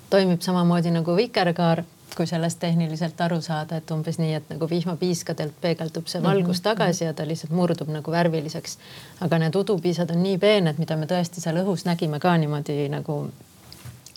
toimib 0.09 0.41
samamoodi 0.41 0.91
nagu 0.93 1.15
vikerkaar, 1.15 1.83
kui 2.15 2.25
sellest 2.27 2.59
tehniliselt 2.59 3.19
aru 3.21 3.37
saada, 3.45 3.77
et 3.77 3.91
umbes 3.93 4.17
nii, 4.17 4.31
et 4.39 4.47
nagu 4.49 4.69
vihmapiiskadelt 4.69 5.59
peegeldub 5.61 6.07
see 6.09 6.23
valgus 6.23 6.57
mhm, 6.57 6.63
tagasi 6.65 7.05
ja 7.05 7.13
ta 7.13 7.27
lihtsalt 7.27 7.53
murdub 7.53 7.91
nagu 7.93 8.11
värviliseks. 8.11 8.77
aga 9.21 9.39
need 9.43 9.55
udupiisad 9.55 10.09
on 10.15 10.23
nii 10.23 10.37
peened, 10.37 10.81
mida 10.81 10.97
me 10.97 11.05
tõesti 11.05 11.43
seal 11.43 11.61
õhus 11.61 11.85
nägime 11.85 12.19
ka 12.19 12.37
niimoodi 12.37 12.89
nagu, 12.89 13.21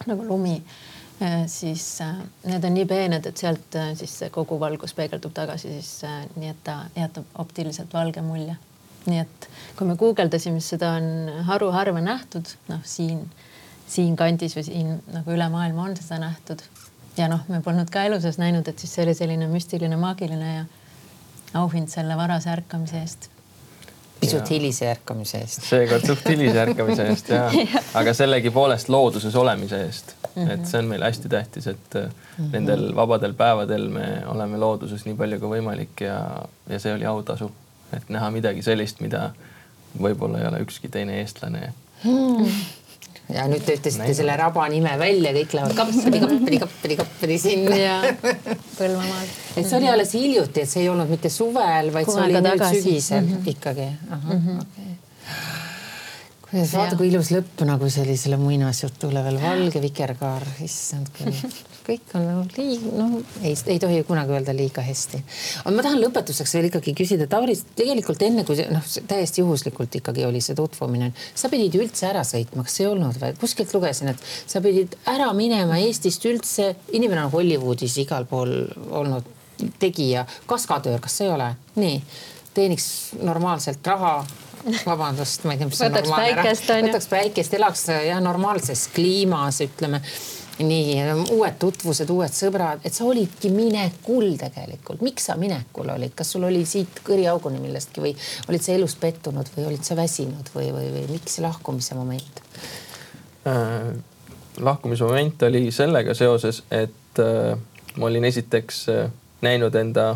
nagu 0.07 0.25
lumi 0.25 0.63
Äh, 1.23 1.47
siis 1.47 2.01
äh, 2.01 2.15
need 2.45 2.65
on 2.65 2.75
nii 2.75 2.87
peened, 2.89 3.27
et 3.29 3.39
sealt 3.39 3.77
äh, 3.79 3.93
siis 3.95 4.17
kogu 4.35 4.57
valgus 4.61 4.95
peegeldub 4.97 5.31
tagasi 5.37 5.71
siis 5.71 6.01
nii, 6.35 6.49
et 6.51 6.63
ta 6.65 6.79
jätab 6.97 7.29
optiliselt 7.39 7.93
valge 7.95 8.25
mulje. 8.27 8.57
nii 9.07 9.19
et 9.19 9.47
kui 9.77 9.87
me 9.87 9.97
guugeldasime, 9.99 10.61
siis 10.61 10.75
seda 10.75 10.93
on 10.99 11.45
haruharva 11.47 12.01
nähtud, 12.03 12.51
noh, 12.69 12.83
siin, 12.87 13.23
siinkandis 13.93 14.57
või 14.57 14.65
siin 14.69 14.95
nagu 15.13 15.35
üle 15.35 15.49
maailma 15.53 15.89
on 15.89 15.97
seda 15.97 16.21
nähtud. 16.23 16.63
ja 17.17 17.29
noh, 17.29 17.45
me 17.49 17.61
polnud 17.61 17.91
ka 17.93 18.07
elu 18.09 18.21
sees 18.21 18.39
näinud, 18.41 18.69
et 18.69 18.79
siis 18.79 18.95
see 18.95 19.05
oli 19.05 19.15
selline 19.15 19.49
müstiline, 19.51 19.97
maagiline 20.01 20.55
ja 20.55 20.65
auhind 21.61 21.93
selle 21.93 22.17
varase 22.17 22.51
ärkamise 22.51 23.01
eest 23.01 23.29
pisut 24.23 24.51
hilise 24.51 24.87
ärkamise 24.91 25.39
eest. 25.43 25.65
seekord 25.67 26.07
suht 26.07 26.29
hilise 26.31 26.61
ärkamise 26.63 27.07
eest 27.11 27.31
ja, 27.33 27.47
aga 28.01 28.15
sellegipoolest 28.15 28.89
looduses 28.93 29.37
olemise 29.37 29.81
eest 29.85 30.15
mm, 30.15 30.43
-hmm. 30.43 30.51
et 30.55 30.67
see 30.67 30.79
on 30.79 30.91
meil 30.93 31.03
hästi 31.03 31.29
tähtis, 31.29 31.67
et 31.67 31.95
mm 31.95 32.11
-hmm. 32.11 32.53
nendel 32.53 32.85
vabadel 32.97 33.35
päevadel 33.35 33.89
me 33.89 34.07
oleme 34.27 34.59
looduses 34.59 35.05
nii 35.05 35.15
palju 35.15 35.41
kui 35.41 35.59
võimalik 35.59 36.05
ja, 36.07 36.21
ja 36.69 36.79
see 36.79 36.95
oli 36.95 37.05
autasu, 37.05 37.51
et 37.97 38.09
näha 38.09 38.31
midagi 38.31 38.63
sellist, 38.63 39.01
mida 39.01 39.31
võib-olla 40.03 40.39
ei 40.41 40.47
ole 40.49 40.63
ükski 40.67 40.89
teine 40.89 41.21
eestlane 41.21 41.73
mm 42.05 42.47
ja 43.29 43.45
nüüd 43.51 43.65
te 43.67 43.77
ütlesite 43.79 44.05
Näin. 44.05 44.17
selle 44.17 44.37
raba 44.37 44.67
nime 44.73 44.93
välja, 44.99 45.33
kõik 45.37 45.55
lähevad 45.57 45.77
kappidi, 45.77 46.21
kappidi, 46.25 46.59
kappidi, 46.63 46.97
kappidi 47.01 47.39
sinna. 47.39 47.77
Põlvamaal. 48.79 49.31
et 49.57 49.67
see 49.67 49.77
oli 49.79 49.89
alles 49.93 50.15
hiljuti, 50.17 50.65
et 50.65 50.71
see 50.71 50.83
ei 50.85 50.91
olnud 50.93 51.11
mitte 51.13 51.31
suvel, 51.33 51.93
vaid 51.95 52.09
Kuu 52.09 52.17
see 52.17 52.27
oli 52.27 52.39
nüüd 52.39 52.51
tagasi. 52.51 52.83
sügisel 52.83 53.21
mm 53.23 53.33
-hmm. 53.37 53.49
ikkagi. 53.55 53.89
Mm 54.11 54.21
-hmm. 54.31 54.61
Okay. 54.67 54.93
Kuidas, 56.53 56.77
vaata 56.77 57.01
kui 57.01 57.11
ilus 57.11 57.33
lõpp 57.35 57.67
nagu 57.67 57.91
sellisele 57.91 58.39
muinasjutule 58.41 59.25
veel 59.25 59.43
valge 59.43 59.83
vikerkaar, 59.83 60.47
issand 60.65 61.13
küll 61.17 61.35
kõik 61.87 62.13
on 62.15 62.27
nagu 62.27 62.43
liig-, 62.57 62.85
noh, 62.95 63.15
ei, 63.43 63.55
ei 63.73 63.79
tohi 63.83 64.03
kunagi 64.07 64.35
öelda 64.37 64.55
liiga 64.55 64.85
hästi. 64.85 65.23
aga 65.65 65.75
ma 65.75 65.85
tahan 65.85 66.01
lõpetuseks 66.03 66.55
veel 66.57 66.69
ikkagi 66.71 66.95
küsida, 66.99 67.27
Tauri, 67.31 67.57
tegelikult 67.79 68.23
enne 68.27 68.45
kui 68.49 68.59
noh, 68.71 68.87
täiesti 69.09 69.43
juhuslikult 69.43 69.99
ikkagi 69.99 70.27
oli 70.29 70.43
see 70.45 70.57
tutvumine, 70.59 71.13
sa 71.35 71.51
pidid 71.53 71.75
ju 71.75 71.83
üldse 71.85 72.09
ära 72.11 72.25
sõitma, 72.27 72.67
kas 72.69 72.81
ei 72.81 72.89
olnud 72.91 73.19
või? 73.23 73.35
kuskilt 73.41 73.75
lugesin, 73.75 74.13
et 74.13 74.27
sa 74.47 74.63
pidid 74.65 74.97
ära 75.11 75.31
minema 75.37 75.81
Eestist 75.83 76.27
üldse, 76.31 76.73
inimene 76.95 77.27
on 77.27 77.35
Hollywoodis 77.35 77.99
igal 78.05 78.29
pool 78.31 78.55
olnud 78.91 79.27
tegija, 79.83 80.27
kaskadöör, 80.51 81.03
kas 81.03 81.21
ei 81.25 81.33
ole 81.33 81.53
nii? 81.81 81.99
teeniks 82.53 82.87
normaalselt 83.25 83.87
raha 83.89 84.19
vabandust, 84.87 85.47
ma 85.47 85.55
ei 85.55 85.61
tea, 85.61 85.71
mis 85.71 85.81
see 85.81 85.91
võtaks 85.91 86.13
päikest, 86.15 86.71
võtaks 86.87 87.11
päikest, 87.11 87.57
elaks 87.59 87.89
jah, 87.93 88.21
normaalses 88.23 88.87
kliimas, 88.95 89.61
ütleme 89.65 90.03
nii 90.63 90.97
uued 91.33 91.57
tutvused, 91.59 92.11
uued 92.13 92.35
sõbrad, 92.35 92.83
et 92.87 92.95
sa 92.95 93.07
olidki 93.09 93.51
minekul 93.51 94.37
tegelikult. 94.39 95.01
miks 95.03 95.27
sa 95.31 95.37
minekul 95.41 95.91
olid, 95.95 96.15
kas 96.15 96.35
sul 96.35 96.45
oli 96.47 96.63
siit 96.69 97.01
kõriauguni 97.07 97.61
millestki 97.63 98.05
või 98.05 98.15
olid 98.49 98.63
sa 98.63 98.77
elus 98.77 98.95
pettunud 99.01 99.49
või 99.57 99.67
olid 99.73 99.85
sa 99.89 99.97
väsinud 99.99 100.53
või, 100.55 100.71
või, 100.75 100.93
või 100.95 101.09
miks 101.17 101.39
lahkumise 101.43 101.99
moment 101.99 102.43
äh,? 103.49 103.93
lahkumise 104.61 105.05
moment 105.05 105.43
oli 105.43 105.71
sellega 105.73 106.15
seoses, 106.15 106.63
et 106.71 107.19
äh, 107.19 107.59
ma 107.97 108.07
olin 108.07 108.25
esiteks 108.25 108.89
äh, 108.93 109.11
näinud 109.41 109.75
enda 109.75 110.11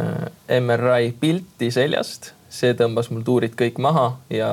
äh, 0.00 0.60
MRI 0.60 1.12
pilti 1.20 1.70
seljast, 1.70 2.32
see 2.50 2.74
tõmbas 2.74 3.10
mul 3.10 3.22
tuurid 3.26 3.54
kõik 3.58 3.78
maha 3.78 4.10
ja 4.30 4.50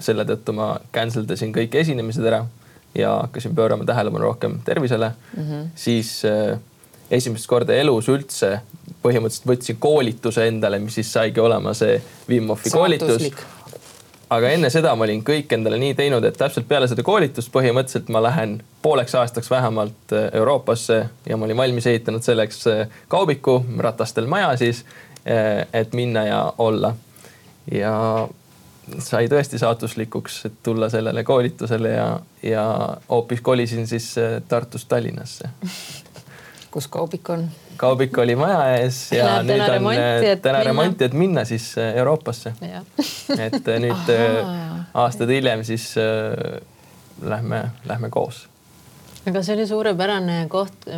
selle 0.00 0.26
tõttu 0.28 0.54
ma 0.56 0.74
cancel 0.92 1.26
dasin 1.28 1.52
kõik 1.54 1.74
esinemised 1.80 2.26
ära 2.26 2.44
ja 2.94 3.16
hakkasin 3.22 3.54
pöörama 3.54 3.84
tähelepanu 3.84 4.24
rohkem 4.24 4.58
tervisele 4.64 5.12
mm, 5.36 5.42
-hmm. 5.42 5.68
siis 5.74 6.22
äh, 6.24 6.58
esimest 7.10 7.46
korda 7.46 7.74
elus 7.74 8.08
üldse 8.08 8.60
põhimõtteliselt 9.04 9.48
võtsin 9.48 9.76
koolituse 9.80 10.46
endale, 10.48 10.78
mis 10.78 10.94
siis 10.94 11.12
saigi 11.12 11.40
olema 11.40 11.74
see 11.74 12.00
Wim 12.28 12.48
Hofi 12.48 12.70
koolitus. 12.70 13.30
aga 14.30 14.50
enne 14.50 14.70
seda 14.70 14.94
ma 14.96 15.04
olin 15.04 15.24
kõik 15.24 15.52
endale 15.52 15.78
nii 15.78 15.94
teinud, 15.94 16.24
et 16.24 16.36
täpselt 16.36 16.68
peale 16.68 16.88
seda 16.88 17.02
koolitust 17.02 17.52
põhimõtteliselt 17.52 18.08
ma 18.08 18.22
lähen 18.22 18.62
pooleks 18.82 19.14
aastaks 19.14 19.50
vähemalt 19.50 20.12
äh, 20.12 20.30
Euroopasse 20.32 21.06
ja 21.28 21.36
ma 21.36 21.44
olin 21.44 21.56
valmis 21.56 21.86
ehitanud 21.86 22.22
selleks 22.22 22.66
äh, 22.66 22.88
kaubiku, 23.08 23.64
ratastel 23.78 24.26
maja 24.26 24.56
siis, 24.56 24.84
et 25.72 25.92
minna 25.92 26.26
ja 26.26 26.52
olla. 26.58 26.90
Ja 27.72 28.28
sai 28.98 29.28
tõesti 29.32 29.58
saatuslikuks, 29.58 30.42
tulla 30.62 30.88
sellele 30.92 31.24
koolitusele 31.24 31.94
ja, 31.94 32.08
ja 32.42 32.64
hoopis 33.08 33.40
kolisin 33.40 33.86
siis 33.86 34.18
äh, 34.18 34.42
Tartust 34.48 34.88
Tallinnasse. 34.88 35.48
kus 36.74 36.88
kaubik 36.90 37.30
on? 37.30 37.48
kaubik 37.76 38.18
oli 38.18 38.36
maja 38.36 38.62
ees 38.76 38.98
ja 39.14 39.26
Läheb 39.26 39.48
nüüd 39.48 39.62
on 39.62 39.72
remonti, 39.76 40.30
äh, 40.30 40.38
täna 40.42 40.62
remonti, 40.66 41.06
et 41.06 41.14
minna 41.18 41.44
siis 41.46 41.68
äh, 41.78 41.92
Euroopasse. 42.00 42.54
et 43.46 43.70
nüüd 43.82 44.10
Aha. 44.14 44.80
aastad 45.04 45.30
hiljem 45.30 45.64
siis 45.66 45.92
äh, 45.98 46.58
lähme, 47.22 47.64
lähme 47.88 48.10
koos. 48.10 48.48
aga 49.24 49.42
see 49.42 49.56
oli 49.56 49.66
suurepärane 49.66 50.44
koht 50.52 50.90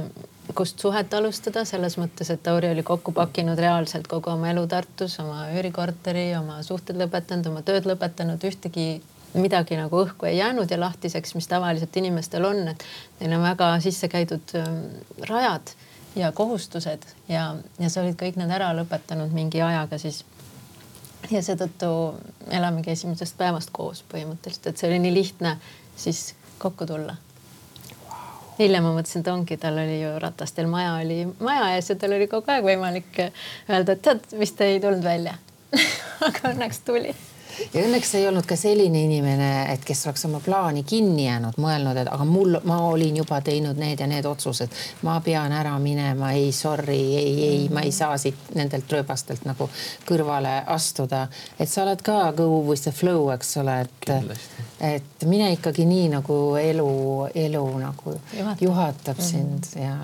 kust 0.55 0.79
suhet 0.81 1.15
alustada 1.15 1.65
selles 1.65 1.97
mõttes, 1.99 2.31
et 2.31 2.43
Tauri 2.43 2.71
oli 2.71 2.83
kokku 2.87 3.13
pakkinud 3.13 3.59
reaalselt 3.59 4.07
kogu 4.11 4.31
oma 4.31 4.51
elu 4.53 4.67
Tartus, 4.71 5.19
oma 5.21 5.49
üürikorteri, 5.57 6.29
oma 6.39 6.61
suhted 6.63 6.99
lõpetanud, 7.01 7.51
oma 7.51 7.63
tööd 7.67 7.89
lõpetanud, 7.89 8.45
ühtegi 8.47 8.87
midagi 9.37 9.77
nagu 9.77 10.01
õhku 10.05 10.29
ei 10.29 10.39
jäänud 10.39 10.71
ja 10.71 10.79
lahtiseks, 10.81 11.35
mis 11.35 11.49
tavaliselt 11.51 11.97
inimestel 11.97 12.45
on, 12.45 12.63
et 12.73 12.85
neil 13.21 13.37
on 13.37 13.45
väga 13.45 13.73
sisse 13.85 14.09
käidud 14.09 14.55
ähm, 14.57 14.79
rajad 15.29 15.75
ja 16.17 16.33
kohustused 16.33 17.05
ja, 17.29 17.51
ja 17.79 17.91
sa 17.91 18.05
olid 18.05 18.17
kõik 18.21 18.39
need 18.41 18.55
ära 18.55 18.71
lõpetanud 18.79 19.35
mingi 19.37 19.61
ajaga 19.63 19.99
siis. 20.01 20.25
ja 21.31 21.43
seetõttu 21.43 21.91
elamegi 22.51 22.95
esimesest 22.95 23.37
päevast 23.37 23.71
koos 23.73 24.05
põhimõtteliselt, 24.13 24.71
et 24.71 24.79
see 24.79 24.91
oli 24.91 25.03
nii 25.05 25.15
lihtne 25.15 25.59
siis 25.97 26.35
kokku 26.59 26.87
tulla 26.87 27.17
hiljem 28.59 28.85
ma 28.87 28.93
mõtlesin, 28.97 29.25
et 29.25 29.31
ongi, 29.33 29.59
tal 29.61 29.79
oli 29.83 30.01
ju 30.01 30.17
ratastel 30.23 30.69
maja 30.71 30.97
oli 31.03 31.23
maja 31.41 31.71
ees 31.77 31.91
ja 31.93 31.99
tal 32.01 32.17
oli 32.17 32.29
kogu 32.31 32.53
aeg 32.53 32.67
võimalik 32.67 33.23
öelda, 33.23 33.97
et 33.97 34.03
tead, 34.03 34.29
vist 34.39 34.61
ei 34.65 34.81
tulnud 34.81 35.05
välja. 35.05 35.37
Aga 36.27 36.53
õnneks 36.55 36.85
tuli 36.87 37.15
ja 37.75 37.85
õnneks 37.85 38.15
ei 38.19 38.27
olnud 38.29 38.47
ka 38.47 38.57
selline 38.59 39.03
inimene, 39.07 39.51
et 39.73 39.85
kes 39.85 40.07
oleks 40.07 40.25
oma 40.29 40.41
plaani 40.45 40.83
kinni 40.87 41.27
jäänud, 41.27 41.59
mõelnud, 41.63 41.99
et 42.01 42.11
aga 42.13 42.25
mul, 42.29 42.59
ma 42.69 42.81
olin 42.89 43.17
juba 43.23 43.41
teinud 43.45 43.79
need 43.81 44.01
ja 44.01 44.09
need 44.11 44.27
otsused, 44.29 44.73
ma 45.07 45.19
pean 45.25 45.53
ära 45.57 45.77
minema, 45.83 46.33
ei 46.37 46.53
sorry, 46.53 47.01
ei, 47.19 47.35
ei, 47.49 47.61
ma 47.73 47.85
ei 47.87 47.93
saa 47.93 48.17
siit 48.21 48.53
nendelt 48.55 48.93
rööbastelt 48.93 49.47
nagu 49.49 49.71
kõrvale 50.09 50.59
astuda. 50.67 51.27
et 51.59 51.69
sa 51.69 51.85
oled 51.85 52.03
ka 52.03 52.33
go 52.37 52.49
with 52.67 52.83
the 52.83 52.93
flow, 52.93 53.31
eks 53.35 53.57
ole, 53.63 53.81
et, 53.87 54.11
et 54.81 55.29
mine 55.29 55.53
ikkagi 55.57 55.87
nii 55.89 56.09
nagu 56.17 56.41
elu, 56.61 56.91
elu 57.35 57.67
nagu 57.81 58.17
juhatab, 58.37 58.63
juhatab 58.63 59.21
sind 59.21 59.65
mm 59.77 59.83
-hmm. 59.83 59.83
ja 59.83 59.97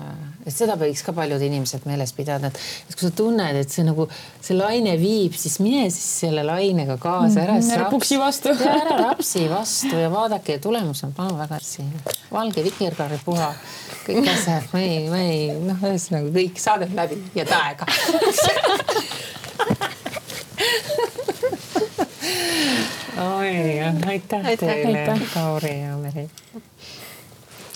et 0.45 0.55
seda 0.55 0.75
võiks 0.79 1.03
ka 1.05 1.13
paljud 1.15 1.41
inimesed 1.41 1.85
meeles 1.89 2.13
pidada, 2.15 2.47
et, 2.47 2.59
kui 2.93 3.07
sa 3.07 3.11
tunned, 3.15 3.59
et 3.59 3.69
see 3.73 3.85
nagu 3.87 4.07
see 4.41 4.57
laine 4.57 4.95
viib, 4.99 5.35
siis 5.39 5.59
mine 5.63 5.89
siis 5.89 6.19
selle 6.23 6.43
lainega 6.47 6.97
kaasa, 7.01 7.39
mm, 7.39 7.42
ära 7.47 7.89
puksi 7.91 8.17
vastu. 8.19 8.49
ära 8.81 8.97
rapsi 8.97 9.49
vastu 9.49 9.95
ja 9.99 10.09
vaadake, 10.11 10.57
tulemus 10.63 11.03
on 11.03 11.13
palun 11.13 11.37
väga 11.39 11.53
hästi. 11.59 11.83
valge 12.31 12.63
vikerkaaripuha, 12.63 13.53
kõik 14.07 14.29
asjad, 14.33 14.63
ma 14.73 14.79
ei, 14.81 15.09
ma 15.09 15.19
ei 15.21 15.51
noh, 15.61 15.77
ühesõnaga 15.89 16.33
kõik 16.35 16.59
saadet 16.61 16.91
läbi 16.97 17.19
ja 17.35 17.45
täega 17.49 17.85
oi, 23.37 23.79
aitäh, 24.07 24.45
aitäh 24.45 24.57
teile, 24.57 25.19
Kauri 25.33 25.79
ja 25.81 25.97
Meri. 25.97 26.29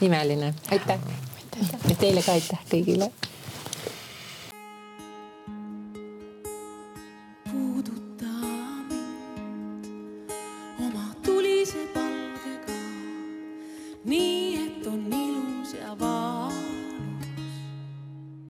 imeline, 0.02 0.54
aitäh. 0.72 1.00
ja 1.90 1.96
teile 1.96 2.22
ka 2.26 2.32
aitäh 2.38 2.62
kõigile 2.72 3.12
nii 14.08 14.56
et 14.56 14.88
on 14.88 15.12
ilus 15.12 15.74
ja 15.74 15.92
vaba. 16.00 16.47